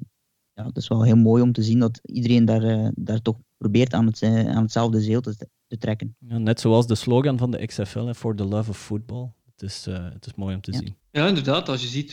ja, 0.53 0.65
het 0.65 0.77
is 0.77 0.87
wel 0.87 1.03
heel 1.03 1.15
mooi 1.15 1.41
om 1.41 1.51
te 1.51 1.63
zien 1.63 1.79
dat 1.79 1.99
iedereen 2.03 2.45
daar, 2.45 2.91
daar 2.95 3.21
toch 3.21 3.37
probeert 3.57 3.93
aan, 3.93 4.05
het, 4.05 4.23
aan 4.23 4.61
hetzelfde 4.61 5.01
zeel 5.01 5.21
te, 5.21 5.47
te 5.67 5.77
trekken. 5.77 6.15
Ja, 6.19 6.37
net 6.37 6.59
zoals 6.59 6.87
de 6.87 6.95
slogan 6.95 7.37
van 7.37 7.51
de 7.51 7.65
XFL, 7.65 8.11
For 8.11 8.35
the 8.35 8.45
Love 8.45 8.69
of 8.69 8.77
Football. 8.77 9.31
Het 9.45 9.61
is, 9.61 9.85
het 9.85 10.25
is 10.25 10.35
mooi 10.35 10.55
om 10.55 10.61
te 10.61 10.73
zien. 10.73 10.95
Ja, 11.15 11.27
inderdaad. 11.27 11.69
Als 11.69 11.81
je 11.81 11.87
ziet 11.87 12.11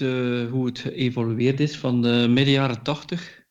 hoe 0.51 0.67
het 0.67 0.79
geëvolueerd 0.79 1.61
is 1.61 1.77
van 1.77 2.03
de 2.03 2.27
midden 2.29 2.55
jaren 2.55 2.83
80 2.83 3.45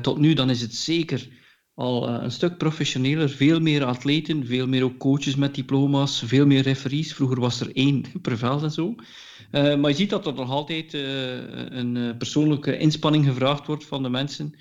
tot 0.00 0.18
nu, 0.18 0.34
dan 0.34 0.50
is 0.50 0.60
het 0.60 0.74
zeker 0.74 1.28
al 1.74 2.08
uh, 2.08 2.22
een 2.22 2.30
stuk 2.30 2.56
professioneler, 2.56 3.30
veel 3.30 3.60
meer 3.60 3.84
atleten, 3.84 4.46
veel 4.46 4.66
meer 4.66 4.84
ook 4.84 4.98
coaches 4.98 5.36
met 5.36 5.54
diploma's, 5.54 6.22
veel 6.26 6.46
meer 6.46 6.62
referees. 6.62 7.14
Vroeger 7.14 7.40
was 7.40 7.60
er 7.60 7.76
één 7.76 8.04
per 8.22 8.38
veld 8.38 8.62
en 8.62 8.70
zo. 8.70 8.94
Maar 9.50 9.88
je 9.88 9.94
ziet 9.94 10.10
dat 10.10 10.26
er 10.26 10.34
nog 10.34 10.50
altijd 10.50 10.92
een 10.92 12.14
persoonlijke 12.18 12.78
inspanning 12.78 13.24
gevraagd 13.24 13.66
wordt 13.66 13.86
van 13.86 14.02
de 14.02 14.08
mensen 14.08 14.54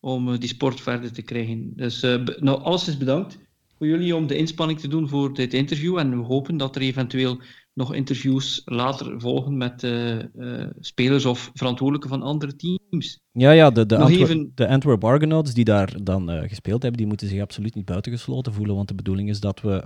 om 0.00 0.38
die 0.38 0.48
sport 0.48 0.80
verder 0.80 1.12
te 1.12 1.22
krijgen. 1.22 1.72
Dus 1.76 2.00
nou, 2.40 2.62
alles 2.62 2.88
is 2.88 2.96
bedankt 2.96 3.38
voor 3.78 3.86
jullie 3.86 4.16
om 4.16 4.26
de 4.26 4.36
inspanning 4.36 4.80
te 4.80 4.88
doen 4.88 5.08
voor 5.08 5.34
dit 5.34 5.54
interview 5.54 5.98
en 5.98 6.10
we 6.10 6.24
hopen 6.24 6.56
dat 6.56 6.76
er 6.76 6.82
eventueel 6.82 7.40
nog 7.74 7.94
interviews 7.94 8.62
later 8.64 9.20
volgen 9.20 9.56
met 9.56 9.82
uh, 9.82 10.18
uh, 10.36 10.66
spelers 10.80 11.24
of 11.24 11.50
verantwoordelijken 11.54 12.10
van 12.10 12.22
andere 12.22 12.56
teams. 12.56 13.20
Ja, 13.32 13.50
ja 13.50 13.70
de, 13.70 13.86
de, 13.86 13.96
Antwer 13.96 14.20
even... 14.20 14.52
de 14.54 14.68
Antwerp 14.68 15.04
Argonauts 15.04 15.54
die 15.54 15.64
daar 15.64 15.96
dan 16.02 16.30
uh, 16.30 16.42
gespeeld 16.48 16.82
hebben, 16.82 17.00
die 17.00 17.08
moeten 17.08 17.28
zich 17.28 17.40
absoluut 17.40 17.74
niet 17.74 17.84
buitengesloten 17.84 18.52
voelen, 18.52 18.74
want 18.74 18.88
de 18.88 18.94
bedoeling 18.94 19.28
is 19.28 19.40
dat 19.40 19.60
we, 19.60 19.84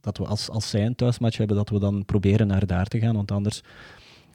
dat 0.00 0.18
we 0.18 0.26
als, 0.26 0.50
als 0.50 0.70
zij 0.70 0.86
een 0.86 0.94
thuismatch 0.94 1.36
hebben, 1.36 1.56
dat 1.56 1.68
we 1.68 1.78
dan 1.78 2.04
proberen 2.04 2.46
naar 2.46 2.66
daar 2.66 2.86
te 2.86 2.98
gaan, 2.98 3.14
want 3.14 3.30
anders, 3.32 3.60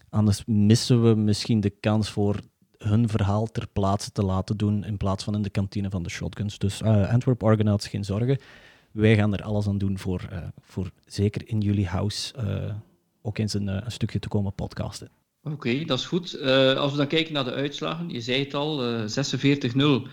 anders 0.09 0.43
missen 0.45 1.03
we 1.03 1.15
misschien 1.15 1.59
de 1.59 1.69
kans 1.79 2.09
voor 2.09 2.39
hun 2.77 3.09
verhaal 3.09 3.45
ter 3.45 3.67
plaatse 3.73 4.11
te 4.11 4.23
laten 4.23 4.57
doen 4.57 4.83
in 4.83 4.97
plaats 4.97 5.23
van 5.23 5.35
in 5.35 5.41
de 5.41 5.49
kantine 5.49 5.89
van 5.89 6.03
de 6.03 6.09
Shotguns. 6.09 6.57
Dus 6.57 6.83
Antwerp 6.83 7.43
Argonauts, 7.43 7.87
geen 7.87 8.03
zorgen 8.03 8.39
wij 8.95 9.15
gaan 9.15 9.33
er 9.33 9.43
alles 9.43 9.67
aan 9.67 9.77
doen 9.77 9.97
voor, 9.97 10.29
uh, 10.31 10.37
voor 10.61 10.91
zeker 11.05 11.41
in 11.45 11.61
jullie 11.61 11.87
house 11.87 12.33
uh, 12.39 12.75
ook 13.21 13.37
eens 13.37 13.53
een, 13.53 13.67
uh, 13.67 13.77
een, 13.83 13.91
stukje 13.91 14.19
te 14.19 14.27
komen 14.27 14.53
podcasten. 14.53 15.09
Oké, 15.43 15.53
okay, 15.53 15.85
dat 15.85 15.99
is 15.99 16.05
goed. 16.05 16.41
als 16.77 16.91
we 16.91 16.97
dan 16.97 17.07
kijken 17.07 17.33
naar 17.33 17.43
de 17.43 17.53
uitslagen, 17.53 18.09
je 18.09 18.21
zei 18.21 18.43
het 18.43 18.53
al, 18.53 18.81
46-0 19.07 20.07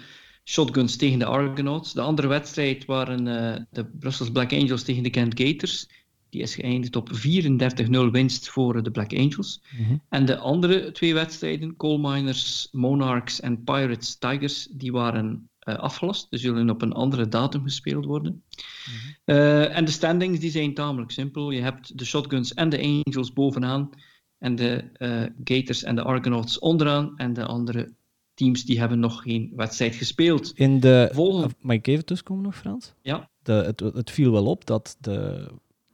shotguns 0.44 0.96
tegen 0.96 1.18
de 1.18 1.24
Argonauts. 1.24 1.92
De 1.92 2.00
andere 2.00 2.28
wedstrijd 2.28 2.84
waren 2.84 3.24
de 3.70 3.84
Brussels 3.84 4.30
Black 4.30 4.52
Angels 4.52 4.82
tegen 4.82 5.02
de 5.02 5.10
Kent 5.10 5.40
Gators. 5.40 5.88
Die 6.30 6.42
is 6.42 6.54
geëindigd 6.54 6.96
op 6.96 7.10
34-0 7.10 8.10
winst 8.10 8.48
voor 8.48 8.82
de 8.82 8.90
Black 8.90 9.12
Angels. 9.12 9.62
Mm 9.78 9.84
-hmm. 9.84 10.02
En 10.08 10.24
de 10.24 10.38
andere 10.38 10.92
twee 10.92 11.14
wedstrijden, 11.14 11.76
Coal 11.76 11.98
Miners, 11.98 12.68
Monarchs 12.72 13.40
en 13.40 13.64
Pirates 13.64 14.16
Tigers, 14.18 14.68
die 14.70 14.92
waren 14.92 15.50
uh, 15.64 15.74
afgelast. 15.74 16.30
Die 16.30 16.38
zullen 16.38 16.70
op 16.70 16.82
een 16.82 16.92
andere 16.92 17.28
datum 17.28 17.62
gespeeld 17.62 18.04
worden. 18.04 18.32
Mm 18.32 18.42
-hmm. 18.84 19.36
uh, 19.36 19.76
en 19.76 19.84
de 19.84 19.90
standings 19.90 20.40
die 20.40 20.50
zijn 20.50 20.74
tamelijk 20.74 21.10
simpel. 21.10 21.50
Je 21.50 21.60
hebt 21.60 21.98
de 21.98 22.04
Shotguns 22.04 22.54
en 22.54 22.68
de 22.68 23.02
Angels 23.04 23.32
bovenaan. 23.32 23.90
En 24.38 24.54
de 24.56 24.84
uh, 24.98 25.22
Gators 25.44 25.82
en 25.82 25.94
de 25.94 26.02
Argonauts 26.02 26.58
onderaan. 26.58 27.16
En 27.16 27.32
de 27.32 27.44
andere 27.44 27.94
teams 28.34 28.64
die 28.64 28.78
hebben 28.78 29.00
nog 29.00 29.22
geen 29.22 29.52
wedstrijd 29.56 29.94
gespeeld. 29.94 30.52
In 30.54 30.80
de... 30.80 31.10
Volgende... 31.12 31.54
Mag 31.60 31.76
ik 31.76 31.86
even 31.86 32.04
tussenkomen 32.04 32.44
nog, 32.44 32.56
Frans? 32.56 32.94
Ja. 33.02 33.30
De, 33.42 33.52
het, 33.52 33.80
het 33.80 34.10
viel 34.10 34.32
wel 34.32 34.46
op 34.46 34.66
dat 34.66 34.96
de 35.00 35.48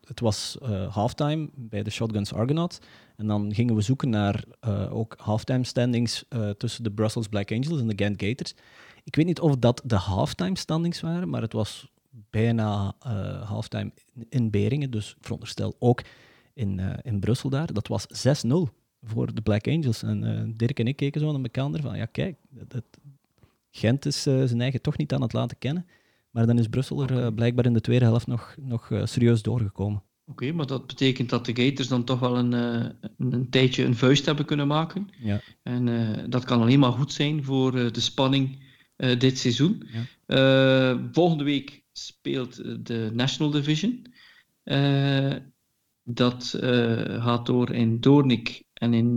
het 0.09 0.21
was 0.21 0.59
uh, 0.63 0.95
halftime 0.95 1.49
bij 1.55 1.83
de 1.83 1.91
Shotguns 1.91 2.33
Argonauts. 2.33 2.79
En 3.17 3.27
dan 3.27 3.55
gingen 3.55 3.75
we 3.75 3.81
zoeken 3.81 4.11
naar 4.11 4.45
uh, 4.67 4.95
ook 4.97 5.15
halftime 5.19 5.65
standings 5.65 6.25
uh, 6.29 6.51
tussen 6.51 6.85
de 6.85 6.91
Brussels 6.91 7.29
Black 7.29 7.53
Angels 7.53 7.81
en 7.81 7.87
de 7.87 7.95
Ghent 7.97 8.23
Gators. 8.23 8.55
Ik 9.05 9.17
weet 9.17 9.27
niet 9.27 9.41
of 9.41 9.57
dat 9.57 9.83
de 9.85 9.97
halftime 9.97 10.59
standings 10.59 11.01
waren, 11.01 11.29
maar 11.29 11.43
het 11.43 11.53
was 11.53 11.93
bijna 12.31 12.95
halftime 13.45 13.93
in 14.29 14.51
Beringen. 14.51 14.91
Dus 14.91 15.11
ik 15.11 15.17
veronderstel 15.21 15.77
ook 15.79 16.03
in, 16.55 16.81
in 17.03 17.21
Brussel 17.21 17.51
daar. 17.51 17.73
Dat 17.73 17.89
was 17.89 18.07
6-0 18.47 18.51
voor 19.03 19.35
de 19.35 19.41
Black 19.43 19.69
Angels. 19.69 20.03
En 20.03 20.53
Dirk 20.57 20.79
en 20.79 20.87
ik 20.87 20.97
keken 20.97 21.21
zo 21.21 21.33
naar 21.33 21.43
elkaar 21.43 21.81
van, 21.81 21.97
ja 21.97 22.07
kijk, 22.07 22.37
dat, 22.49 22.85
Gent 23.71 24.07
is 24.07 24.23
zijn 24.23 24.61
eigen 24.61 24.83
toch 24.83 24.97
niet 24.97 25.13
aan 25.13 25.23
het 25.23 25.33
laten 25.33 25.59
kennen. 25.59 25.87
Maar 26.31 26.47
dan 26.47 26.59
is 26.59 26.69
Brussel 26.69 27.03
er 27.03 27.11
uh, 27.11 27.35
blijkbaar 27.35 27.65
in 27.65 27.73
de 27.73 27.81
tweede 27.81 28.05
helft 28.05 28.27
nog, 28.27 28.55
nog 28.61 28.91
uh, 28.91 29.05
serieus 29.05 29.43
doorgekomen. 29.43 30.03
Oké, 30.25 30.43
okay, 30.43 30.51
maar 30.51 30.67
dat 30.67 30.87
betekent 30.87 31.31
dat 31.31 31.47
de 31.47 31.63
Gators 31.63 31.89
dan 31.89 32.05
toch 32.05 32.19
wel 32.19 32.39
een, 32.39 32.53
uh, 32.53 32.87
een, 33.19 33.51
tijdje 33.51 33.85
een 33.85 33.97
vuist 33.97 34.27
hebben 34.27 34.45
kunnen 34.45 34.67
maken. 34.67 35.09
Ja. 35.19 35.41
En 35.63 36.31
dat 36.31 36.45
kan 36.45 36.61
alleen 36.61 36.79
maar 36.79 36.93
goed 36.93 37.13
zijn 37.13 37.45
voor 37.45 37.73
de 37.73 38.01
spanning 38.01 38.67
dit 39.19 39.39
seizoen. 39.39 39.89
Ja. 40.27 41.11
volgende 41.13 41.45
week 41.45 41.85
speelt 41.93 42.87
de 42.87 43.11
National 43.13 43.53
Division. 43.53 44.07
dat 46.03 46.57
gaat 47.19 47.47
door 47.47 47.75
in 47.75 48.01
Doornik 48.01 48.65
en 48.73 48.95
in 48.95 49.17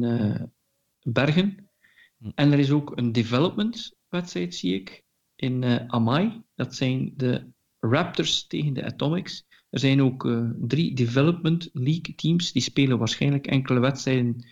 Bergen. 1.03 1.69
Hm. 2.17 2.29
En 2.35 2.51
er 2.51 2.59
is 2.59 2.71
ook 2.71 2.97
een 2.97 3.11
development 3.11 3.95
wedstrijd, 4.09 4.55
zie 4.55 4.75
ik 4.75 5.00
in 5.41 5.61
uh, 5.61 5.75
Amai. 5.87 6.41
Dat 6.55 6.75
zijn 6.75 7.13
de 7.15 7.47
Raptors 7.79 8.47
tegen 8.47 8.73
de 8.73 8.85
Atomics. 8.85 9.45
Er 9.69 9.79
zijn 9.79 10.01
ook 10.01 10.25
uh, 10.25 10.49
drie 10.59 10.95
Development 10.95 11.69
League 11.73 12.15
teams. 12.15 12.51
Die 12.51 12.61
spelen 12.61 12.97
waarschijnlijk 12.97 13.47
enkele 13.47 13.79
wedstrijden 13.79 14.45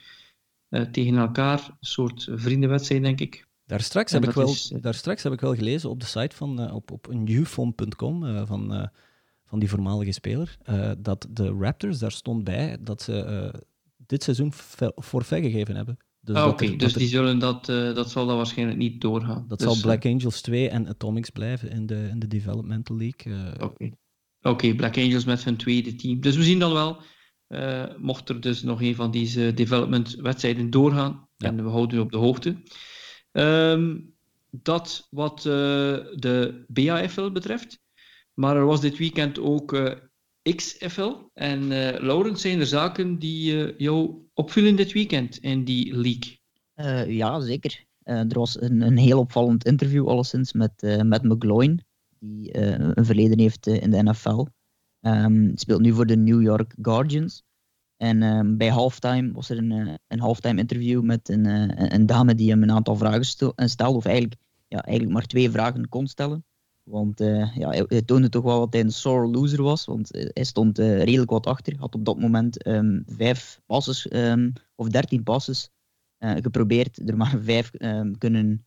uh, 0.70 0.82
tegen 0.82 1.18
elkaar. 1.18 1.68
Een 1.68 1.76
soort 1.80 2.28
vriendenwedstrijd, 2.32 3.02
denk 3.02 3.20
ik. 3.20 3.48
Daar 3.66 3.82
straks, 3.82 4.12
heb 4.12 4.24
ik 4.24 4.32
wel, 4.32 4.50
is, 4.50 4.74
daar 4.82 4.94
straks 4.94 5.24
heb 5.24 5.34
ik 5.34 5.40
wel 5.42 5.56
gelezen 5.56 5.90
op 5.90 6.00
de 6.00 6.06
site 6.06 6.36
van 6.36 6.72
op, 6.72 6.92
op 6.92 7.08
van, 7.44 8.90
van 9.46 9.60
die 9.60 9.70
voormalige 9.70 10.12
speler 10.12 10.58
dat 10.98 11.28
de 11.30 11.50
Raptors, 11.50 12.00
daar 12.00 12.12
stond 12.12 12.44
bij 12.44 12.78
dat 12.80 13.02
ze 13.02 13.54
dit 13.98 14.24
seizoen 14.24 14.54
forfait 15.02 15.44
gegeven 15.44 15.76
hebben. 15.76 15.98
Dus, 16.22 16.36
ah, 16.36 16.48
oké, 16.48 16.76
dus 16.76 16.94
die 16.94 17.08
zullen 17.08 17.40
dat, 17.40 17.70
uh, 17.70 17.94
dat 17.96 18.12
zal 18.12 18.26
dan 18.26 18.36
waarschijnlijk 18.38 18.78
niet 18.78 19.02
doorgaan. 19.02 19.46
Dat 19.48 19.60
dus, 19.60 19.68
zal 19.68 19.82
Black 19.82 20.04
uh, 20.04 20.12
Angels 20.12 20.42
2 20.42 20.70
en 20.70 20.88
Atomics 20.88 21.30
blijven 21.30 21.70
in 21.70 21.86
de, 21.86 22.08
in 22.12 22.20
de 22.20 22.28
Developmental 22.28 22.98
League. 22.98 23.34
Uh, 23.34 23.52
Oké, 23.54 23.64
okay. 23.64 23.94
okay. 24.42 24.76
Black 24.76 24.98
Angels 24.98 25.26
met 25.26 25.44
hun 25.44 25.58
tweede 25.58 25.96
team. 25.96 26.22
Dus 26.22 26.36
we 26.36 26.44
zien 26.44 26.60
dan 26.60 26.74
wel, 26.74 27.02
mocht 27.98 28.30
er 28.30 28.42
dus 28.42 28.64
nog 28.64 28.82
een 28.82 28.96
van 28.96 29.12
deze 29.12 29.54
development 29.54 30.16
wedstrijden 30.16 30.70
doorgaan, 30.70 31.28
ja. 31.38 31.48
en 31.48 31.64
we 31.64 31.70
houden 31.70 31.98
u 31.98 32.02
op 32.02 32.12
de 32.12 32.18
hoogte. 32.18 32.62
Um, 33.32 34.14
dat 34.52 35.08
wat 35.10 35.42
de 35.42 36.64
BAFL 36.68 37.32
betreft. 37.32 37.82
Maar 38.34 38.56
er 38.56 38.66
was 38.66 38.82
dit 38.82 38.98
weekend 38.98 39.40
ook 39.40 39.98
XFL. 40.56 41.12
En 41.34 41.62
uh, 41.62 42.00
Laurens, 42.00 42.42
zijn 42.42 42.60
er 42.60 42.66
zaken 42.66 43.20
die 43.20 43.54
uh, 43.54 43.78
jou 43.78 44.16
opvielen 44.34 44.76
dit 44.76 44.92
weekend 44.92 45.38
in 45.38 45.64
die 45.64 45.96
league? 45.96 46.40
Uh, 46.76 47.16
ja, 47.18 47.40
zeker. 47.40 47.86
er 48.04 48.40
was 48.40 48.62
een, 48.62 48.82
een, 48.82 48.98
heel 48.98 49.20
opvallend 49.20 49.66
interview 49.66 50.08
alleszins 50.08 50.54
met, 50.54 51.02
met 51.04 51.24
McGloin, 51.24 51.86
die 52.20 52.58
een 52.98 53.06
verleden 53.06 53.40
heeft 53.40 53.68
in 53.68 53.92
de 53.92 54.04
NFL. 54.04 54.46
Um, 55.02 55.52
speelt 55.56 55.82
nu 55.82 55.94
voor 55.94 56.06
de 56.06 56.18
New 56.18 56.42
York 56.42 56.76
Guardians. 56.82 57.44
En 57.98 58.24
um, 58.24 58.58
bij 58.58 58.70
halftime 58.70 59.32
was 59.32 59.50
er 59.50 59.58
een, 59.58 60.00
een 60.08 60.20
halftime 60.20 60.60
interview 60.60 61.02
met 61.02 61.30
een, 61.30 61.46
een, 61.94 62.06
dame 62.06 62.36
die 62.36 62.50
hem 62.50 62.64
een 62.64 62.72
aantal 62.72 62.96
vragen 62.96 63.26
stelde, 63.70 63.98
of 63.98 64.06
eigenlijk, 64.06 64.36
ja, 64.68 64.82
eigenlijk 64.82 65.18
maar 65.18 65.26
twee 65.26 65.52
vragen 65.52 65.90
kon 65.90 66.08
stellen. 66.08 66.46
Want 66.90 67.22
uh, 67.22 67.56
ja, 67.56 67.70
hij, 67.70 68.02
toonde 68.02 68.30
toch 68.30 68.44
wel 68.44 68.60
dat 68.60 68.74
hij 68.74 68.82
een 68.82 68.92
sore 68.92 69.28
loser 69.28 69.62
was. 69.62 69.86
Want 69.86 70.16
uh, 70.16 70.30
hij 70.34 70.44
stond 70.44 70.80
uh, 70.80 71.04
redelijk 71.04 71.30
wat 71.30 71.46
achter. 71.46 71.78
Had 71.78 71.96
op 71.96 72.06
dat 72.06 72.20
moment 72.20 72.68
um, 72.68 73.04
vijf 73.06 73.62
passes 73.66 74.12
um, 74.12 74.54
of 74.76 74.88
dertien 74.88 75.24
passes 75.24 75.70
geprobeerd. 76.20 77.10
Er 77.10 77.18
maar 77.18 77.40
vijf 77.52 77.72
um, 77.78 78.18
kunnen, 78.18 78.66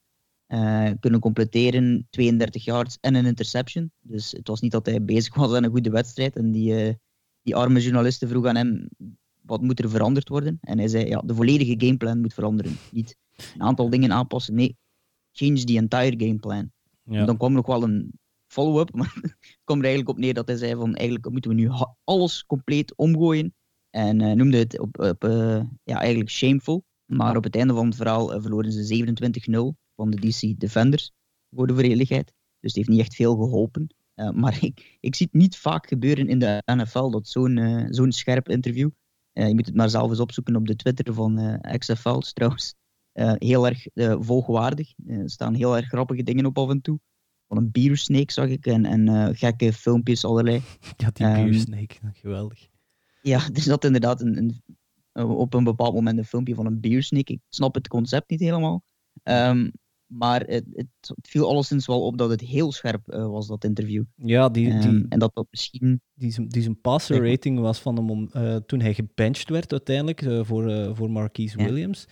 kunnen 1.00 1.20
completeren. 1.20 2.06
32 2.10 2.64
yards 2.64 2.98
en 3.00 3.14
een 3.14 3.26
interception. 3.26 3.92
Dus 4.00 4.32
het 4.32 4.48
was 4.48 4.60
niet 4.60 4.72
dat 4.72 4.86
hij 4.86 5.04
bezig 5.04 5.34
was 5.34 5.52
aan 5.52 5.64
een 5.64 5.70
goede 5.70 5.90
wedstrijd. 5.90 6.36
En 6.36 6.50
die, 6.50 6.98
die 7.42 7.56
arme 7.56 7.80
journalisten 7.80 8.28
vroegen 8.28 8.50
aan 8.50 8.56
hem 8.56 8.88
wat 9.40 9.60
moet 9.60 9.78
er 9.78 9.90
veranderd 9.90 10.28
worden. 10.28 10.58
En 10.60 10.78
hij 10.78 10.88
zei 10.88 11.06
ja, 11.06 11.22
de 11.24 11.34
volledige 11.34 11.74
gameplan 11.86 12.20
moet 12.20 12.34
veranderen. 12.34 12.76
Niet 12.90 13.16
een 13.54 13.62
aantal 13.62 13.90
dingen 13.90 14.12
aanpassen. 14.12 14.54
Nee, 14.54 14.76
change 15.32 15.64
the 15.64 15.76
entire 15.76 16.26
gameplan. 16.26 16.72
Ja. 17.02 17.24
Dan 17.24 17.36
kwam 17.36 17.52
nog 17.52 17.66
wel 17.66 17.82
een 17.82 18.12
follow-up, 18.46 18.94
maar 18.98 19.18
het 19.20 19.58
kwam 19.64 19.78
er 19.78 19.84
eigenlijk 19.84 20.16
op 20.16 20.18
neer 20.18 20.34
dat 20.34 20.46
hij 20.46 20.56
zei 20.56 20.74
van 20.74 20.94
eigenlijk 20.94 21.30
moeten 21.30 21.50
we 21.50 21.56
nu 21.56 21.70
alles 22.04 22.46
compleet 22.46 22.96
omgooien. 22.96 23.54
En 23.90 24.20
uh, 24.20 24.32
noemde 24.32 24.56
het 24.56 24.78
op, 24.80 24.98
op 25.00 25.24
uh, 25.24 25.62
ja, 25.84 26.00
eigenlijk 26.00 26.30
shameful. 26.30 26.84
Maar 27.04 27.36
op 27.36 27.44
het 27.44 27.56
einde 27.56 27.74
van 27.74 27.86
het 27.86 27.96
verhaal 27.96 28.34
uh, 28.34 28.40
verloren 28.40 28.72
ze 28.72 29.74
27-0 29.74 29.80
van 29.96 30.10
de 30.10 30.16
DC 30.16 30.60
Defenders 30.60 31.12
voor 31.50 31.66
de 31.66 31.74
verenigheid. 31.74 32.32
Dus 32.60 32.74
het 32.74 32.74
heeft 32.74 32.88
niet 32.88 33.00
echt 33.00 33.14
veel 33.14 33.36
geholpen. 33.36 33.94
maar 34.34 34.58
ik, 34.60 34.96
ik 35.00 35.14
zie 35.14 35.28
het 35.30 35.40
niet 35.40 35.56
vaak 35.56 35.86
gebeuren 35.86 36.28
in 36.28 36.38
de 36.38 36.62
NFL, 36.64 37.10
dat 37.10 37.28
zo'n 37.28 37.86
zo'n 37.90 38.12
scherp 38.12 38.48
interview. 38.48 38.90
je 39.32 39.54
moet 39.54 39.66
het 39.66 39.74
maar 39.74 39.90
zelf 39.90 40.10
eens 40.10 40.20
opzoeken 40.20 40.56
op 40.56 40.66
de 40.66 40.76
Twitter 40.76 41.14
van 41.14 41.60
XFL 41.78 42.18
trouwens. 42.18 42.74
Heel 43.38 43.66
erg 43.66 43.86
volgwaardig. 44.20 44.92
er 45.06 45.30
staan 45.30 45.54
heel 45.54 45.76
erg 45.76 45.86
grappige 45.86 46.22
dingen 46.22 46.46
op 46.46 46.58
af 46.58 46.70
en 46.70 46.80
toe. 46.80 46.98
Van 47.48 47.56
een 47.56 47.70
biersnake 47.70 48.32
zag 48.32 48.48
ik 48.48 48.66
en, 48.66 48.84
en 48.84 49.36
gekke 49.36 49.72
filmpjes 49.72 50.24
allerlei. 50.24 50.62
Ja, 50.96 51.10
die 51.12 51.26
um, 51.26 51.50
biersnake, 51.50 51.96
geweldig. 52.22 52.68
Ja, 53.22 53.40
er 53.54 53.60
zat 53.60 53.84
inderdaad 53.84 54.20
een, 54.20 54.36
een, 55.12 55.24
op 55.24 55.54
een 55.54 55.64
bepaald 55.64 55.94
moment 55.94 56.18
een 56.18 56.24
filmpje 56.24 56.54
van 56.54 56.66
een 56.66 56.80
biersnake. 56.80 57.32
Ik 57.32 57.40
snap 57.48 57.74
het 57.74 57.88
concept 57.88 58.30
niet 58.30 58.40
helemaal. 58.40 58.84
Um, 59.22 59.72
maar 60.06 60.40
het, 60.40 60.64
het, 60.72 61.14
viel 61.22 61.48
alleszins 61.48 61.86
wel 61.86 62.06
op 62.06 62.18
dat 62.18 62.30
het 62.30 62.40
heel 62.40 62.72
scherp 62.72 63.12
uh, 63.12 63.26
was, 63.26 63.46
dat 63.46 63.64
interview. 63.64 64.02
Ja, 64.16 64.48
die, 64.48 64.78
die, 64.78 64.88
um, 64.88 65.06
en 65.08 65.18
dat 65.18 65.34
dat 65.34 65.46
misschien... 65.50 66.00
Die, 66.14 66.46
die 66.46 66.62
zijn 66.62 66.80
passer 66.80 67.30
rating 67.30 67.58
was 67.58 67.78
van 67.80 67.96
hem 67.96 68.28
uh, 68.32 68.56
toen 68.56 68.80
hij 68.80 68.94
gebenched 68.94 69.48
werd 69.48 69.72
uiteindelijk 69.72 70.22
uh, 70.22 70.44
voor, 70.44 70.96
voor 70.96 71.10
Marquise 71.10 71.58
ja. 71.58 71.64
Williams. 71.64 72.06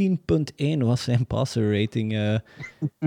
10.1 0.00 0.78
was 0.78 1.02
zijn 1.02 1.26
passer 1.26 1.80
rating. 1.80 2.12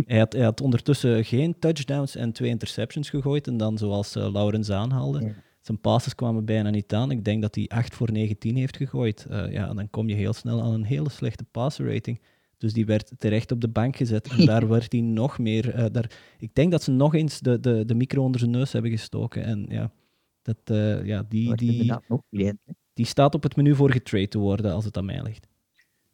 hij, 0.05 0.19
had, 0.19 0.33
hij 0.33 0.43
had 0.43 0.61
ondertussen 0.61 1.25
geen 1.25 1.59
touchdowns 1.59 2.15
en 2.15 2.31
twee 2.31 2.49
interceptions 2.49 3.09
gegooid. 3.09 3.47
En 3.47 3.57
dan, 3.57 3.77
zoals 3.77 4.13
Laurens 4.13 4.71
aanhaalde, 4.71 5.21
ja. 5.21 5.33
zijn 5.61 5.79
passes 5.79 6.15
kwamen 6.15 6.45
bijna 6.45 6.69
niet 6.69 6.93
aan. 6.93 7.11
Ik 7.11 7.25
denk 7.25 7.41
dat 7.41 7.55
hij 7.55 7.67
8 7.67 7.95
voor 7.95 8.11
19 8.11 8.55
heeft 8.55 8.77
gegooid. 8.77 9.25
ja, 9.29 9.73
dan 9.73 9.89
kom 9.89 10.07
je 10.09 10.15
heel 10.15 10.33
snel 10.33 10.61
aan 10.61 10.73
een 10.73 10.85
hele 10.85 11.09
slechte 11.09 11.43
passer 11.51 11.93
rating. 11.93 12.19
Dus 12.61 12.73
die 12.73 12.85
werd 12.85 13.11
terecht 13.17 13.51
op 13.51 13.61
de 13.61 13.67
bank 13.67 13.95
gezet. 13.95 14.27
En 14.27 14.45
daar 14.45 14.67
werd 14.77 14.91
hij 14.91 15.01
nog 15.01 15.39
meer. 15.39 15.79
Uh, 15.79 15.85
daar, 15.91 16.11
ik 16.37 16.55
denk 16.55 16.71
dat 16.71 16.83
ze 16.83 16.91
nog 16.91 17.15
eens 17.15 17.39
de, 17.39 17.59
de, 17.59 17.85
de 17.85 17.95
micro 17.95 18.23
onder 18.23 18.39
zijn 18.39 18.51
neus 18.51 18.71
hebben 18.71 18.91
gestoken. 18.91 19.43
En 19.43 19.65
ja, 19.69 19.91
dat, 20.41 20.57
uh, 20.71 21.05
ja 21.05 21.25
die, 21.29 21.55
die, 21.55 21.93
die 22.93 23.05
staat 23.05 23.35
op 23.35 23.43
het 23.43 23.55
menu 23.55 23.75
voor 23.75 23.91
getrade 23.91 24.27
te 24.27 24.37
worden 24.37 24.73
als 24.73 24.85
het 24.85 24.97
aan 24.97 25.05
mij 25.05 25.21
ligt. 25.21 25.47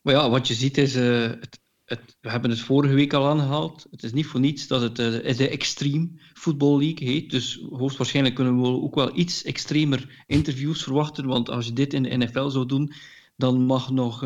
Maar 0.07 0.15
ja, 0.15 0.29
wat 0.29 0.47
je 0.47 0.53
ziet 0.53 0.77
is. 0.77 0.95
Uh, 0.95 1.21
het, 1.21 1.59
het, 1.85 2.17
we 2.21 2.29
hebben 2.29 2.49
het 2.49 2.59
vorige 2.59 2.93
week 2.93 3.13
al 3.13 3.27
aangehaald. 3.27 3.87
Het 3.91 4.03
is 4.03 4.13
niet 4.13 4.25
voor 4.25 4.39
niets 4.39 4.67
dat 4.67 4.81
het 4.81 4.95
de 5.37 5.49
Extreme 5.49 6.09
Football 6.33 6.77
League 6.77 7.07
heet. 7.07 7.31
Dus 7.31 7.65
hoogstwaarschijnlijk 7.69 8.35
kunnen 8.35 8.61
we 8.61 8.67
ook 8.67 8.95
wel 8.95 9.17
iets 9.17 9.43
extremer 9.43 10.23
interviews 10.27 10.83
verwachten. 10.83 11.25
Want 11.25 11.49
als 11.49 11.65
je 11.65 11.73
dit 11.73 11.93
in 11.93 12.03
de 12.03 12.17
NFL 12.17 12.49
zou 12.49 12.65
doen, 12.65 12.93
dan 13.35 13.65
mag 13.65 13.91
nog 13.91 14.19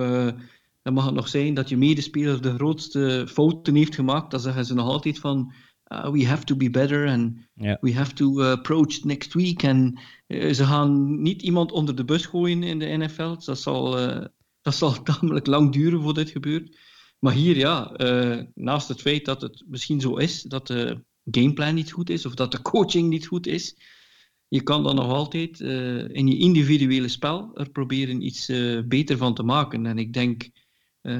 dan 0.84 0.94
mag 0.94 1.06
het 1.06 1.14
nog 1.14 1.28
zijn 1.28 1.54
dat 1.54 1.70
je 1.70 1.78
medespeler 1.78 2.42
de 2.42 2.54
grootste 2.54 3.26
fouten 3.30 3.76
heeft 3.76 3.96
gemaakt. 3.96 4.32
Dan 4.32 4.40
zeggen 4.40 4.66
ze 4.66 4.74
nog 4.74 4.88
altijd 4.88 5.20
van 5.20 5.54
uh, 5.88 6.10
we 6.10 6.28
have 6.28 6.44
to 6.44 6.56
be 6.56 6.70
better 6.70 7.08
and 7.08 7.38
we 7.82 7.94
have 7.94 8.14
to 8.14 8.42
approach 8.42 9.04
next 9.04 9.34
week. 9.34 9.64
En 9.64 10.00
ze 10.28 10.66
gaan 10.66 11.22
niet 11.22 11.42
iemand 11.42 11.72
onder 11.72 11.96
de 11.96 12.06
bus 12.06 12.26
gooien 12.26 12.64
in 12.64 12.80
de 12.80 12.98
NFL. 12.98 13.36
Dat 13.46 13.60
zal, 13.60 13.98
dat 14.62 14.76
zal 14.76 15.02
tamelijk 15.04 15.46
lang 15.46 15.72
duren 15.72 16.02
voor 16.02 16.14
dit 16.14 16.30
gebeurt. 16.30 16.78
Maar 17.20 17.34
hier, 17.34 17.58
ja, 17.58 17.92
naast 18.54 18.88
het 18.88 19.02
feit 19.02 19.26
dat 19.26 19.42
het 19.42 19.64
misschien 19.68 20.02
zo 20.02 20.16
is 20.16 20.42
dat 20.42 20.68
de 20.68 21.04
gameplan 21.32 21.74
niet 21.74 21.92
goed 21.92 22.10
is 22.10 22.26
of 22.26 22.34
dat 22.34 22.52
de 22.52 22.62
coaching 22.62 23.10
niet 23.10 23.28
goed 23.28 23.48
is, 23.48 23.76
je 24.48 24.64
kan 24.64 24.84
dan 24.84 24.96
nog 24.96 25.12
altijd 25.12 25.60
in 26.10 26.28
je 26.28 26.38
individuele 26.38 27.08
spel 27.08 27.52
er 27.54 27.70
proberen 27.70 28.26
iets 28.26 28.46
beter 28.88 29.18
van 29.18 29.34
te 29.34 29.44
maken. 29.44 29.86
En 29.86 29.98
ik 29.98 30.14
denk 30.14 30.50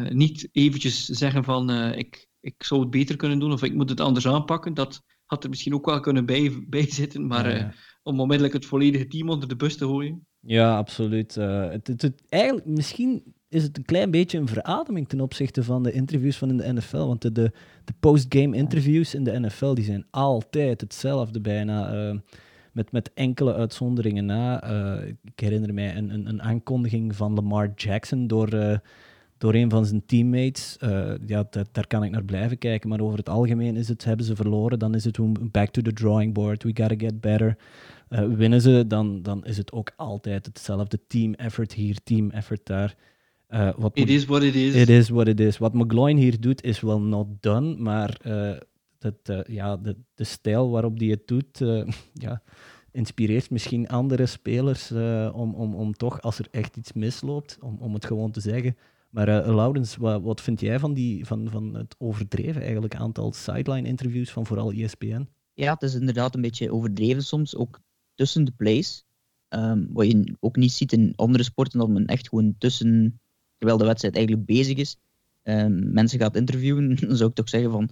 niet 0.10 0.50
eventjes 0.52 1.06
zeggen 1.06 1.44
van 1.44 1.70
ik, 1.94 2.28
ik 2.40 2.64
zou 2.64 2.82
het 2.82 2.90
beter 2.90 3.16
kunnen 3.16 3.40
doen 3.40 3.52
of 3.52 3.64
ik 3.64 3.74
moet 3.74 3.90
het 3.90 4.00
anders 4.00 4.28
aanpakken. 4.28 4.74
Dat 4.74 5.04
had 5.26 5.44
er 5.44 5.50
misschien 5.50 5.74
ook 5.74 5.86
wel 5.86 6.00
kunnen 6.00 6.26
bij, 6.26 6.66
bij 6.68 6.92
zitten, 6.92 7.28
maar 7.28 7.50
ja, 7.50 7.56
ja. 7.56 7.74
Om 8.04 8.20
onmiddellijk 8.20 8.54
het 8.54 8.66
volledige 8.66 9.08
team 9.08 9.30
onder 9.30 9.48
de 9.48 9.56
bus 9.56 9.78
te 9.78 9.86
gooien. 9.86 10.28
Ja, 10.42 10.78
absoluut. 10.78 11.36
Het, 11.36 11.88
het, 11.88 12.02
het, 12.02 12.22
eigenlijk, 12.30 12.66
misschien 12.66 13.24
is 13.50 13.64
het 13.64 13.78
een 13.78 13.86
klein 13.86 14.12
beetje 14.12 14.38
een 14.38 14.48
verademing 14.48 15.10
ten 15.10 15.22
opzichte 15.22 15.64
van 15.64 15.84
de 15.84 15.92
interviews 15.92 16.38
van 16.38 16.50
in 16.50 16.58
de 16.58 16.74
NFL. 16.74 17.06
Want 17.06 17.22
de, 17.22 17.32
de, 17.32 17.52
post-game 18.00 18.58
interviews 18.58 19.16
in 19.16 19.24
de 19.24 19.40
NFL 19.40 19.74
die 19.74 19.84
zijn 19.84 20.06
altijd 20.10 20.82
hetzelfde 20.82 21.42
bijna. 21.42 22.14
met, 22.72 22.92
met 22.92 23.12
enkele 23.14 23.54
uitzonderingen 23.54 24.26
na. 24.26 24.64
ik 25.24 25.40
herinner 25.40 25.74
mij 25.74 25.96
een, 25.96 26.10
een, 26.10 26.28
een 26.28 26.42
aankondiging 26.42 27.16
van 27.16 27.34
Lamar 27.34 27.72
Jackson 27.76 28.28
door 28.28 28.80
door 29.42 29.54
een 29.54 29.70
van 29.70 29.86
zijn 29.86 30.06
teammates. 30.06 30.78
Ja, 31.26 31.48
daar, 31.50 31.66
daar, 31.72 31.88
kan 31.88 32.04
ik 32.04 32.12
naar 32.12 32.24
blijven 32.24 32.58
kijken. 32.58 32.90
Maar 32.90 33.00
over 33.00 33.18
het 33.18 33.30
algemeen 33.30 33.76
is 33.76 33.88
het, 33.88 34.04
hebben 34.04 34.26
ze 34.26 34.36
verloren, 34.36 34.80
dan 34.80 34.96
is 34.96 35.04
het 35.04 35.20
back 35.52 35.70
to 35.70 35.82
the 35.82 35.94
drawing 35.94 36.34
board, 36.34 36.64
we 36.64 36.72
gotta 36.74 36.96
get 36.98 37.22
better. 37.22 37.58
Uh, 38.14 38.36
winnen 38.36 38.62
ze, 38.62 38.88
dan, 38.88 39.22
dan 39.22 39.46
is 39.46 39.58
het 39.58 39.72
ook 39.72 39.92
altijd 39.96 40.46
hetzelfde 40.46 41.00
team 41.08 41.34
effort 41.34 41.74
hier, 41.74 41.98
team 42.04 42.30
effort 42.30 42.66
daar. 42.66 42.96
Uh, 43.50 43.70
wat 43.78 43.98
it 43.98 44.10
is 44.10 44.26
what 44.26 44.44
it 44.44 44.56
is. 44.56 44.76
It 44.76 44.90
is 44.90 45.10
what 45.10 45.28
it 45.28 45.40
is. 45.40 45.58
Wat 45.58 45.74
McGloin 45.74 46.18
hier 46.18 46.40
doet, 46.40 46.64
is 46.64 46.80
wel 46.80 47.02
not 47.02 47.28
done, 47.40 47.76
maar 47.76 48.22
dat, 48.98 49.46
ja, 49.48 49.78
de, 49.78 49.96
de 50.16 50.24
stijl 50.24 50.70
waarop 50.70 51.00
hij 51.00 51.08
het 51.08 51.28
doet, 51.28 51.58
ja, 52.26 52.42
inspireert 52.92 53.50
misschien 53.50 53.88
andere 53.88 54.26
spelers 54.26 54.92
om, 55.34 55.54
om, 55.54 55.76
om 55.76 55.94
toch, 55.94 56.22
als 56.22 56.40
er 56.40 56.48
echt 56.52 56.78
iets 56.78 56.94
misloopt, 56.94 57.58
om, 57.62 57.78
om 57.80 57.94
het 57.94 58.06
gewoon 58.06 58.32
te 58.32 58.42
zeggen, 58.42 58.76
maar 59.12 59.28
uh, 59.28 59.56
Laurens, 59.56 59.96
wat, 59.96 60.22
wat, 60.22 60.42
vind 60.42 60.60
jij 60.60 60.80
van, 60.80 60.94
die, 60.94 61.26
van, 61.26 61.50
van 61.50 61.74
het 61.74 61.96
overdreven 61.98 62.62
eigenlijk 62.62 62.96
aantal 62.96 63.32
sideline-interviews 63.32 64.32
van 64.32 64.46
vooral 64.46 64.72
ESPN? 64.72 65.28
Ja, 65.54 65.74
het 65.74 65.82
is 65.82 65.96
inderdaad 65.96 66.36
een 66.36 66.42
beetje 66.42 66.74
overdreven 66.74 67.24
soms, 67.24 67.56
ook 67.56 67.80
tussen 68.22 68.46
de 68.46 68.52
plays. 68.52 69.04
Um, 69.50 69.88
wat 69.94 70.12
je 70.12 70.36
ook 70.40 70.56
niet 70.56 70.72
ziet 70.72 70.92
in 70.92 71.14
andere 71.16 71.44
sporten, 71.44 71.80
dat 71.80 71.90
men 71.90 72.06
echt 72.06 72.30
gewoon 72.30 72.56
tussen, 72.58 73.20
terwijl 73.58 73.80
de 73.80 73.86
wedstrijd 73.86 74.16
eigenlijk 74.16 74.46
bezig 74.46 74.78
is, 74.78 74.98
um, 75.44 75.94
mensen 75.94 76.20
gaat 76.20 76.36
interviewen. 76.36 76.96
Dan 77.08 77.16
zou 77.16 77.30
ik 77.30 77.36
toch 77.36 77.50
zeggen 77.50 77.72
van, 77.72 77.90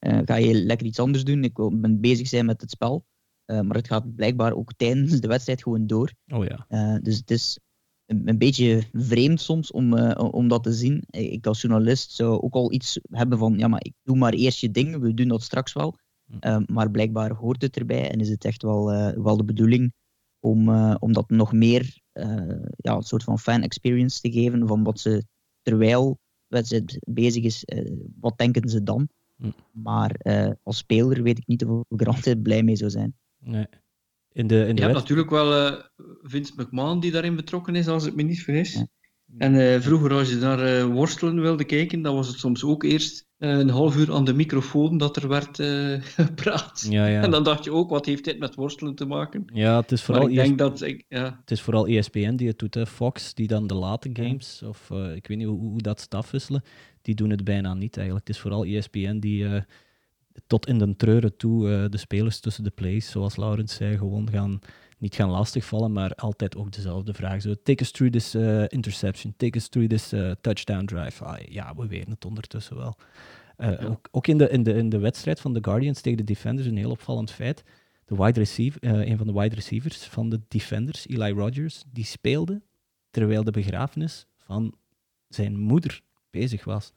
uh, 0.00 0.20
ga 0.24 0.34
je 0.34 0.54
lekker 0.54 0.86
iets 0.86 0.98
anders 0.98 1.24
doen? 1.24 1.44
Ik 1.44 1.54
ben 1.54 2.00
bezig 2.00 2.28
zijn 2.28 2.46
met 2.46 2.60
het 2.60 2.70
spel. 2.70 3.04
Uh, 3.46 3.60
maar 3.60 3.76
het 3.76 3.86
gaat 3.86 4.14
blijkbaar 4.14 4.52
ook 4.52 4.72
tijdens 4.76 5.20
de 5.20 5.28
wedstrijd 5.28 5.62
gewoon 5.62 5.86
door. 5.86 6.12
Oh 6.26 6.44
ja. 6.44 6.66
Uh, 6.68 7.02
dus 7.02 7.16
het 7.16 7.30
is 7.30 7.58
een, 8.06 8.38
beetje 8.38 8.82
vreemd 8.92 9.40
soms 9.40 9.70
om, 9.70 9.94
om 10.16 10.48
dat 10.48 10.62
te 10.62 10.72
zien. 10.72 11.04
Ik 11.10 11.46
als 11.46 11.60
journalist 11.60 12.10
zou 12.10 12.40
ook 12.40 12.54
al 12.54 12.72
iets 12.72 13.00
hebben 13.10 13.38
van, 13.38 13.58
ja, 13.58 13.68
maar 13.68 13.84
ik 13.84 13.94
doe 14.02 14.16
maar 14.16 14.32
eerst 14.32 14.58
je 14.58 14.70
ding, 14.70 14.96
we 14.96 15.14
doen 15.14 15.28
dat 15.28 15.42
straks 15.42 15.72
wel. 15.72 15.96
Uh, 16.40 16.58
maar 16.66 16.90
blijkbaar 16.90 17.32
hoort 17.32 17.62
het 17.62 17.76
erbij 17.76 18.10
en 18.10 18.20
is 18.20 18.28
het 18.28 18.44
echt 18.44 18.62
wel, 18.62 18.92
uh, 18.92 19.08
wel 19.08 19.36
de 19.36 19.44
bedoeling 19.44 19.92
om, 20.40 20.68
om 20.94 21.12
dat 21.12 21.30
nog 21.30 21.52
meer 21.52 22.00
ja, 22.76 22.94
een 22.94 23.02
soort 23.02 23.24
van 23.24 23.38
fan 23.38 23.62
experience 23.62 24.20
te 24.20 24.32
geven 24.32 24.66
van 24.66 24.82
wat 24.82 25.00
ze 25.00 25.24
terwijl 25.62 26.18
de 26.46 26.56
wedstrijd 26.56 26.98
bezig 27.08 27.44
is, 27.44 27.64
wat 28.20 28.38
denken 28.38 28.68
ze 28.68 28.82
dan? 28.82 29.08
Hm. 29.36 29.50
Maar 29.70 30.16
als 30.62 30.76
speler 30.76 31.22
weet 31.22 31.38
ik 31.38 31.46
niet 31.46 31.64
of 31.64 31.84
ik 31.88 32.00
er 32.00 32.06
altijd 32.16 32.42
blij 32.42 32.62
mee 32.62 32.76
zou 32.76 32.90
zijn. 32.90 33.14
Nee. 33.38 33.66
In 34.32 34.46
de, 34.46 34.66
in 34.66 34.74
de 34.74 34.80
je 34.80 34.88
hebt 34.88 34.98
natuurlijk 34.98 35.30
wel 35.30 35.72
uh, 35.72 35.80
Vince 36.22 36.52
McMahon 36.56 37.00
die 37.00 37.10
daarin 37.10 37.36
betrokken 37.36 37.74
is, 37.74 37.88
als 37.88 38.06
ik 38.06 38.14
me 38.14 38.22
niet 38.22 38.42
vergis. 38.42 38.84
En 39.38 39.54
uh, 39.54 39.80
vroeger, 39.80 40.12
als 40.12 40.30
je 40.30 40.36
naar 40.36 40.78
uh, 40.78 40.84
worstelen 40.84 41.40
wilde 41.40 41.64
kijken, 41.64 42.02
dan 42.02 42.14
was 42.14 42.28
het 42.28 42.38
soms 42.38 42.64
ook 42.64 42.82
eerst 42.82 43.26
een 43.42 43.68
half 43.68 43.96
uur 43.96 44.12
aan 44.12 44.24
de 44.24 44.34
microfoon 44.34 44.98
dat 44.98 45.16
er 45.16 45.28
werd 45.28 45.56
gepraat. 46.16 46.86
Ja, 46.88 47.06
ja. 47.06 47.22
En 47.22 47.30
dan 47.30 47.44
dacht 47.44 47.64
je 47.64 47.72
ook, 47.72 47.90
wat 47.90 48.06
heeft 48.06 48.24
dit 48.24 48.38
met 48.38 48.54
worstelen 48.54 48.94
te 48.94 49.04
maken? 49.04 49.44
Ja, 49.54 49.80
het 49.80 49.92
is 49.92 50.02
vooral, 50.02 50.28
ik 50.28 50.34
denk 50.34 50.58
dat, 50.58 50.80
ik, 50.80 51.04
ja. 51.08 51.38
het 51.40 51.50
is 51.50 51.60
vooral 51.60 51.86
ESPN 51.86 52.34
die 52.36 52.48
het 52.48 52.58
doet. 52.58 52.74
Hè. 52.74 52.86
Fox, 52.86 53.34
die 53.34 53.46
dan 53.46 53.66
de 53.66 53.74
late 53.74 54.10
games, 54.12 54.62
of 54.66 54.90
ik 55.14 55.26
weet 55.26 55.38
niet 55.38 55.46
hoe, 55.46 55.58
hoe 55.58 55.82
dat 55.82 56.00
stafwisselen, 56.00 56.62
die 57.02 57.14
doen 57.14 57.30
het 57.30 57.44
bijna 57.44 57.74
niet 57.74 57.96
eigenlijk. 57.96 58.26
Het 58.26 58.36
is 58.36 58.42
vooral 58.42 58.64
ESPN 58.64 59.18
die 59.18 59.46
tot 60.46 60.66
in 60.66 60.78
de 60.78 60.96
treuren 60.96 61.36
toe 61.36 61.88
de 61.90 61.98
spelers 61.98 62.40
tussen 62.40 62.64
de 62.64 62.70
plays, 62.70 63.10
zoals 63.10 63.36
Laurens 63.36 63.74
zei, 63.74 63.96
gewoon 63.96 64.30
gaan, 64.30 64.60
niet 65.02 65.14
gaan 65.14 65.30
lastigvallen, 65.30 65.92
maar 65.92 66.14
altijd 66.14 66.56
ook 66.56 66.72
dezelfde 66.72 67.14
vraag. 67.14 67.42
Zo, 67.42 67.54
take 67.62 67.82
us 67.82 67.90
through 67.90 68.12
this 68.12 68.34
uh, 68.34 68.64
interception, 68.68 69.34
take 69.36 69.56
us 69.56 69.68
through 69.68 69.90
this 69.90 70.12
uh, 70.12 70.30
touchdown 70.40 70.84
drive. 70.84 71.24
Ah, 71.24 71.38
ja, 71.48 71.74
we 71.74 71.86
weten 71.86 72.10
het 72.10 72.24
ondertussen 72.24 72.76
wel. 72.76 72.96
Ja. 73.56 73.78
Ook, 73.84 74.08
ook, 74.10 74.26
in, 74.26 74.38
de, 74.38 74.48
in, 74.48 74.62
de, 74.62 74.72
in 74.72 74.88
de 74.88 74.98
wedstrijd 74.98 75.40
van 75.40 75.52
de 75.54 75.58
Guardians 75.62 76.00
tegen 76.00 76.18
de 76.18 76.24
Defenders, 76.24 76.66
een 76.66 76.76
heel 76.76 76.90
opvallend 76.90 77.30
feit. 77.30 77.62
De 78.04 78.16
wide 78.16 78.38
receiver, 78.38 78.84
een 78.84 79.16
van 79.16 79.26
de 79.26 79.32
wide 79.32 79.54
receivers 79.54 80.04
van 80.04 80.28
de 80.28 80.40
Defenders, 80.48 81.06
Eli 81.06 81.32
Rogers, 81.32 81.84
die 81.92 82.04
speelde 82.04 82.62
terwijl 83.10 83.44
de 83.44 83.50
begrafenis 83.50 84.26
van 84.36 84.74
zijn 85.28 85.58
moeder 85.58 86.00
bezig 86.30 86.64
was. 86.64 86.92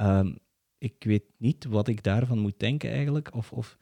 Um, 0.00 0.38
ik 0.78 0.94
weet 0.98 1.24
niet 1.36 1.64
wat 1.64 1.88
ik 1.88 2.02
daarvan 2.02 2.38
moet 2.38 2.58
denken 2.58 2.90
eigenlijk. 2.90 3.34
Of, 3.34 3.52
of 3.52 3.76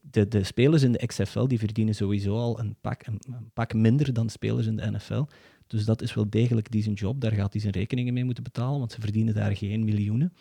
de, 0.00 0.28
de 0.28 0.44
spelers 0.44 0.82
in 0.82 0.92
de 0.92 1.06
XFL 1.06 1.46
die 1.46 1.58
verdienen 1.58 1.94
sowieso 1.94 2.36
al 2.36 2.58
een 2.58 2.76
pak, 2.80 3.06
een, 3.06 3.20
pak 3.52 3.74
minder 3.74 4.12
dan 4.12 4.28
spelers 4.28 4.66
in 4.66 4.76
de 4.76 4.90
NFL. 4.90 5.24
Dus 5.66 5.84
dat 5.84 6.02
is 6.02 6.14
wel 6.14 6.30
degelijk 6.30 6.70
die 6.70 6.82
zijn 6.82 6.94
job. 6.94 7.20
Daar 7.20 7.32
gaat 7.32 7.52
hij 7.52 7.60
zijn 7.60 7.72
rekeningen 7.72 8.14
mee 8.14 8.24
moeten 8.24 8.42
betalen, 8.42 8.78
want 8.78 8.92
ze 8.92 9.00
verdienen 9.00 9.34
daar 9.34 9.56
geen 9.56 9.84
miljoenen. 9.84 10.32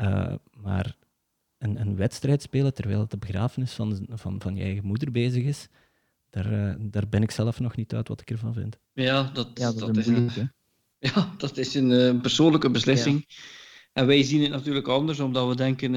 Uh, 0.00 0.34
maar 0.52 0.96
een, 1.58 1.80
een 1.80 1.96
wedstrijd 1.96 2.42
spelen 2.42 2.74
terwijl 2.74 3.00
het 3.00 3.10
de 3.10 3.16
begrafenis 3.16 3.72
van, 3.72 4.06
van, 4.10 4.40
van 4.40 4.56
je 4.56 4.62
eigen 4.62 4.84
moeder 4.84 5.10
bezig 5.10 5.44
is, 5.44 5.68
daar, 6.30 6.52
uh, 6.52 6.74
daar 6.78 7.08
ben 7.08 7.22
ik 7.22 7.30
zelf 7.30 7.60
nog 7.60 7.76
niet 7.76 7.94
uit 7.94 8.08
wat 8.08 8.20
ik 8.20 8.30
ervan 8.30 8.54
vind. 8.54 8.78
Ja, 8.92 9.30
dat, 9.32 9.50
ja, 9.54 9.72
dat, 9.72 9.78
dat 9.78 9.96
is, 9.96 10.06
een, 10.06 10.30
ja, 11.14 11.34
dat 11.38 11.56
is 11.56 11.74
een 11.74 11.90
uh, 11.90 12.20
persoonlijke 12.20 12.70
beslissing. 12.70 13.24
Ja. 13.26 13.34
En 13.92 14.06
wij 14.06 14.22
zien 14.22 14.42
het 14.42 14.50
natuurlijk 14.50 14.88
anders, 14.88 15.20
omdat 15.20 15.48
we 15.48 15.56
denken 15.56 15.94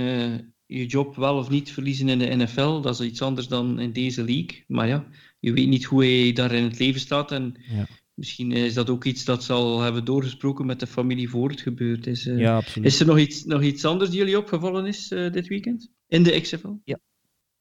je 0.70 0.86
job 0.86 1.16
wel 1.16 1.38
of 1.38 1.50
niet 1.50 1.72
verliezen 1.72 2.10
in 2.10 2.20
de 2.20 2.36
NFL. 2.36 2.82
Dat 2.82 3.00
is 3.00 3.08
iets 3.08 3.22
anders 3.22 3.48
dan 3.48 3.80
in 3.80 3.92
deze 3.92 4.24
league. 4.24 4.64
Maar 4.68 4.88
ja, 4.88 5.08
je 5.40 5.54
weet 5.54 5.68
niet 5.68 5.84
hoe 5.84 6.04
hij 6.06 6.34
daar 6.34 6.52
in 6.52 6.64
het 6.64 6.80
leven 6.80 7.02
staat. 7.02 7.32
En 7.32 7.56
ja. 7.70 7.88
misschien 8.14 8.52
is 8.52 8.74
dat 8.74 8.90
ook 8.90 9.06
iets 9.06 9.26
dat 9.26 9.44
ze 9.44 9.54
al 9.54 9.82
hebben 9.82 10.06
doorgesproken 10.06 10.66
met 10.66 10.80
de 10.80 10.88
familie 10.88 11.30
voor 11.30 11.50
het 11.50 11.62
gebeurd 11.62 12.08
is. 12.08 12.24
ja, 12.24 12.56
absoluut. 12.56 12.88
Is 12.88 13.00
er 13.00 13.06
nog 13.06 13.20
iets, 13.20 13.44
nog 13.44 13.62
iets 13.62 13.86
anders 13.86 14.10
die 14.10 14.20
jullie 14.20 14.38
opgevallen 14.38 14.86
is 14.86 15.08
dit 15.08 15.48
weekend? 15.48 15.92
In 16.08 16.24
de 16.24 16.42
XFL? 16.42 16.74
Ja. 16.84 17.00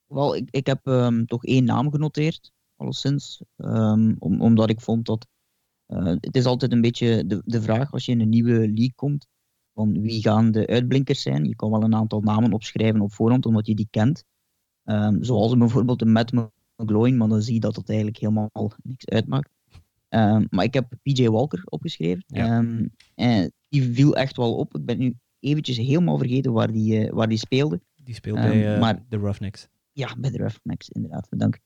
Wel, 0.06 0.36
ik, 0.36 0.48
ik 0.50 0.66
heb 0.66 0.86
um, 0.86 1.26
toch 1.26 1.44
één 1.44 1.64
naam 1.64 1.90
genoteerd, 1.90 2.52
alleszins. 2.76 3.42
Um, 3.56 4.16
om, 4.18 4.40
omdat 4.40 4.70
ik 4.70 4.80
vond 4.80 5.06
dat... 5.06 5.26
Uh, 5.88 6.04
het 6.04 6.36
is 6.36 6.44
altijd 6.44 6.72
een 6.72 6.80
beetje 6.80 7.26
de, 7.26 7.42
de 7.44 7.62
vraag 7.62 7.92
als 7.92 8.04
je 8.04 8.12
in 8.12 8.20
een 8.20 8.28
nieuwe 8.28 8.58
league 8.58 8.94
komt, 8.94 9.26
van 9.78 10.00
wie 10.00 10.22
gaan 10.22 10.50
de 10.50 10.66
uitblinkers 10.66 11.22
zijn. 11.22 11.44
Je 11.44 11.56
kan 11.56 11.70
wel 11.70 11.82
een 11.82 11.94
aantal 11.94 12.20
namen 12.20 12.52
opschrijven 12.52 13.00
op 13.00 13.12
voorhand, 13.12 13.46
omdat 13.46 13.66
je 13.66 13.74
die 13.74 13.88
kent. 13.90 14.24
Um, 14.84 15.24
zoals 15.24 15.56
bijvoorbeeld 15.56 16.02
een 16.02 16.12
Matt 16.12 16.32
McGloin, 16.32 17.16
maar 17.16 17.28
dan 17.28 17.42
zie 17.42 17.54
je 17.54 17.60
dat 17.60 17.74
dat 17.74 17.88
eigenlijk 17.88 18.18
helemaal 18.18 18.50
niks 18.82 19.06
uitmaakt. 19.06 19.50
maar 20.50 20.64
ik 20.64 20.74
heb 20.74 20.92
PJ 21.02 21.28
Walker 21.28 21.62
opgeschreven. 21.64 22.24
en 23.14 23.52
die 23.68 23.82
viel 23.92 24.16
echt 24.16 24.36
wel 24.36 24.54
op. 24.54 24.74
Ik 24.74 24.84
ben 24.84 24.98
nu 24.98 25.14
eventjes 25.40 25.76
helemaal 25.76 26.18
vergeten 26.18 26.52
waar 26.52 26.72
die, 26.72 27.04
uh, 27.04 27.12
waar 27.12 27.28
die 27.28 27.38
speelde. 27.38 27.80
Die 27.94 28.14
speelt 28.14 28.40
bij 28.40 28.74
uh, 28.74 28.80
maar, 28.80 29.04
de 29.08 29.16
Roughnecks. 29.16 29.68
Ja, 29.92 30.16
bij 30.18 30.30
de 30.30 30.38
Roughnecks, 30.38 30.88
inderdaad. 30.88 31.28
Bedankt. 31.28 31.60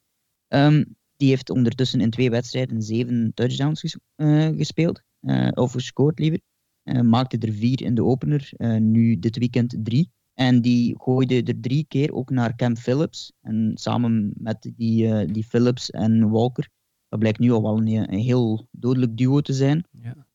Die 1.17 1.29
heeft 1.29 1.51
ondertussen 1.51 2.01
in 2.01 2.11
twee 2.11 2.31
wedstrijden 2.31 2.83
zeven 2.83 3.33
touchdowns 3.35 3.81
ges 3.81 3.99
uh, 4.17 4.49
gespeeld. 4.57 5.03
Of 5.55 5.73
gescoord, 5.73 6.19
liever. 6.19 6.41
Uh, 6.85 7.01
maakte 7.01 7.39
er 7.39 7.53
vier 7.53 7.83
in 7.83 7.95
de 7.95 8.05
opener. 8.05 8.53
nu 8.81 9.19
dit 9.19 9.39
weekend 9.39 9.77
drie. 9.83 10.11
En 10.35 10.61
die 10.61 10.95
gooide 10.99 11.43
er 11.43 11.61
drie 11.61 11.85
keer 11.89 12.13
ook 12.13 12.31
naar 12.31 12.57
Cam 12.57 12.77
Phillips. 12.77 13.33
En 13.41 13.71
samen 13.75 14.33
met 14.35 14.73
die, 14.77 15.27
die 15.27 15.45
Phillips 15.45 15.91
en 15.91 16.31
Walker. 16.31 16.69
Dat 17.09 17.19
blijkt 17.19 17.39
nu 17.39 17.51
al 17.51 17.63
wel 17.63 17.79
een, 17.79 18.13
een 18.13 18.19
heel 18.19 18.69
dodelijk 18.71 19.17
duo 19.17 19.41
te 19.41 19.53
zijn. 19.53 19.85
Ja. 19.91 20.27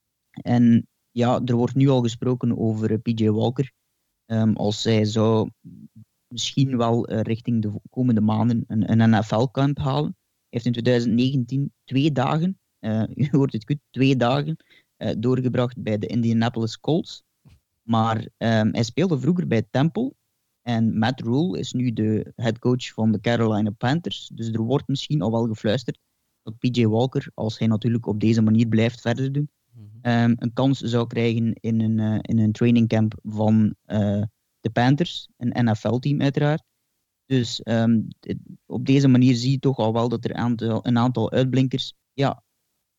En 0.41 0.88
ja, 1.12 1.41
er 1.45 1.56
wordt 1.56 1.76
nu 1.76 1.89
al 1.89 2.02
gesproken 2.02 2.58
over 2.58 3.00
PJ 3.00 3.30
Walker. 3.30 3.72
Um, 4.26 4.56
als 4.56 4.82
zij 4.82 5.06
zou 5.06 5.50
misschien 6.28 6.78
wel 6.78 7.12
uh, 7.12 7.22
richting 7.22 7.62
de 7.62 7.72
komende 7.89 8.22
maanden 8.22 8.64
een, 8.68 8.91
een 8.91 9.10
NFL-camp 9.10 9.78
halen. 9.78 10.16
Hij 10.20 10.45
heeft 10.50 10.66
in 10.66 10.72
2019 10.72 11.74
twee 11.84 12.12
dagen, 12.12 12.60
uh, 12.80 13.04
u 13.16 13.28
hoort 13.32 13.54
het 13.54 13.66
goed, 13.66 13.80
twee 13.89 14.16
dagen 14.16 14.58
doorgebracht 15.18 15.82
bij 15.82 15.98
de 15.98 16.08
Indianapolis 16.08 16.80
Colts. 16.80 17.24
Maar 17.82 18.18
um, 18.18 18.74
hij 18.74 18.84
speelde 18.84 19.20
vroeger 19.20 19.48
bij 19.48 19.68
Temple. 19.70 20.14
En 20.62 20.98
Matt 20.98 21.22
Rule 21.22 21.60
is 21.60 21.74
nu 21.74 21.93
de 21.93 22.32
head 22.36 22.60
coach 22.60 22.93
van 22.93 23.12
de 23.12 23.20
Carolina 23.20 23.70
Panthers. 23.70 24.30
Dus 24.34 24.48
er 24.48 24.62
wordt 24.62 24.88
misschien 24.88 25.22
al 25.22 25.32
wel 25.32 25.48
gefluisterd 25.48 26.00
dat 26.43 26.58
PJ 26.60 26.86
Walker, 26.86 27.32
als 27.34 27.60
hij 27.60 27.68
natuurlijk 27.68 28.06
op 28.06 28.20
deze 28.20 28.41
manier 28.41 28.68
blijft 28.68 29.02
verder 29.02 29.32
doen, 29.32 29.50
um, 30.02 30.36
een 30.39 30.54
kans 30.54 30.80
zou 30.80 31.08
krijgen 31.08 31.54
in 31.54 31.82
een, 31.82 31.98
uh, 31.98 32.20
in 32.22 32.39
een 32.39 32.52
trainingcamp 32.52 33.20
van 33.24 33.76
uh, 33.86 34.24
de 34.60 34.70
Panthers, 34.70 35.28
een 35.38 35.66
NFL-team 35.66 36.22
uiteraard. 36.22 36.64
Dus 37.26 37.62
um, 37.64 38.08
op 38.66 38.86
deze 38.86 39.08
manier 39.08 39.36
zie 39.36 39.52
je 39.52 39.60
toch 39.60 39.78
al 39.78 39.93
wel 39.93 40.10
dat 40.10 40.26
er 40.26 40.34
aantal, 40.34 40.86
een 40.86 40.98
aantal 40.98 41.32
uitblinkers 41.32 41.93
ja, 42.14 42.43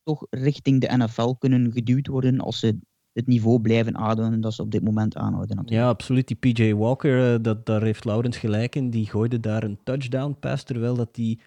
toch 0.09 0.27
richting 0.31 0.81
de 0.81 0.97
NFL 0.97 1.33
kunnen 1.39 1.73
geduwd 1.73 2.07
worden 2.07 2.41
als 2.41 2.59
ze 2.59 2.79
het 3.13 3.27
niveau 3.27 3.61
blijven 3.61 3.97
aanhouden 3.97 4.41
dat 4.41 4.55
ze 4.55 4.63
op 4.63 4.71
dit 4.71 4.83
moment 4.83 5.17
aanhouden. 5.17 5.57
Natuurlijk. 5.57 5.85
Ja, 5.85 5.89
absoluut. 5.89 6.27
Die 6.27 6.37
PJ 6.37 6.75
Walker, 6.75 7.33
uh, 7.33 7.43
dat, 7.43 7.67
daar 7.67 7.83
heeft 7.83 8.05
Laurens 8.05 8.37
gelijk 8.37 8.75
in. 8.75 8.91
Die 8.91 9.07
gooide 9.07 9.41
daar 9.41 9.63
een 9.63 9.79
touchdown 9.85 10.37
pass 10.41 10.65
terwijl 10.65 10.95
dat 10.95 11.15
die 11.15 11.41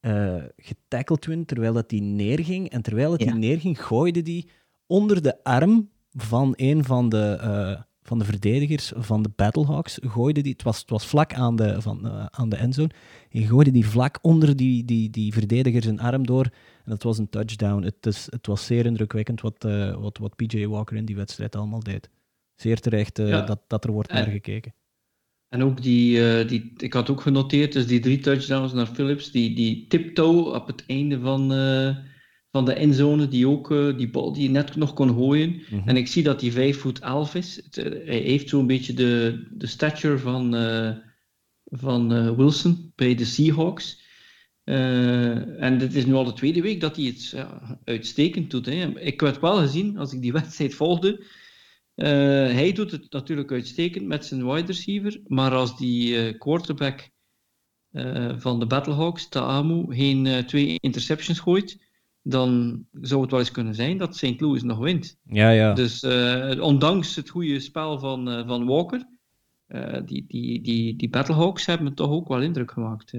uh, 0.00 0.42
getackled 0.56 1.26
werd, 1.26 1.48
terwijl 1.48 1.72
dat 1.72 1.88
die 1.88 2.02
neerging. 2.02 2.70
En 2.70 2.82
terwijl 2.82 3.10
dat 3.10 3.22
ja. 3.22 3.30
die 3.30 3.40
neerging, 3.40 3.84
gooide 3.84 4.22
die 4.22 4.48
onder 4.86 5.22
de 5.22 5.44
arm 5.44 5.90
van 6.10 6.52
een 6.56 6.84
van 6.84 7.08
de, 7.08 7.38
uh, 7.40 7.82
van 8.10 8.18
de 8.18 8.24
verdedigers 8.24 8.92
van 8.96 9.22
de 9.22 9.30
Battlehawks. 9.36 9.98
Gooide 10.02 10.40
die, 10.40 10.52
het, 10.52 10.62
was, 10.62 10.80
het 10.80 10.90
was 10.90 11.06
vlak 11.06 11.34
aan 11.34 11.56
de, 11.56 11.82
van, 11.82 12.06
uh, 12.06 12.26
aan 12.30 12.48
de 12.48 12.56
endzone. 12.56 12.90
En 13.30 13.46
gooide 13.46 13.70
die 13.70 13.86
vlak 13.86 14.18
onder 14.22 14.56
die, 14.56 14.84
die, 14.84 15.10
die 15.10 15.32
verdediger 15.32 15.82
zijn 15.82 16.00
arm 16.00 16.26
door. 16.26 16.44
En 16.84 16.90
dat 16.90 17.02
was 17.02 17.18
een 17.18 17.28
touchdown. 17.28 17.82
Het, 17.82 18.06
is, 18.06 18.26
het 18.30 18.46
was 18.46 18.66
zeer 18.66 18.86
indrukwekkend 18.86 19.40
wat, 19.40 19.64
uh, 19.64 19.96
wat, 19.96 20.18
wat 20.18 20.36
PJ 20.36 20.66
Walker 20.66 20.96
in 20.96 21.04
die 21.04 21.16
wedstrijd 21.16 21.56
allemaal 21.56 21.82
deed. 21.82 22.10
Zeer 22.54 22.80
terecht 22.80 23.16
ja. 23.18 23.40
dat, 23.40 23.60
dat 23.66 23.84
er 23.84 23.92
wordt 23.92 24.10
en, 24.10 24.16
naar 24.16 24.30
gekeken. 24.30 24.74
En 25.48 25.62
ook 25.62 25.82
die, 25.82 26.44
die, 26.44 26.72
ik 26.76 26.92
had 26.92 27.10
ook 27.10 27.20
genoteerd, 27.20 27.72
dus 27.72 27.86
die 27.86 28.00
drie 28.00 28.18
touchdowns 28.18 28.72
naar 28.72 28.86
Phillips, 28.86 29.30
die, 29.30 29.54
die 29.54 29.86
tiptoe 29.86 30.54
op 30.54 30.66
het 30.66 30.84
einde 30.86 31.20
van 31.20 31.52
van 32.50 32.64
de 32.64 32.72
endzone, 32.72 33.28
die 33.28 33.48
ook 33.48 33.70
uh, 33.70 33.96
die 33.96 34.10
bal 34.10 34.32
die 34.32 34.50
net 34.50 34.76
nog 34.76 34.94
kon 34.94 35.14
gooien. 35.14 35.48
Mm 35.48 35.62
-hmm. 35.68 35.88
En 35.88 35.96
ik 35.96 36.06
zie 36.06 36.22
dat 36.22 36.40
hij 36.40 36.50
5 36.50 36.78
voet 36.78 36.98
11 36.98 37.34
is. 37.34 37.56
Het, 37.56 37.76
uh, 37.76 38.06
hij 38.06 38.18
heeft 38.18 38.48
zo'n 38.48 38.66
beetje 38.66 38.92
de, 38.92 39.44
de 39.50 39.66
stature 39.66 40.18
van, 40.18 40.54
uh, 40.54 40.96
van 41.64 42.36
Wilson 42.36 42.92
bij 42.94 43.14
de 43.14 43.24
Seahawks. 43.24 44.08
en 44.64 45.78
dit 45.78 45.94
is 45.94 46.06
nu 46.06 46.14
al 46.14 46.24
de 46.24 46.32
tweede 46.32 46.60
week 46.60 46.80
dat 46.80 46.96
hij 46.96 47.04
het 47.04 47.28
ja, 47.28 47.80
uitstekend 47.84 48.50
doet. 48.50 48.66
Hè. 48.66 49.00
Ik 49.00 49.20
werd 49.20 49.40
wel 49.40 49.56
gezien, 49.56 49.98
als 49.98 50.12
ik 50.12 50.22
die 50.22 50.32
wedstrijd 50.42 50.74
volgde, 50.74 51.24
hij 51.94 52.72
doet 52.72 52.90
het 52.90 53.12
natuurlijk 53.12 53.52
uitstekend 53.52 54.06
met 54.06 54.26
zijn 54.26 54.46
wide 54.46 54.66
receiver, 54.66 55.20
maar 55.26 55.54
als 55.54 55.78
die 55.78 56.38
quarterback 56.38 57.10
van 58.36 58.60
de 58.60 58.66
Battlehawks, 58.66 59.28
Taamu, 59.28 59.94
geen 59.94 60.44
twee 60.46 60.78
interceptions 60.80 61.38
gooit, 61.38 61.89
dan 62.22 62.84
zou 63.00 63.20
het 63.22 63.30
wel 63.30 63.40
eens 63.40 63.50
kunnen 63.50 63.74
zijn 63.74 63.98
dat 63.98 64.16
St. 64.16 64.40
Louis 64.40 64.62
nog 64.62 64.78
wint. 64.78 65.18
Ja, 65.24 65.50
ja. 65.50 65.72
Dus 65.72 66.02
uh, 66.02 66.62
ondanks 66.62 67.16
het 67.16 67.28
goede 67.28 67.60
spel 67.60 67.98
van, 67.98 68.28
uh, 68.28 68.46
van 68.46 68.66
Walker, 68.66 69.06
uh, 69.68 70.00
die, 70.04 70.24
die, 70.28 70.60
die, 70.60 70.96
die 70.96 71.08
Battlehawks 71.08 71.66
hebben 71.66 71.86
me 71.86 71.94
toch 71.94 72.10
ook 72.10 72.28
wel 72.28 72.42
indruk 72.42 72.70
gemaakt. 72.70 73.12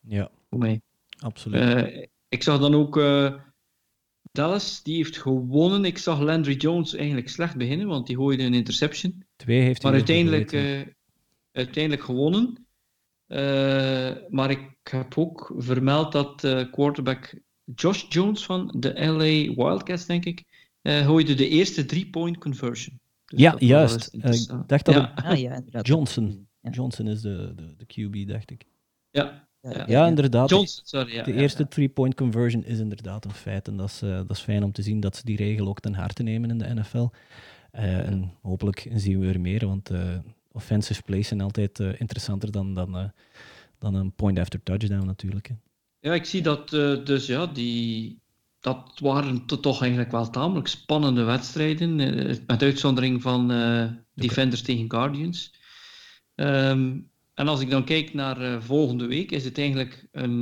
ja, 0.00 0.30
voor 0.50 0.58
mij. 0.58 0.80
Absoluut. 1.18 2.08
ik 2.28 2.42
zag 2.42 2.60
dan 2.60 2.74
ook 2.74 3.02
Dallas, 4.32 4.82
die 4.82 4.96
heeft 4.96 5.18
gewonnen. 5.18 5.84
Ik 5.84 5.98
zag 5.98 6.20
Landry 6.20 6.56
Jones 6.56 6.94
eigenlijk 6.94 7.28
slecht 7.28 7.56
beginnen, 7.56 7.86
want 7.86 8.06
die 8.06 8.16
gooide 8.16 8.42
een 8.42 8.54
interception. 8.54 9.24
Twee 9.36 9.60
heeft 9.60 9.82
hij 9.82 9.90
Maar 9.90 10.00
uiteindelijk, 10.00 10.52
uiteindelijk 11.52 12.04
gewonnen. 12.04 12.66
maar 14.30 14.50
ik 14.50 14.76
heb 14.82 15.18
ook 15.18 15.54
vermeld 15.56 16.12
dat 16.12 16.40
quarterback 16.70 17.34
Josh 17.74 18.04
Jones 18.08 18.44
van 18.44 18.74
de 18.78 19.06
LA 19.06 19.54
Wildcats, 19.54 20.06
denk 20.06 20.24
ik, 20.24 20.44
uh, 20.82 21.06
gooide 21.06 21.34
de 21.34 21.48
eerste 21.48 21.84
three-point 21.84 22.38
conversion. 22.38 23.00
Dus 23.24 23.40
ja, 23.40 23.54
juist. 23.58 24.14
Uh, 24.14 24.32
ik 24.32 24.48
dacht 24.66 24.84
dat 24.84 24.94
ja. 24.94 25.12
Ah, 25.14 25.38
ja, 25.38 25.62
Johnson. 25.80 26.48
Ja. 26.60 26.70
Johnson 26.70 27.06
is 27.06 27.20
de, 27.20 27.52
de, 27.56 27.74
de, 27.76 27.84
QB, 27.86 28.28
dacht 28.28 28.50
ik. 28.50 28.64
Ja. 29.10 29.48
Ja, 29.60 29.84
ja 29.86 30.06
inderdaad. 30.06 30.50
Johnson, 30.50 30.84
sorry, 30.86 31.22
de 31.22 31.32
eerste 31.32 31.68
three-point 31.68 32.14
conversion 32.14 32.64
is 32.64 32.78
inderdaad 32.78 33.24
een 33.24 33.32
feit. 33.32 33.68
En 33.68 33.76
dat 33.76 33.88
is, 33.88 34.02
uh, 34.02 34.16
dat 34.16 34.30
is 34.30 34.40
fijn 34.40 34.64
om 34.64 34.72
te 34.72 34.82
zien 34.82 35.00
dat 35.00 35.16
ze 35.16 35.24
die 35.24 35.36
regel 35.36 35.68
ook 35.68 35.80
ten 35.80 35.94
harte 35.94 36.22
nemen 36.22 36.50
in 36.50 36.58
de 36.58 36.74
NFL. 36.74 37.08
en 37.70 38.32
hopelijk 38.42 38.88
zien 38.94 39.20
we 39.20 39.26
er 39.26 39.40
meer, 39.40 39.66
want 39.66 39.90
offensive 40.52 41.02
plays 41.02 41.28
zijn 41.28 41.40
altijd 41.40 41.78
interessanter 41.78 42.52
dan, 42.52 42.74
dan, 42.74 43.12
dan 43.78 43.94
een 43.94 44.12
point 44.12 44.38
after 44.38 44.62
touchdown 44.62 45.06
natuurlijk. 45.06 45.48
Hè. 45.48 45.54
Ja, 46.04 46.14
ik 46.14 46.24
zie 46.24 46.42
dat 46.42 46.72
uh, 46.72 47.04
dus 47.04 47.26
ja, 47.26 47.46
die, 47.46 48.20
dat 48.60 48.98
waren 49.02 49.46
toch 49.46 49.80
eigenlijk 49.80 50.10
wel 50.10 50.30
tamelijk 50.30 50.66
spannende 50.66 51.22
wedstrijden. 51.22 51.98
Uh, 51.98 52.36
met 52.46 52.62
uitzondering 52.62 53.22
van 53.22 53.52
uh, 53.52 53.84
Defenders 54.14 54.62
tegen 54.62 54.90
Guardians. 54.90 55.54
Um, 56.34 57.10
en 57.34 57.48
als 57.48 57.60
ik 57.60 57.70
dan 57.70 57.84
kijk 57.84 58.14
naar 58.14 58.62
volgende 58.62 59.06
week, 59.06 59.30
is 59.30 59.44
het 59.44 59.58
eigenlijk 59.58 60.08
een, 60.12 60.40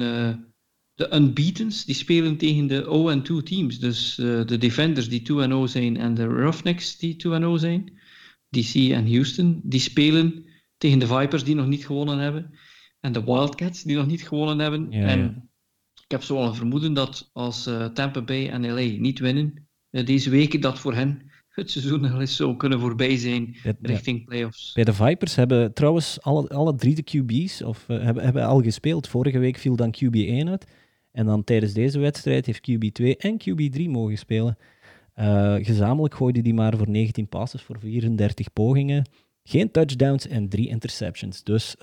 de 0.94 1.14
Unbeatens 1.14 1.84
die 1.84 1.94
spelen 1.94 2.36
tegen 2.36 2.66
de 2.66 3.40
0-2 3.40 3.42
teams. 3.42 3.78
Dus 3.78 4.14
de 4.14 4.58
Defenders 4.58 5.08
die 5.08 5.22
2-0 5.32 5.54
zijn 5.64 5.96
en 5.96 6.14
de 6.14 6.24
Roughnecks 6.24 6.98
die 6.98 7.16
2-0 7.28 7.30
zijn. 7.54 8.00
DC 8.48 8.74
en 8.74 9.12
Houston, 9.12 9.60
die 9.64 9.80
spelen 9.80 10.44
tegen 10.78 10.98
de 10.98 11.06
Vipers 11.06 11.44
die 11.44 11.54
nog 11.54 11.66
niet 11.66 11.86
gewonnen 11.86 12.18
hebben. 12.18 12.58
En 13.00 13.12
de 13.12 13.24
Wildcats 13.24 13.82
die 13.82 13.96
nog 13.96 14.06
niet 14.06 14.28
gewonnen 14.28 14.58
hebben. 14.58 14.86
Ja, 14.90 15.06
en 15.06 15.20
ja 15.20 15.50
heb 16.12 16.22
zo 16.22 16.36
al 16.36 16.46
een 16.46 16.54
vermoeden 16.54 16.94
dat 16.94 17.30
als 17.32 17.66
uh, 17.66 17.84
Tampa 17.86 18.22
Bay 18.22 18.48
en 18.48 18.66
LA 18.66 19.00
niet 19.00 19.18
winnen 19.18 19.66
uh, 19.90 20.06
deze 20.06 20.30
weken, 20.30 20.60
dat 20.60 20.78
voor 20.78 20.94
hen 20.94 21.30
het 21.48 21.70
seizoen 21.70 22.04
al 22.04 22.20
eens 22.20 22.36
zou 22.36 22.56
kunnen 22.56 22.80
voorbij 22.80 23.16
zijn 23.16 23.56
richting 23.80 24.18
ja. 24.18 24.24
playoffs. 24.24 24.72
Bij 24.72 24.84
de 24.84 24.92
Vipers 24.92 25.34
hebben 25.34 25.72
trouwens 25.72 26.20
alle, 26.20 26.48
alle 26.48 26.74
drie 26.74 26.94
de 26.94 27.02
QB's 27.02 27.62
of, 27.62 27.86
uh, 27.88 28.02
hebben, 28.02 28.24
hebben 28.24 28.44
al 28.46 28.62
gespeeld. 28.62 29.08
Vorige 29.08 29.38
week 29.38 29.56
viel 29.56 29.76
dan 29.76 29.94
QB1 29.96 30.48
uit. 30.48 30.66
En 31.12 31.26
dan 31.26 31.44
tijdens 31.44 31.72
deze 31.72 31.98
wedstrijd 31.98 32.46
heeft 32.46 32.70
QB2 32.70 33.04
en 33.16 33.40
QB3 33.40 33.82
mogen 33.88 34.18
spelen. 34.18 34.58
gezamenlijk 35.62 36.14
gooide 36.14 36.42
die 36.42 36.54
maar 36.54 36.76
voor 36.76 36.88
19 36.88 37.28
passes 37.28 37.62
voor 37.62 37.78
34 37.78 38.52
pogingen. 38.52 39.04
Geen 39.42 39.70
touchdowns 39.70 40.26
en 40.26 40.48
drie 40.48 40.68
interceptions. 40.68 41.42
Dus 41.42 41.74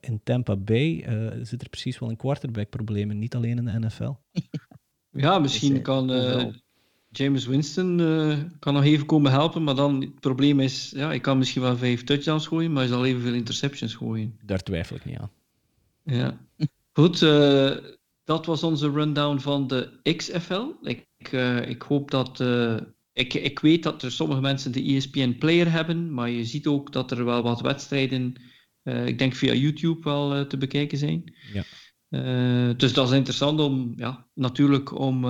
in 0.00 0.20
Tampa 0.24 0.56
Bay 0.56 1.04
zit 1.42 1.62
er 1.62 1.68
precies 1.68 1.98
wel 1.98 2.10
een 2.10 2.16
quarterback-probleem 2.16 3.18
niet 3.18 3.34
alleen 3.34 3.58
in 3.58 3.64
de 3.64 3.78
NFL. 3.78 4.12
Ja, 5.10 5.38
misschien 5.38 5.82
kan 5.82 6.10
James 7.10 7.46
Winston 7.46 7.98
uh, 7.98 8.38
kan 8.58 8.74
nog 8.74 8.84
even 8.84 9.06
komen 9.06 9.30
helpen, 9.30 9.62
maar 9.62 9.74
dan 9.74 10.00
het 10.00 10.20
probleem 10.20 10.60
is, 10.60 10.92
ja, 10.96 11.12
ik 11.12 11.22
kan 11.22 11.38
misschien 11.38 11.62
wel 11.62 11.76
vijf 11.76 12.04
touchdowns 12.04 12.46
gooien, 12.46 12.72
maar 12.72 12.82
hij 12.82 12.92
zal 12.92 13.04
evenveel 13.04 13.34
interceptions 13.34 13.94
gooien. 13.94 14.38
Daar 14.42 14.62
twijfel 14.62 14.96
ik 14.96 15.04
niet 15.04 15.18
aan. 15.18 15.30
Ja. 16.04 16.38
Goed, 16.92 17.20
uh, 17.20 17.76
dat 18.24 18.46
was 18.46 18.62
onze 18.62 18.90
rundown 18.90 19.38
van 19.38 19.66
de 19.66 20.00
XFL. 20.16 20.64
Ik, 20.82 21.06
uh, 21.30 21.68
ik 21.68 21.82
hoop 21.82 22.10
dat... 22.10 22.40
ik, 23.18 23.34
ik 23.34 23.58
weet 23.58 23.82
dat 23.82 24.02
er 24.02 24.12
sommige 24.12 24.40
mensen 24.40 24.72
de 24.72 24.82
ESPN 24.82 25.36
Player 25.38 25.70
hebben, 25.70 26.14
maar 26.14 26.30
je 26.30 26.44
ziet 26.44 26.66
ook 26.66 26.92
dat 26.92 27.10
er 27.10 27.24
wel 27.24 27.42
wat 27.42 27.60
wedstrijden, 27.60 28.34
ik 28.82 29.18
denk 29.18 29.34
via 29.34 29.52
YouTube 29.52 30.02
wel 30.02 30.46
te 30.46 30.56
bekijken 30.56 30.98
zijn. 30.98 31.34
Ja. 31.52 31.64
dus 32.72 32.92
dat 32.92 33.08
is 33.08 33.16
interessant 33.16 33.60
om, 33.60 33.92
ja, 33.96 34.26
natuurlijk 34.34 34.98
om 34.98 35.26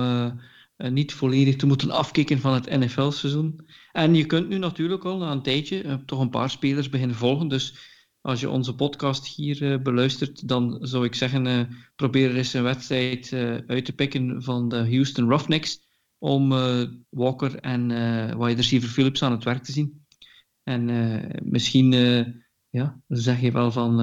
niet 0.77 1.13
volledig 1.13 1.55
te 1.55 1.65
moeten 1.65 1.91
afkicken 1.91 2.39
van 2.39 2.53
het 2.53 2.79
NFL-seizoen. 2.79 3.67
En 3.91 4.15
je 4.15 4.25
kunt 4.25 4.49
nu 4.49 4.57
natuurlijk 4.57 5.03
al 5.03 5.17
na 5.17 5.31
een 5.31 5.41
tijdje 5.41 6.03
toch 6.05 6.19
een 6.19 6.29
paar 6.29 6.49
spelers 6.49 6.89
beginnen 6.89 7.15
volgen. 7.15 7.47
Dus 7.47 7.75
als 8.21 8.39
je 8.39 8.49
onze 8.49 8.75
podcast 8.75 9.27
hier 9.27 9.81
beluistert, 9.81 10.47
dan 10.47 10.77
zou 10.81 11.05
ik 11.05 11.15
zeggen, 11.15 11.69
probeer 11.95 12.35
eens 12.35 12.53
een 12.53 12.63
wedstrijd 12.63 13.33
uit 13.67 13.85
te 13.85 13.93
pikken 13.95 14.43
van 14.43 14.69
de 14.69 14.77
Houston 14.77 15.29
Roughnecks 15.29 15.87
om 16.19 16.49
Walker 17.09 17.55
en 17.55 17.87
wide 18.37 18.55
receiver 18.55 18.89
Phillips 18.89 19.23
aan 19.23 19.31
het 19.31 19.43
werk 19.43 19.63
te 19.63 19.71
zien. 19.71 20.05
En 20.63 20.85
misschien 21.43 21.91
ja, 22.69 23.01
zeg 23.07 23.41
je 23.41 23.51
wel 23.51 23.71
van, 23.71 23.97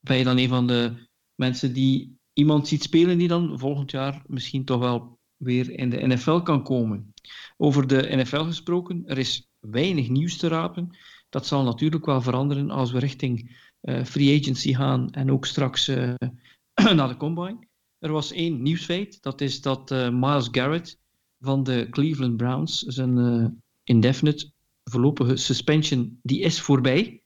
ben 0.00 0.16
je 0.16 0.24
dan 0.24 0.38
een 0.38 0.48
van 0.48 0.66
de 0.66 1.08
mensen 1.34 1.72
die 1.72 2.18
iemand 2.32 2.68
ziet 2.68 2.82
spelen 2.82 3.18
die 3.18 3.28
dan 3.28 3.58
volgend 3.58 3.90
jaar 3.90 4.22
misschien 4.26 4.64
toch 4.64 4.78
wel 4.78 5.18
weer 5.36 5.70
in 5.70 5.90
de 5.90 6.06
NFL 6.06 6.38
kan 6.38 6.62
komen. 6.62 7.12
Over 7.56 7.86
de 7.86 8.16
NFL 8.16 8.42
gesproken, 8.42 9.02
er 9.06 9.18
is 9.18 9.48
weinig 9.60 10.08
nieuws 10.08 10.36
te 10.36 10.48
rapen. 10.48 10.96
Dat 11.28 11.46
zal 11.46 11.64
natuurlijk 11.64 12.06
wel 12.06 12.22
veranderen 12.22 12.70
als 12.70 12.92
we 12.92 12.98
richting 12.98 13.56
free 14.04 14.40
agency 14.40 14.74
gaan 14.74 15.10
en 15.10 15.30
ook 15.30 15.46
straks 15.46 15.86
naar 16.96 17.08
de 17.08 17.16
combine. 17.16 17.66
Er 17.98 18.12
was 18.12 18.32
één 18.32 18.62
nieuwsfeit, 18.62 19.22
dat 19.22 19.40
is 19.40 19.60
dat 19.60 19.90
Miles 19.90 20.48
Garrett 20.50 20.98
van 21.46 21.62
de 21.62 21.86
Cleveland 21.90 22.36
Browns 22.36 22.82
zijn 22.82 23.62
indefinite 23.84 24.50
voorlopige 24.84 25.36
suspension, 25.36 26.18
die 26.22 26.40
is 26.40 26.60
voorbij. 26.60 27.22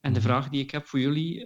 En 0.00 0.12
de 0.12 0.18
mhm. 0.18 0.28
vraag 0.28 0.48
die 0.48 0.62
ik 0.62 0.70
heb 0.70 0.86
voor 0.86 1.00
jullie, 1.00 1.42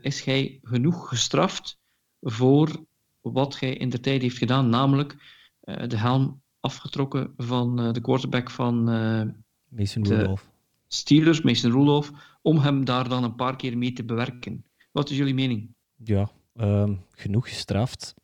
is 0.00 0.24
hij 0.24 0.58
genoeg 0.62 1.08
gestraft 1.08 1.78
voor 2.20 2.84
wat 3.20 3.60
hij 3.60 3.74
in 3.74 3.88
de 3.88 4.00
tijd 4.00 4.22
heeft 4.22 4.38
gedaan, 4.38 4.68
namelijk 4.68 5.16
eh, 5.60 5.88
de 5.88 5.96
helm 5.96 6.42
afgetrokken 6.60 7.32
van 7.36 7.80
eh, 7.80 7.92
de 7.92 8.00
quarterback 8.00 8.50
van 8.50 8.88
eh, 8.90 9.22
Mason 9.68 10.06
Rudolph. 10.06 10.50
Steelers, 10.86 11.42
Mason 11.42 11.72
Rudolph, 11.72 12.10
om 12.42 12.58
hem 12.58 12.84
daar 12.84 13.08
dan 13.08 13.24
een 13.24 13.34
paar 13.34 13.56
keer 13.56 13.78
mee 13.78 13.92
te 13.92 14.04
bewerken. 14.04 14.64
Wat 14.92 15.10
is 15.10 15.16
jullie 15.16 15.34
mening? 15.34 15.74
Ja, 15.96 16.30
ehm, 16.54 16.94
genoeg 17.10 17.48
gestraft. 17.48 18.14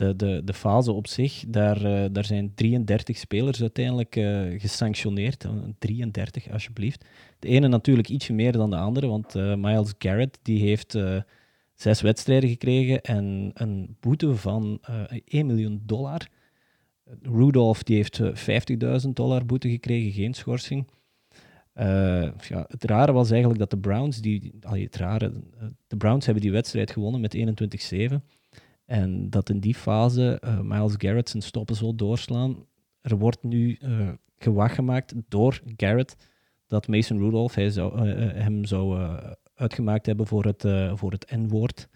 De, 0.00 0.16
de, 0.16 0.42
de 0.44 0.54
fase 0.54 0.92
op 0.92 1.06
zich, 1.06 1.44
daar, 1.48 1.84
uh, 1.84 2.04
daar 2.12 2.24
zijn 2.24 2.54
33 2.54 3.18
spelers 3.18 3.60
uiteindelijk 3.60 4.16
uh, 4.16 4.60
gesanctioneerd. 4.60 5.46
33, 5.78 6.50
alsjeblieft. 6.50 7.04
De 7.38 7.48
ene 7.48 7.68
natuurlijk 7.68 8.08
ietsje 8.08 8.32
meer 8.32 8.52
dan 8.52 8.70
de 8.70 8.76
andere, 8.76 9.06
want 9.06 9.34
Miles 9.34 9.94
Garrett 9.98 10.38
die 10.42 10.60
heeft 10.60 10.98
zes 11.74 12.00
wedstrijden 12.00 12.48
gekregen 12.48 13.00
en 13.02 13.50
een 13.54 13.96
boete 14.00 14.34
van 14.36 14.80
1 15.24 15.46
miljoen 15.46 15.82
dollar. 15.86 16.28
Rudolph 17.22 17.82
die 17.82 17.96
heeft 17.96 18.20
50.000 18.22 18.26
eh, 18.78 18.96
dollar 19.14 19.46
boete 19.46 19.68
gekregen, 19.68 20.12
geen 20.12 20.34
schorsing. 20.34 20.88
Ja, 22.48 22.64
het 22.68 22.84
rare 22.84 23.12
was 23.12 23.30
eigenlijk 23.30 23.60
dat 23.60 23.70
de 23.70 23.78
Browns, 23.78 24.20
die, 24.20 24.52
allee, 24.62 24.84
het 24.84 24.96
rare, 24.96 25.32
eh, 25.58 25.66
de 25.86 25.96
Browns 25.96 26.24
hebben 26.24 26.42
die 26.42 26.52
wedstrijd 26.52 26.90
gewonnen 26.90 27.20
met 27.20 27.34
21-7. 27.34 28.22
En 28.90 29.30
dat 29.30 29.50
in 29.50 29.60
die 29.60 29.74
fase 29.74 30.42
uh, 30.44 30.60
Miles 30.60 30.94
Garrett 30.96 31.28
zijn 31.28 31.42
stoppen 31.42 31.76
zal 31.76 31.94
doorslaan. 31.94 32.66
Er 33.00 33.18
wordt 33.18 33.42
nu 33.42 33.78
uh, 33.82 34.08
gewacht 34.38 34.74
gemaakt 34.74 35.14
door 35.28 35.60
Garrett 35.76 36.16
dat 36.66 36.88
Mason 36.88 37.18
Rudolph 37.18 37.54
hij 37.54 37.70
zou, 37.70 38.08
hem 38.18 38.64
zou 38.64 39.16
uitgemaakt 39.54 40.06
hebben 40.06 40.26
voor 40.26 40.44
het, 40.44 40.64
voor 40.98 41.12
het 41.12 41.30
N-woord. 41.36 41.88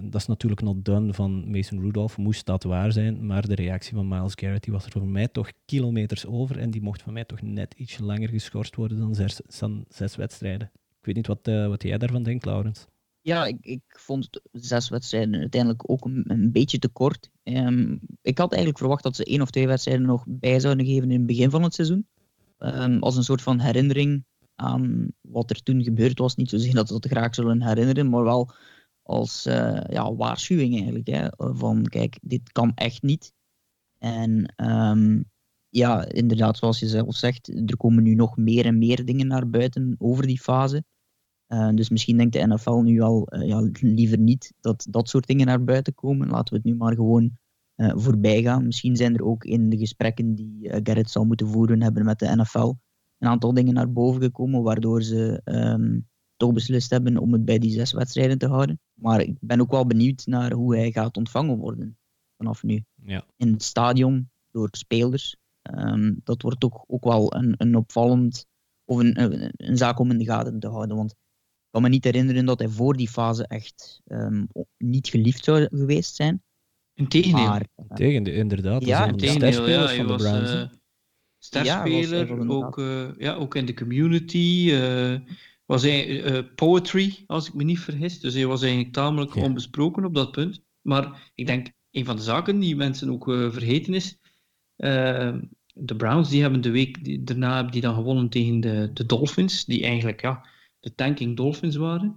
Dat 0.00 0.14
is 0.14 0.26
natuurlijk 0.26 0.62
nog 0.62 0.76
done 0.78 1.14
van 1.14 1.50
Mason 1.50 1.80
Rudolph, 1.80 2.16
moest 2.16 2.46
dat 2.46 2.62
waar 2.62 2.92
zijn. 2.92 3.26
Maar 3.26 3.48
de 3.48 3.54
reactie 3.54 3.94
van 3.94 4.08
Miles 4.08 4.34
Garrett 4.34 4.66
was 4.66 4.84
er 4.84 4.90
voor 4.92 5.06
mij 5.06 5.28
toch 5.28 5.50
kilometers 5.64 6.26
over. 6.26 6.58
En 6.58 6.70
die 6.70 6.82
mocht 6.82 7.02
van 7.02 7.12
mij 7.12 7.24
toch 7.24 7.42
net 7.42 7.74
iets 7.74 7.98
langer 7.98 8.28
geschorst 8.28 8.76
worden 8.76 8.98
dan 8.98 9.14
zes, 9.14 9.40
dan 9.58 9.84
zes 9.88 10.16
wedstrijden. 10.16 10.70
Ik 10.74 11.04
weet 11.04 11.14
niet 11.14 11.26
wat, 11.26 11.68
wat 11.68 11.82
jij 11.82 11.98
daarvan 11.98 12.22
denkt, 12.22 12.44
Laurens. 12.44 12.86
Ja, 13.26 13.44
ik, 13.44 13.56
ik 13.60 13.82
vond 13.86 14.40
zes 14.52 14.88
wedstrijden 14.88 15.40
uiteindelijk 15.40 15.90
ook 15.90 16.04
een, 16.04 16.50
beetje 16.52 16.78
te 16.78 16.88
kort. 16.88 17.30
Um, 17.42 18.00
ik 18.22 18.38
had 18.38 18.50
eigenlijk 18.50 18.78
verwacht 18.78 19.02
dat 19.02 19.16
ze 19.16 19.24
één 19.24 19.42
of 19.42 19.50
twee 19.50 19.66
wedstrijden 19.66 20.06
nog 20.06 20.24
bij 20.28 20.60
zouden 20.60 20.86
geven 20.86 21.10
in 21.10 21.16
het 21.16 21.26
begin 21.26 21.50
van 21.50 21.62
het 21.62 21.74
seizoen. 21.74 22.06
Um, 22.58 23.02
als 23.02 23.16
een 23.16 23.24
soort 23.24 23.42
van 23.42 23.58
herinnering 23.58 24.24
aan 24.54 25.12
wat 25.20 25.50
er 25.50 25.62
toen 25.62 25.82
gebeurd 25.82 26.18
was. 26.18 26.36
Niet 26.36 26.50
zozeer 26.50 26.74
dat 26.74 26.86
ze 26.86 26.92
dat 26.92 27.06
graag 27.06 27.34
zullen 27.34 27.62
herinneren, 27.62 28.08
maar 28.08 28.24
wel 28.24 28.50
als 29.02 29.46
uh, 29.46 29.80
ja, 29.88 30.14
waarschuwing 30.14 30.74
eigenlijk. 30.74 31.06
Hè, 31.06 31.28
van 31.36 31.82
kijk, 31.82 32.18
dit 32.22 32.52
kan 32.52 32.72
echt 32.74 33.02
niet. 33.02 33.32
En 33.98 34.54
um, 34.56 35.30
ja, 35.68 36.08
inderdaad, 36.08 36.56
zoals 36.56 36.78
je 36.78 36.88
zelf 36.88 37.16
zegt, 37.16 37.48
er 37.48 37.76
komen 37.76 38.02
nu 38.02 38.14
nog 38.14 38.36
meer 38.36 38.66
en 38.66 38.78
meer 38.78 39.04
dingen 39.04 39.26
naar 39.26 39.50
buiten 39.50 39.94
over 39.98 40.26
die 40.26 40.40
fase. 40.40 40.84
Uh, 41.48 41.68
dus 41.74 41.88
misschien 41.88 42.16
denkt 42.16 42.32
de 42.32 42.46
NFL 42.46 42.80
nu 42.80 43.00
al 43.00 43.28
uh, 43.34 43.48
ja, 43.48 43.68
liever 43.72 44.18
niet 44.18 44.52
dat 44.60 44.86
dat 44.90 45.08
soort 45.08 45.26
dingen 45.26 45.46
naar 45.46 45.64
buiten 45.64 45.94
komen. 45.94 46.28
Laten 46.28 46.52
we 46.52 46.56
het 46.56 46.64
nu 46.64 46.74
maar 46.74 46.94
gewoon 46.94 47.30
uh, 47.76 47.92
voorbij 47.94 48.42
gaan. 48.42 48.66
Misschien 48.66 48.96
zijn 48.96 49.14
er 49.14 49.24
ook 49.24 49.44
in 49.44 49.70
de 49.70 49.78
gesprekken 49.78 50.34
die 50.34 50.68
Garrett 50.82 51.10
zal 51.10 51.24
moeten 51.24 51.48
voeren 51.48 51.82
hebben 51.82 52.04
met 52.04 52.18
de 52.18 52.36
NFL 52.36 52.72
een 53.18 53.28
aantal 53.28 53.54
dingen 53.54 53.74
naar 53.74 53.92
boven 53.92 54.22
gekomen, 54.22 54.62
waardoor 54.62 55.02
ze 55.02 55.40
um, 55.44 56.08
toch 56.36 56.52
beslist 56.52 56.90
hebben 56.90 57.16
om 57.16 57.32
het 57.32 57.44
bij 57.44 57.58
die 57.58 57.70
zes 57.70 57.92
wedstrijden 57.92 58.38
te 58.38 58.46
houden. 58.46 58.80
Maar 58.94 59.20
ik 59.20 59.36
ben 59.40 59.60
ook 59.60 59.70
wel 59.70 59.86
benieuwd 59.86 60.26
naar 60.26 60.52
hoe 60.52 60.76
hij 60.76 60.92
gaat 60.92 61.16
ontvangen 61.16 61.58
worden 61.58 61.98
vanaf 62.36 62.62
nu. 62.62 62.84
Ja. 62.94 63.24
In 63.36 63.52
het 63.52 63.62
stadion, 63.62 64.30
door 64.50 64.68
spelers. 64.70 65.36
Um, 65.62 66.20
dat 66.24 66.42
wordt 66.42 66.64
ook, 66.64 66.84
ook 66.86 67.04
wel 67.04 67.34
een, 67.34 67.54
een 67.56 67.76
opvallend, 67.76 68.46
of 68.84 68.98
een, 68.98 69.22
een, 69.22 69.52
een, 69.56 69.76
zaak 69.76 69.98
om 69.98 70.10
in 70.10 70.18
de 70.18 70.24
gaten 70.24 70.60
te 70.60 70.68
houden. 70.68 70.96
Want 70.96 71.14
kan 71.76 71.84
me 71.84 71.90
niet 71.90 72.04
herinneren 72.04 72.44
dat 72.44 72.58
hij 72.58 72.68
voor 72.68 72.96
die 72.96 73.08
fase 73.08 73.46
echt 73.46 74.00
um, 74.08 74.48
niet 74.78 75.08
geliefd 75.08 75.44
zou 75.44 75.68
geweest 75.70 76.14
zijn. 76.14 76.42
Integendeel. 76.94 77.46
Maar, 77.46 77.66
Integendeel, 77.88 78.34
inderdaad. 78.34 78.84
Ja, 78.84 79.12
de 79.12 79.28
sterspelers 79.28 79.90
ja, 79.90 79.96
van 79.96 80.06
de 80.06 80.22
Browns. 80.22 80.52
Uh, 80.52 80.62
sterspeler, 81.38 82.26
ja, 82.26 82.46
ook, 82.46 82.78
uh, 82.78 83.08
ja, 83.18 83.34
ook 83.34 83.54
in 83.54 83.66
de 83.66 83.74
community. 83.74 84.68
Uh, 84.72 85.14
was 85.64 85.82
hij 85.82 86.08
uh, 86.08 86.42
poetry, 86.54 87.24
als 87.26 87.48
ik 87.48 87.54
me 87.54 87.64
niet 87.64 87.80
vergis. 87.80 88.20
Dus 88.20 88.34
hij 88.34 88.46
was 88.46 88.62
eigenlijk 88.62 88.92
tamelijk 88.92 89.34
onbesproken 89.34 90.04
op 90.04 90.14
dat 90.14 90.30
punt. 90.30 90.62
Maar 90.82 91.30
ik 91.34 91.46
denk, 91.46 91.72
een 91.90 92.04
van 92.04 92.16
de 92.16 92.22
zaken 92.22 92.58
die 92.58 92.76
mensen 92.76 93.10
ook 93.10 93.28
uh, 93.28 93.52
vergeten 93.52 93.94
is, 93.94 94.18
uh, 94.76 95.34
de 95.74 95.96
Browns 95.96 96.28
die 96.28 96.42
hebben 96.42 96.60
de 96.60 96.70
week 96.70 97.04
die, 97.04 97.24
daarna 97.24 97.54
hebben 97.54 97.72
die 97.72 97.82
dan 97.82 97.94
gewonnen 97.94 98.28
tegen 98.28 98.60
de, 98.60 98.90
de 98.94 99.06
Dolphins, 99.06 99.64
die 99.64 99.82
eigenlijk 99.82 100.20
ja, 100.20 100.54
de 100.86 100.94
tanking 100.94 101.36
Dolphins 101.36 101.76
waren. 101.76 102.16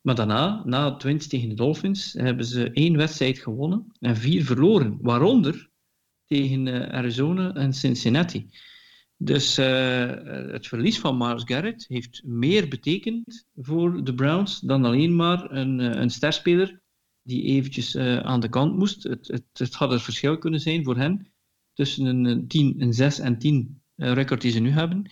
Maar 0.00 0.14
daarna, 0.14 0.62
na 0.64 0.92
het 0.92 1.02
winst 1.02 1.30
tegen 1.30 1.48
de 1.48 1.54
Dolphins, 1.54 2.12
hebben 2.12 2.44
ze 2.44 2.70
één 2.70 2.96
wedstrijd 2.96 3.38
gewonnen 3.38 3.92
en 4.00 4.16
vier 4.16 4.44
verloren. 4.44 4.98
Waaronder 5.00 5.70
tegen 6.26 6.90
Arizona 6.90 7.54
en 7.54 7.72
Cincinnati. 7.72 8.50
Dus 9.16 9.58
uh, 9.58 9.66
het 10.52 10.66
verlies 10.66 10.98
van 10.98 11.16
Miles 11.16 11.42
Garrett 11.44 11.84
heeft 11.88 12.22
meer 12.24 12.68
betekend 12.68 13.46
voor 13.56 14.04
de 14.04 14.14
Browns 14.14 14.60
dan 14.60 14.84
alleen 14.84 15.16
maar 15.16 15.50
een, 15.50 15.78
uh, 15.78 15.90
een 15.90 16.10
sterspeler 16.10 16.80
die 17.22 17.42
eventjes 17.42 17.96
aan 17.96 18.40
de 18.40 18.48
kant 18.48 18.76
moest. 18.76 19.02
Het, 19.02 19.28
het, 19.28 19.44
het, 19.52 19.74
had 19.74 19.90
het 19.90 20.02
verschil 20.02 20.38
kunnen 20.38 20.60
zijn 20.60 20.84
voor 20.84 20.96
hen 20.96 21.32
tussen 21.74 22.06
een, 22.06 22.48
10, 22.48 22.74
een 22.78 22.92
6 22.92 23.18
en 23.18 23.38
10 23.38 23.82
record 23.96 24.40
die 24.40 24.50
ze 24.50 24.60
nu 24.60 24.70
hebben, 24.70 25.10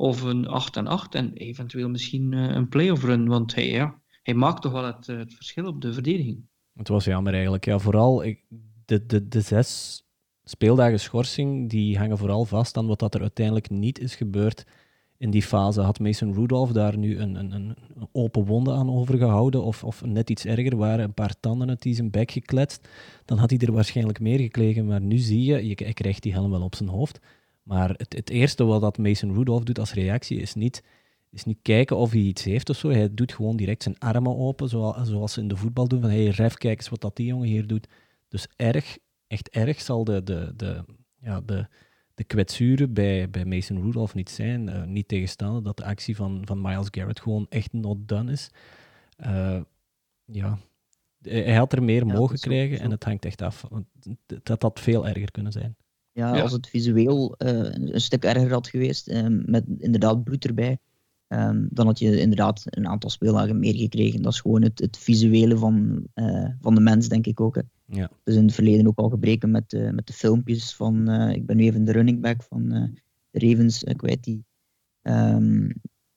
of 0.00 0.22
een 0.22 0.46
8 0.46 0.76
en 0.76 0.86
8 0.86 1.14
en 1.14 1.32
eventueel 1.32 1.88
misschien 1.88 2.32
een 2.32 2.68
playoff 2.68 3.04
run, 3.04 3.28
want 3.28 3.54
hij, 3.54 3.70
ja, 3.70 4.00
hij 4.22 4.34
maakt 4.34 4.62
toch 4.62 4.72
wel 4.72 4.84
het, 4.84 5.06
het 5.06 5.34
verschil 5.34 5.66
op 5.66 5.80
de 5.80 5.92
verdediging. 5.92 6.48
Het 6.74 6.88
was 6.88 7.04
jammer 7.04 7.32
eigenlijk. 7.32 7.64
Ja, 7.64 7.78
vooral 7.78 8.24
ik, 8.24 8.44
de, 8.84 9.06
de, 9.06 9.28
de 9.28 9.40
zes 9.40 10.02
speeldagen 10.44 11.00
schorsing 11.00 11.70
die 11.70 11.98
hangen 11.98 12.18
vooral 12.18 12.44
vast 12.44 12.76
aan 12.76 12.86
wat 12.86 12.98
dat 12.98 13.14
er 13.14 13.20
uiteindelijk 13.20 13.70
niet 13.70 13.98
is 13.98 14.14
gebeurd 14.14 14.66
in 15.18 15.30
die 15.30 15.42
fase. 15.42 15.80
Had 15.80 15.98
Mason 15.98 16.34
Rudolph 16.34 16.72
daar 16.72 16.98
nu 16.98 17.18
een, 17.18 17.34
een, 17.34 17.52
een 17.52 17.76
open 18.12 18.44
wonde 18.44 18.72
aan 18.72 18.90
overgehouden 18.90 19.62
of, 19.62 19.84
of 19.84 20.04
net 20.04 20.30
iets 20.30 20.44
erger, 20.44 20.76
waren 20.76 21.04
een 21.04 21.14
paar 21.14 21.40
tanden 21.40 21.68
uit 21.68 21.86
zijn 21.90 22.10
bek 22.10 22.30
gekletst, 22.30 22.88
dan 23.24 23.38
had 23.38 23.50
hij 23.50 23.58
er 23.58 23.72
waarschijnlijk 23.72 24.20
meer 24.20 24.38
gekregen. 24.38 24.86
Maar 24.86 25.00
nu 25.00 25.18
zie 25.18 25.44
je, 25.44 25.66
je 25.66 25.74
krijgt 25.74 26.22
die 26.22 26.32
helm 26.32 26.50
wel 26.50 26.62
op 26.62 26.74
zijn 26.74 26.88
hoofd. 26.88 27.20
Maar 27.70 27.90
het, 27.96 28.12
het 28.12 28.30
eerste 28.30 28.64
wat 28.64 28.80
dat 28.80 28.98
Mason 28.98 29.34
Rudolph 29.34 29.64
doet 29.64 29.78
als 29.78 29.92
reactie 29.92 30.38
is 30.40 30.54
niet, 30.54 30.82
is 31.30 31.44
niet 31.44 31.58
kijken 31.62 31.96
of 31.96 32.10
hij 32.10 32.20
iets 32.20 32.44
heeft 32.44 32.70
of 32.70 32.76
zo. 32.76 32.88
Hij 32.88 33.14
doet 33.14 33.32
gewoon 33.32 33.56
direct 33.56 33.82
zijn 33.82 33.98
armen 33.98 34.36
open, 34.36 34.68
zoals, 34.68 35.08
zoals 35.08 35.32
ze 35.32 35.40
in 35.40 35.48
de 35.48 35.56
voetbal 35.56 35.88
doen. 35.88 36.00
Van 36.00 36.10
hey, 36.10 36.26
ref, 36.26 36.54
kijk 36.54 36.78
eens 36.78 36.88
wat 36.88 37.00
dat 37.00 37.16
die 37.16 37.26
jongen 37.26 37.48
hier 37.48 37.66
doet. 37.66 37.88
Dus 38.28 38.46
erg, 38.56 38.98
echt 39.26 39.48
erg 39.48 39.80
zal 39.80 40.04
de, 40.04 40.22
de, 40.22 40.52
de, 40.56 40.84
ja, 41.20 41.40
de, 41.40 41.66
de 42.14 42.24
kwetsuren 42.24 42.92
bij, 42.92 43.30
bij 43.30 43.44
Mason 43.44 43.82
Rudolph 43.82 44.14
niet 44.14 44.30
zijn. 44.30 44.68
Uh, 44.68 44.84
niet 44.84 45.08
tegenstaande 45.08 45.62
dat 45.62 45.76
de 45.76 45.84
actie 45.84 46.16
van, 46.16 46.42
van 46.44 46.60
Miles 46.60 46.88
Garrett 46.90 47.20
gewoon 47.20 47.46
echt 47.48 47.72
not 47.72 48.08
done 48.08 48.32
is. 48.32 48.50
Uh, 49.26 49.60
ja, 50.24 50.58
hij 51.22 51.54
had 51.54 51.72
er 51.72 51.82
meer 51.82 52.06
mogen 52.06 52.38
krijgen 52.38 52.80
en 52.80 52.90
het 52.90 53.04
hangt 53.04 53.24
echt 53.24 53.42
af. 53.42 53.64
Dat 54.42 54.62
had 54.62 54.80
veel 54.80 55.08
erger 55.08 55.30
kunnen 55.30 55.52
zijn. 55.52 55.76
Ja, 56.12 56.40
als 56.40 56.52
het 56.52 56.68
visueel 56.68 57.34
uh, 57.38 57.48
een 57.72 58.00
stuk 58.00 58.24
erger 58.24 58.52
had 58.52 58.68
geweest, 58.68 59.12
met 59.46 59.64
inderdaad 59.78 60.24
bloed 60.24 60.44
erbij, 60.44 60.78
um, 61.28 61.68
dan 61.70 61.86
had 61.86 61.98
je 61.98 62.20
inderdaad 62.20 62.62
een 62.64 62.88
aantal 62.88 63.10
speeldagen 63.10 63.58
meer 63.58 63.74
gekregen. 63.74 64.22
Dat 64.22 64.32
is 64.32 64.40
gewoon 64.40 64.62
het, 64.62 64.78
het 64.78 64.98
visuele 64.98 65.56
van, 65.56 66.06
van 66.60 66.74
de 66.74 66.80
mens, 66.80 67.08
denk 67.08 67.26
ik 67.26 67.40
ook. 67.40 67.54
Hè. 67.54 67.62
Ja. 67.86 68.10
Dus 68.24 68.34
in 68.34 68.44
het 68.44 68.54
verleden 68.54 68.86
ook 68.86 68.98
al 68.98 69.08
gebreken 69.08 69.50
met, 69.50 69.72
uh, 69.72 69.90
met 69.90 70.06
de 70.06 70.12
filmpjes 70.12 70.74
van, 70.74 71.10
uh, 71.10 71.30
ik 71.30 71.46
ben 71.46 71.56
nu 71.56 71.64
even 71.64 71.84
de 71.84 71.92
running 71.92 72.20
back 72.20 72.42
van 72.42 72.68
de 72.68 72.90
Ravens, 73.30 73.82
ik 73.82 74.00
weet 74.00 74.24
die. 74.24 74.44
Um, 75.02 75.72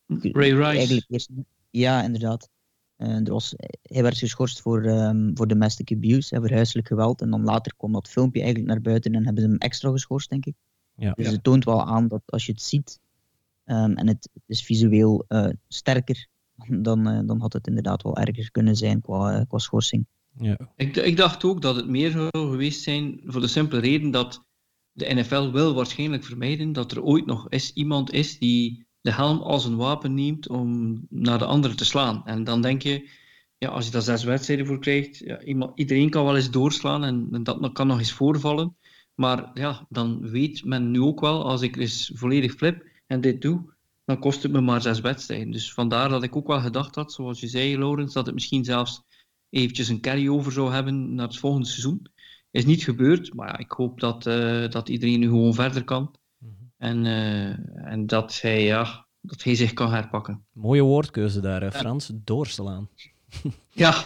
Ray 0.08 0.54
Rice. 0.54 1.06
Eerst, 1.08 1.30
ja, 1.70 2.04
inderdaad. 2.04 2.50
Er 2.98 3.32
was, 3.32 3.54
hij 3.82 4.02
werd 4.02 4.18
geschorst 4.18 4.62
voor, 4.62 4.86
um, 4.86 5.32
voor 5.34 5.48
domestic 5.48 5.92
abuse, 5.92 6.36
hè, 6.36 6.42
voor 6.42 6.52
huiselijk 6.52 6.88
geweld. 6.88 7.22
En 7.22 7.30
dan 7.30 7.44
later 7.44 7.74
kwam 7.78 7.92
dat 7.92 8.10
filmpje 8.10 8.42
eigenlijk 8.42 8.72
naar 8.72 8.82
buiten 8.82 9.14
en 9.14 9.26
hebben 9.26 9.44
ze 9.44 9.50
hem 9.50 9.58
extra 9.58 9.92
geschorst, 9.92 10.30
denk 10.30 10.46
ik. 10.46 10.56
Ja. 10.96 11.12
Dus 11.12 11.28
het 11.28 11.44
toont 11.44 11.66
wel 11.66 11.86
aan 11.86 12.08
dat 12.08 12.22
als 12.26 12.46
je 12.46 12.52
het 12.52 12.62
ziet 12.62 13.00
um, 13.66 13.94
en 13.94 14.08
het, 14.08 14.30
is 14.46 14.64
visueel 14.64 15.26
sterker, 15.68 16.28
dan, 16.88 17.28
dan 17.28 17.40
had 17.40 17.54
het 17.54 17.68
inderdaad 17.68 18.04
wel 18.04 18.18
erger 18.18 18.52
kunnen 18.52 18.76
zijn 18.76 19.02
qua, 19.02 19.46
qua 19.48 19.58
schorsing. 19.58 20.06
Ja. 20.38 20.58
Ik, 20.76 20.96
ik, 20.96 21.18
dacht 21.18 21.44
ook 21.44 21.62
dat 21.62 21.76
het 21.76 21.88
meer 21.88 22.12
zou 22.12 22.30
geweest 22.32 22.82
zijn 22.82 23.22
voor 23.26 23.42
de 23.42 23.48
simpele 23.48 23.82
reden 23.82 24.12
dat 24.12 24.44
de 24.92 25.14
NFL 25.14 25.52
wil 25.52 25.74
waarschijnlijk 25.74 26.24
vermijden 26.24 26.74
dat 26.74 26.92
er 26.92 27.04
ooit 27.04 27.26
nog 27.26 27.50
eens 27.50 27.74
iemand 27.74 28.12
is 28.12 28.40
die 28.40 28.86
de 29.04 29.12
helm 29.12 29.40
als 29.40 29.66
een 29.66 29.76
wapen 29.76 30.14
neemt 30.14 30.50
om 30.50 31.00
naar 31.10 31.38
de 31.38 31.46
andere 31.46 31.76
te 31.76 31.86
slaan. 31.86 32.26
En 32.26 32.44
dan 32.44 32.62
denk 32.62 32.82
je, 32.82 33.10
ja, 33.58 33.70
als 33.70 33.86
je 33.86 33.92
daar 33.92 34.02
zes 34.02 34.24
wedstrijden 34.24 34.66
voor 34.66 34.80
krijgt, 34.80 35.18
ja, 35.18 35.42
iedereen 35.76 36.10
kan 36.10 36.26
wel 36.26 36.36
eens 36.36 36.52
doorslaan 36.52 37.04
en, 37.04 37.44
dat 37.44 37.72
kan 37.74 37.88
nog 37.88 38.00
eens 38.00 38.12
voorvallen. 38.12 38.78
Maar 39.16 39.52
ja, 39.54 39.86
dan 39.90 40.30
weet 40.30 40.66
men 40.66 40.92
nu 40.92 41.02
ook 41.02 41.20
wel, 41.20 41.46
als 41.46 41.62
ik 41.62 41.76
eens 41.76 42.12
volledig 42.14 42.54
flip 42.54 42.88
en 43.08 43.22
dit 43.22 43.42
doe, 43.42 43.74
dan 44.06 44.20
kost 44.20 44.44
het 44.44 44.52
me 44.52 44.62
maar 44.62 44.82
zes 44.82 45.00
wedstrijden. 45.00 45.52
Dus 45.52 45.74
vandaar 45.74 46.10
dat 46.10 46.24
ik 46.24 46.36
ook 46.36 46.48
wel 46.48 46.60
gedacht 46.60 46.96
had, 46.96 47.14
zoals 47.14 47.40
je 47.40 47.48
zei, 47.48 47.78
Laurens, 47.78 48.14
dat 48.14 48.26
het 48.26 48.34
misschien 48.34 48.64
zelfs 48.64 49.02
eventjes 49.50 49.88
een 49.88 50.02
carry-over 50.02 50.52
zou 50.52 50.74
hebben 50.74 51.16
naar 51.16 51.28
het 51.28 51.38
volgende 51.38 51.68
seizoen. 51.68 52.08
Is 52.52 52.66
niet 52.66 52.84
gebeurd, 52.84 53.34
maar 53.34 53.48
ja, 53.48 53.58
ik 53.58 53.72
hoop 53.72 54.00
dat, 54.00 54.26
uh, 54.26 54.70
dat 54.70 54.90
iedereen 54.90 55.20
nu 55.20 55.28
gewoon 55.28 55.54
verder 55.54 55.84
kan. 55.84 56.16
En, 56.84 57.06
uh, 57.06 57.92
en 57.92 58.08
dat, 58.08 58.42
hij, 58.42 58.64
ja, 58.64 59.08
dat 59.22 59.44
hij 59.44 59.56
zich 59.56 59.74
kan 59.74 59.92
herpakken. 59.92 60.46
Mooie 60.52 60.82
woordkeuze 60.82 61.40
daar, 61.40 61.72
Frans. 61.72 62.08
Ja. 62.14 62.16
Doorslaan. 62.24 62.90
Ja. 63.70 64.06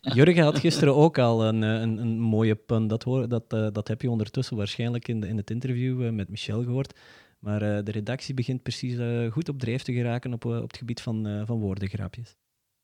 Jurgen 0.00 0.42
had 0.42 0.58
gisteren 0.58 0.94
ook 0.94 1.18
al 1.18 1.44
een, 1.44 1.62
een, 1.62 1.98
een 1.98 2.20
mooie 2.20 2.54
pun. 2.54 2.86
Dat, 2.86 3.02
hoor, 3.02 3.28
dat, 3.28 3.52
uh, 3.52 3.66
dat 3.72 3.88
heb 3.88 4.02
je 4.02 4.10
ondertussen 4.10 4.56
waarschijnlijk 4.56 5.08
in, 5.08 5.20
de, 5.20 5.28
in 5.28 5.36
het 5.36 5.50
interview 5.50 6.10
met 6.10 6.28
Michel 6.28 6.62
gehoord. 6.62 6.98
Maar 7.38 7.58
de 7.58 7.90
redactie 7.90 8.34
begint 8.34 8.62
precies 8.62 8.96
goed 9.30 9.48
op 9.48 9.58
dreef 9.58 9.82
te 9.82 9.92
geraken 9.92 10.32
op, 10.32 10.44
op 10.44 10.68
het 10.68 10.76
gebied 10.76 11.00
van, 11.00 11.42
van 11.46 11.58
woordengrapjes. 11.58 12.36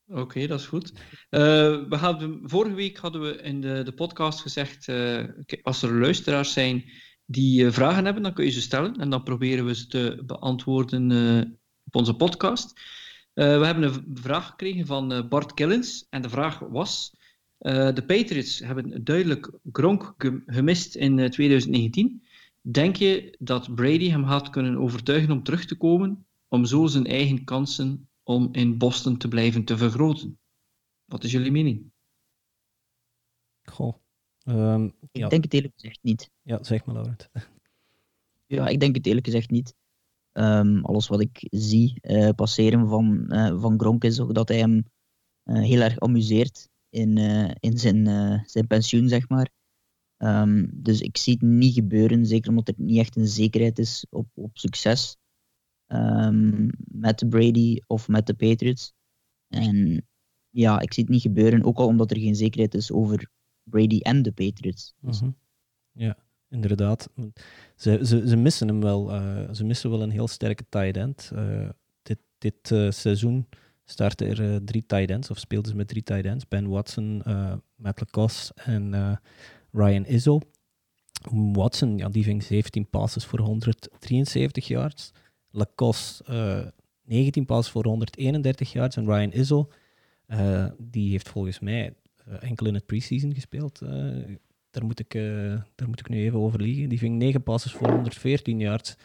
Oké, 0.06 0.46
dat 0.46 0.60
is 0.60 0.66
goed. 0.66 0.92
We 1.30 1.96
hadden, 1.96 2.40
vorige 2.42 2.74
week 2.74 2.96
hadden 2.96 3.20
we 3.20 3.42
in 3.42 3.60
de, 3.60 3.82
de 3.82 3.92
podcast 3.92 4.40
gezegd, 4.40 4.88
als 5.62 5.82
er 5.82 5.92
luisteraars 5.92 6.52
zijn 6.52 6.84
die 7.24 7.64
uh, 7.64 7.72
vragen 7.72 8.04
hebben, 8.04 8.22
dan 8.22 8.32
kun 8.32 8.44
je 8.44 8.50
ze 8.50 8.60
stellen 8.60 8.96
en 8.96 9.10
dan 9.10 9.22
proberen 9.22 9.66
we 9.66 9.74
ze 9.74 9.86
te 9.86 10.22
beantwoorden 10.26 11.12
op 11.86 11.94
onze 11.94 12.14
podcast. 12.14 12.80
we 13.32 13.42
hebben 13.42 13.82
een 13.82 14.04
vraag 14.14 14.46
gekregen 14.46 14.86
van 14.86 15.28
Bart 15.28 15.54
Killens 15.54 16.06
en 16.10 16.22
de 16.22 16.28
vraag 16.28 16.58
was, 16.58 17.16
de 17.58 18.04
Patriots 18.06 18.58
hebben 18.58 19.04
duidelijk 19.04 19.50
Gronk 19.72 20.14
gemist 20.46 20.94
in 20.94 21.30
2019. 21.30 22.22
Denk 22.60 22.96
je 22.96 23.36
dat 23.38 23.74
Brady 23.74 24.10
hem 24.10 24.22
had 24.22 24.50
kunnen 24.50 24.76
overtuigen 24.76 25.30
om 25.30 25.42
terug 25.42 25.64
te 25.64 25.76
komen, 25.76 26.26
om 26.48 26.64
zo 26.64 26.86
zijn 26.86 27.06
eigen 27.06 27.44
kansen 27.44 28.08
om 28.22 28.48
in 28.52 28.78
Boston 28.78 29.16
te 29.16 29.28
blijven 29.28 29.64
te 29.64 29.76
vergroten. 29.76 30.38
Wat 31.04 31.24
is 31.24 31.32
jullie 31.32 31.52
mening? 31.52 31.90
Goh. 33.62 34.03
Um, 34.44 34.84
ik 35.00 35.08
ja. 35.12 35.28
denk 35.28 35.44
het 35.44 35.54
eerlijk 35.54 35.74
gezegd 35.74 35.98
niet. 36.02 36.30
Ja, 36.42 36.62
zeg 36.62 36.84
maar, 36.84 36.94
Laurent. 36.94 37.30
Ja, 38.46 38.68
ik 38.68 38.80
denk 38.80 38.96
het 38.96 39.06
eerlijk 39.06 39.26
gezegd 39.26 39.50
niet. 39.50 39.74
Um, 40.32 40.84
alles 40.84 41.08
wat 41.08 41.20
ik 41.20 41.46
zie 41.50 41.98
uh, 42.02 42.30
passeren 42.30 42.88
van, 42.88 43.24
uh, 43.28 43.60
van 43.60 43.80
Gronk 43.80 44.04
is 44.04 44.20
ook 44.20 44.34
dat 44.34 44.48
hij 44.48 44.58
hem 44.58 44.84
uh, 45.44 45.62
heel 45.62 45.80
erg 45.80 45.98
amuseert 45.98 46.68
in, 46.88 47.18
in 47.60 47.78
zijn, 47.78 48.06
zijn 48.46 48.66
pensioen, 48.66 49.08
zeg 49.08 49.28
maar. 49.28 49.50
Um, 50.18 50.70
dus 50.72 51.00
ik 51.00 51.16
zie 51.16 51.32
het 51.32 51.42
niet 51.42 51.74
gebeuren, 51.74 52.26
zeker 52.26 52.50
omdat 52.50 52.68
er 52.68 52.74
niet 52.76 52.98
echt 52.98 53.16
een 53.16 53.26
zekerheid 53.26 53.78
is 53.78 54.06
op, 54.10 54.26
op 54.34 54.58
succes 54.58 55.16
um, 55.86 56.70
met 56.76 57.28
Brady 57.28 57.78
of 57.86 58.08
met 58.08 58.26
de 58.26 58.34
Patriots. 58.34 58.92
En 59.48 60.06
ja, 60.50 60.80
ik 60.80 60.92
zie 60.92 61.02
het 61.02 61.12
niet 61.12 61.22
gebeuren, 61.22 61.64
ook 61.64 61.78
al 61.78 61.86
omdat 61.86 62.10
er 62.10 62.18
geen 62.18 62.36
zekerheid 62.36 62.74
is 62.74 62.92
over 62.92 63.30
Brady 63.64 63.98
en 63.98 64.22
de 64.22 64.32
Patriots. 64.32 64.94
Mm 65.00 65.12
-hmm. 65.12 65.36
Ja, 65.92 66.16
inderdaad. 66.50 67.08
Ze, 67.76 67.98
ze, 68.02 68.28
ze 68.28 68.36
missen 68.36 68.68
hem 68.68 68.80
wel. 68.80 69.14
Uh, 69.14 69.52
ze 69.52 69.64
missen 69.64 69.90
wel 69.90 70.02
een 70.02 70.10
heel 70.10 70.28
sterke 70.28 70.64
tight 70.68 70.96
end. 70.96 71.30
Uh, 71.34 71.68
dit 72.02 72.18
dit 72.38 72.70
uh, 72.70 72.90
seizoen 72.90 73.48
starten 73.84 74.28
er 74.28 74.64
drie 74.64 74.86
tight 74.86 75.10
ends, 75.10 75.30
of 75.30 75.38
speelden 75.38 75.70
ze 75.70 75.76
met 75.76 75.88
drie 75.88 76.02
tight 76.02 76.24
ends. 76.24 76.48
Ben 76.48 76.68
Watson, 76.68 77.22
Matt 77.76 78.00
Lacoste 78.00 78.52
en 78.54 79.20
Ryan 79.72 80.06
Izzo. 80.06 80.40
Watson, 81.52 81.98
ja, 81.98 82.08
die 82.08 82.24
ving 82.24 82.42
17 82.42 82.90
passes 82.90 83.24
voor 83.24 83.38
173 83.38 84.66
yards. 84.66 85.12
Lacoste 85.50 86.24
uh, 86.30 86.70
19 87.04 87.44
passes 87.44 87.72
voor 87.72 87.84
131 87.84 88.72
yards. 88.72 88.96
En 88.96 89.04
Ryan 89.04 89.32
Izzo, 89.32 89.68
die 90.78 91.10
heeft 91.10 91.28
volgens 91.28 91.58
mij 91.58 91.94
enkel 92.40 92.66
in 92.66 92.74
het 92.74 92.86
preseason 92.86 93.34
gespeeld. 93.34 93.78
daar, 94.70 94.84
moet 94.84 95.00
ik, 95.00 95.12
daar 95.74 95.88
moet 95.88 96.00
ik 96.00 96.08
nu 96.08 96.18
even 96.18 96.38
over 96.38 96.60
liegen. 96.60 96.88
Die 96.88 96.98
ving 96.98 97.18
9 97.18 97.42
passes 97.42 97.72
voor 97.72 97.90
114 97.90 98.58
yards. 98.58 98.96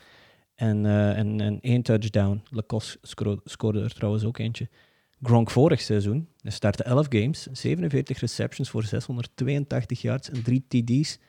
En, 0.55 0.86
en, 1.15 1.41
en 1.41 1.61
één 1.61 1.82
touchdown. 1.82 2.43
Lacoste 2.49 2.99
scoorde, 3.43 3.82
er 3.82 3.93
trouwens 3.93 4.24
ook 4.24 4.38
eentje. 4.38 4.70
Gronk 5.22 5.51
vorig 5.51 5.82
seizoen. 5.82 6.28
Hij 6.41 6.51
startte 6.51 6.84
11 6.84 7.05
games, 7.09 7.47
47 7.51 8.20
receptions 8.20 8.70
voor 8.70 8.84
682 8.84 10.01
yards 10.01 10.30
en 10.30 10.43
3 10.43 10.65
TD's 10.67 11.20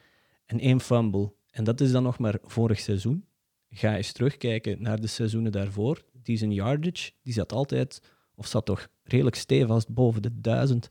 en 0.46 0.60
één 0.60 0.80
fumble. 0.80 1.32
En 1.50 1.64
dat 1.64 1.80
is 1.80 1.92
dan 1.92 2.02
nog 2.02 2.18
maar 2.18 2.38
vorig 2.42 2.80
seizoen 2.80 3.24
ga 3.70 3.96
eens 3.96 4.12
terugkijken 4.12 4.82
naar 4.82 5.00
de 5.00 5.06
seizoenen 5.06 5.52
daarvoor. 5.52 6.04
Die 6.22 6.36
zijn 6.36 6.52
yardage, 6.52 7.12
die 7.22 7.32
zat 7.32 7.52
altijd, 7.52 8.02
of 8.34 8.46
zat 8.46 8.66
toch 8.66 8.88
redelijk 9.02 9.36
stevast 9.36 9.88
boven 9.88 10.22
de 10.22 10.40
duizend. 10.40 10.88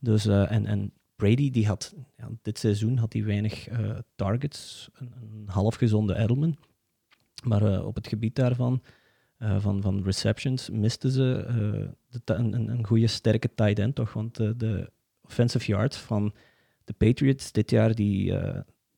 Dus, 0.00 0.26
uh, 0.26 0.50
en, 0.50 0.66
en 0.66 0.92
Brady, 1.16 1.50
die 1.50 1.66
had, 1.66 1.94
ja, 2.16 2.30
dit 2.42 2.58
seizoen 2.58 2.96
had 2.96 3.12
hij 3.12 3.24
weinig 3.24 3.70
uh, 3.70 3.98
targets, 4.14 4.90
een, 4.94 5.44
halfgezonde 5.46 6.16
Edelman. 6.16 6.56
Maar 7.44 7.62
uh, 7.62 7.86
op 7.86 7.94
het 7.94 8.06
gebied 8.06 8.34
daarvan, 8.34 8.82
van, 9.38 9.82
van 9.82 10.02
receptions, 10.02 10.70
misten 10.70 11.10
ze 11.10 11.46
een, 12.24 12.70
een 12.70 12.86
goede, 12.86 13.06
sterke 13.06 13.54
tight 13.54 13.78
end, 13.78 13.94
toch? 13.94 14.12
Want 14.12 14.36
de 14.36 14.90
offensive 15.20 15.66
yards 15.66 15.96
van 15.96 16.34
de 16.84 16.92
Patriots 16.92 17.52
dit 17.52 17.70
jaar, 17.70 17.94
die, 17.94 18.32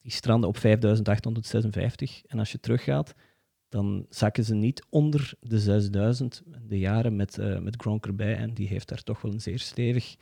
die 0.02 0.12
stranden 0.12 0.48
op 0.48 0.56
5856. 0.56 2.22
En 2.26 2.38
als 2.38 2.52
je 2.52 2.60
teruggaat, 2.60 3.14
dan 3.68 4.06
zakken 4.08 4.44
ze 4.44 4.54
niet 4.54 4.86
onder 4.88 5.32
de 5.40 5.58
6000 5.58 6.42
de 6.68 6.78
jaren 6.78 7.16
met, 7.16 7.36
met 7.60 7.76
Gronk 7.76 8.06
erbij. 8.06 8.36
En 8.36 8.54
die 8.54 8.68
heeft 8.68 8.88
daar 8.88 9.02
toch 9.02 9.20
wel 9.20 9.32
een 9.32 9.40
zeer 9.40 9.58
stevig 9.58 10.16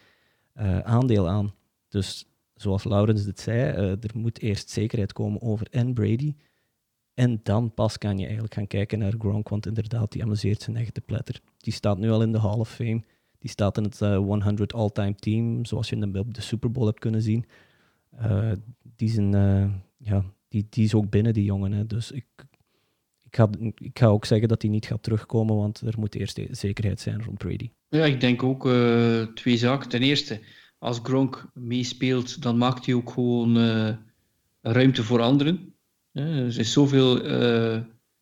uh, 0.58 0.78
aandeel 0.78 1.28
aan. 1.28 1.54
Dus 1.88 2.26
zoals 2.54 2.84
Laurens 2.84 3.24
het 3.24 3.40
zei, 3.40 3.60
er 4.00 4.10
moet 4.14 4.40
eerst 4.40 4.70
zekerheid 4.70 5.12
komen 5.12 5.42
over 5.42 5.66
en 5.70 5.94
Brady. 5.94 6.34
En 7.14 7.40
dan 7.42 7.74
pas 7.74 7.98
kan 7.98 8.16
je 8.16 8.24
eigenlijk 8.24 8.54
gaan 8.54 8.66
kijken 8.66 8.98
naar 8.98 9.14
Gronk, 9.18 9.48
want 9.48 9.66
inderdaad, 9.66 10.12
die 10.12 10.22
amuseert 10.22 10.62
zijn 10.62 10.76
eigen 10.76 10.94
te 10.94 11.00
pletter. 11.00 11.40
Die 11.56 11.72
staat 11.72 11.98
nu 11.98 12.10
al 12.10 12.22
in 12.22 12.32
de 12.32 12.40
Hall 12.40 12.58
of 12.58 12.70
Fame. 12.70 13.02
Die 13.38 13.50
staat 13.50 13.76
in 13.76 13.84
het 13.84 13.98
100 13.98 14.72
all-time 14.72 15.14
team, 15.14 15.64
zoals 15.64 15.88
je 15.88 15.96
hem 15.98 16.16
op 16.16 16.34
de 16.34 16.40
Super 16.40 16.70
Bowl 16.70 16.86
hebt 16.86 16.98
kunnen 16.98 17.22
zien. 17.22 17.44
die, 18.96 19.10
zijn, 19.10 19.30
ja, 19.96 20.24
die, 20.48 20.66
die 20.70 20.84
is 20.84 20.94
ook 20.94 21.10
binnen, 21.10 21.32
die 21.32 21.44
jongen. 21.44 21.72
Hè. 21.72 21.86
Dus 21.86 22.10
ik 22.10 22.26
ga, 23.36 23.48
ik 23.74 23.98
ga 23.98 24.06
ook 24.06 24.24
zeggen 24.24 24.48
dat 24.48 24.62
hij 24.62 24.70
niet 24.70 24.86
gaat 24.86 25.02
terugkomen, 25.02 25.56
want 25.56 25.80
er 25.80 25.94
moet 25.98 26.14
eerst 26.14 26.40
zekerheid 26.50 27.00
zijn 27.00 27.24
rond 27.24 27.38
Brady. 27.38 27.70
Ja, 27.88 28.04
ik 28.04 28.20
denk 28.20 28.42
ook 28.42 28.66
uh, 28.66 29.22
twee 29.22 29.56
zaken. 29.56 29.88
Ten 29.88 30.02
eerste, 30.02 30.40
als 30.78 31.00
Gronk 31.02 31.50
meespeelt, 31.54 32.42
dan 32.42 32.58
maakt 32.58 32.86
hij 32.86 32.94
ook 32.94 33.10
gewoon 33.10 33.56
uh, 33.56 33.94
ruimte 34.60 35.02
voor 35.02 35.20
anderen. 35.20 35.74
er 36.12 36.58
is 36.58 36.72
zoveel 36.72 37.26
uh, 37.26 37.80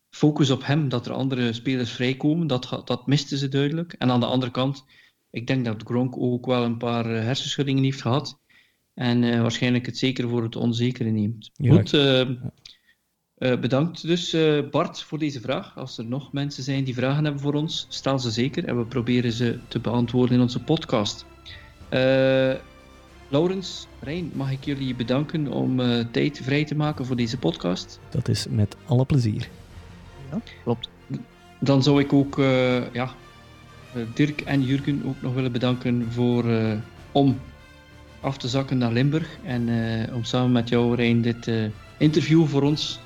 focus 0.09 0.49
op 0.49 0.65
hem 0.65 0.89
dat 0.89 1.05
er 1.05 1.13
andere 1.13 1.53
spelers 1.53 1.91
vrijkomen. 1.91 2.47
Dat, 2.47 2.81
dat 2.85 3.07
misten 3.07 3.37
ze 3.37 3.47
duidelijk. 3.49 3.93
En 3.93 4.11
aan 4.11 4.19
de 4.19 4.25
andere 4.25 4.51
kant, 4.51 4.85
ik 5.29 5.47
denk 5.47 5.65
dat 5.65 5.83
Gronk 5.83 6.17
ook 6.17 6.45
wel 6.45 6.63
een 6.63 6.77
paar 6.77 7.05
hersenschuddingen 7.05 7.83
heeft 7.83 8.01
gehad. 8.01 8.39
En 8.93 9.41
waarschijnlijk 9.41 9.85
het 9.85 9.97
zeker 9.97 10.29
voor 10.29 10.43
het 10.43 10.55
onzekere 10.55 11.09
neemt. 11.09 11.51
Ja, 11.53 11.73
Goed, 11.73 11.91
uh, 13.39 13.59
bedankt 13.59 14.07
dus 14.07 14.33
uh, 14.33 14.69
Bart 14.71 15.01
voor 15.01 15.19
deze 15.19 15.41
vraag. 15.41 15.77
Als 15.77 15.97
er 15.97 16.05
nog 16.05 16.33
mensen 16.33 16.63
zijn 16.63 16.83
die 16.83 16.93
vragen 16.93 17.23
hebben 17.23 17.41
voor 17.41 17.53
ons, 17.53 17.85
stel 17.89 18.19
ze 18.19 18.31
zeker 18.31 18.65
en 18.65 18.77
we 18.77 18.85
proberen 18.85 19.31
ze 19.31 19.59
te 19.67 19.79
beantwoorden 19.79 20.35
in 20.35 20.41
onze 20.41 20.59
podcast. 20.59 21.25
Uh, 21.89 22.53
Laurens, 23.27 23.87
Rijn, 23.99 24.31
mag 24.33 24.51
ik 24.51 24.65
jullie 24.65 24.95
bedanken 24.95 25.47
om 25.47 25.77
tijd 26.11 26.39
vrij 26.43 26.65
te 26.65 26.75
maken 26.75 27.05
voor 27.05 27.15
deze 27.15 27.37
podcast? 27.37 27.99
Dat 28.09 28.27
is 28.27 28.45
met 28.49 28.75
alle 28.85 29.05
plezier. 29.05 29.49
Ja, 30.31 30.41
klopt. 30.63 30.89
Dan 31.59 31.83
zou 31.83 32.01
ik 32.01 32.13
ook 32.13 32.35
ja, 32.91 33.13
Dirk 34.13 34.41
en 34.41 34.63
Jurgen 34.63 35.01
ook 35.05 35.21
nog 35.21 35.33
willen 35.33 35.51
bedanken 35.51 36.11
voor, 36.11 36.45
om 37.11 37.39
af 38.19 38.37
te 38.37 38.47
zakken 38.47 38.77
naar 38.77 38.91
Limburg 38.91 39.37
en 39.43 39.69
om 40.13 40.23
samen 40.23 40.51
met 40.51 40.69
jou, 40.69 40.95
Rijn, 40.95 41.21
dit 41.21 41.51
interview 41.97 42.47
voor 42.47 42.61
ons 42.61 42.99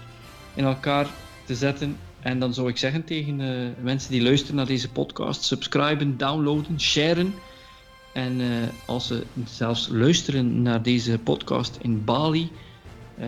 in 0.59 0.65
elkaar 0.65 1.07
te 1.45 1.55
zetten. 1.55 1.97
En 2.19 2.39
dan 2.39 2.53
zou 2.53 2.69
ik 2.69 2.77
zeggen 2.77 3.03
tegen 3.03 3.39
uh, 3.39 3.67
mensen 3.81 4.11
die 4.11 4.21
luisteren 4.21 4.55
naar 4.55 4.65
deze 4.65 4.89
podcast: 4.89 5.43
subscriben, 5.43 6.17
downloaden, 6.17 6.79
sharen. 6.79 7.33
En 8.13 8.39
uh, 8.39 8.47
als 8.85 9.07
ze 9.07 9.23
zelfs 9.45 9.87
luisteren 9.87 10.61
naar 10.61 10.81
deze 10.81 11.19
podcast 11.19 11.77
in 11.81 12.03
Bali, 12.03 12.49
uh, 13.19 13.25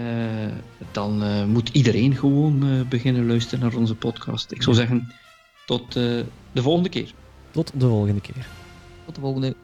dan 0.91 1.49
moet 1.49 1.69
iedereen 1.69 2.15
gewoon 2.15 2.85
beginnen 2.89 3.27
luisteren 3.27 3.59
naar 3.59 3.75
onze 3.75 3.95
podcast. 3.95 4.51
Ik 4.51 4.63
zou 4.63 4.75
zeggen, 4.75 5.13
tot 5.65 5.93
de 5.93 6.25
volgende 6.53 6.89
keer. 6.89 7.13
Tot 7.51 7.71
de 7.75 7.87
volgende 7.87 8.21
keer. 8.21 8.47
Tot 9.05 9.15
de 9.15 9.21
volgende. 9.21 9.55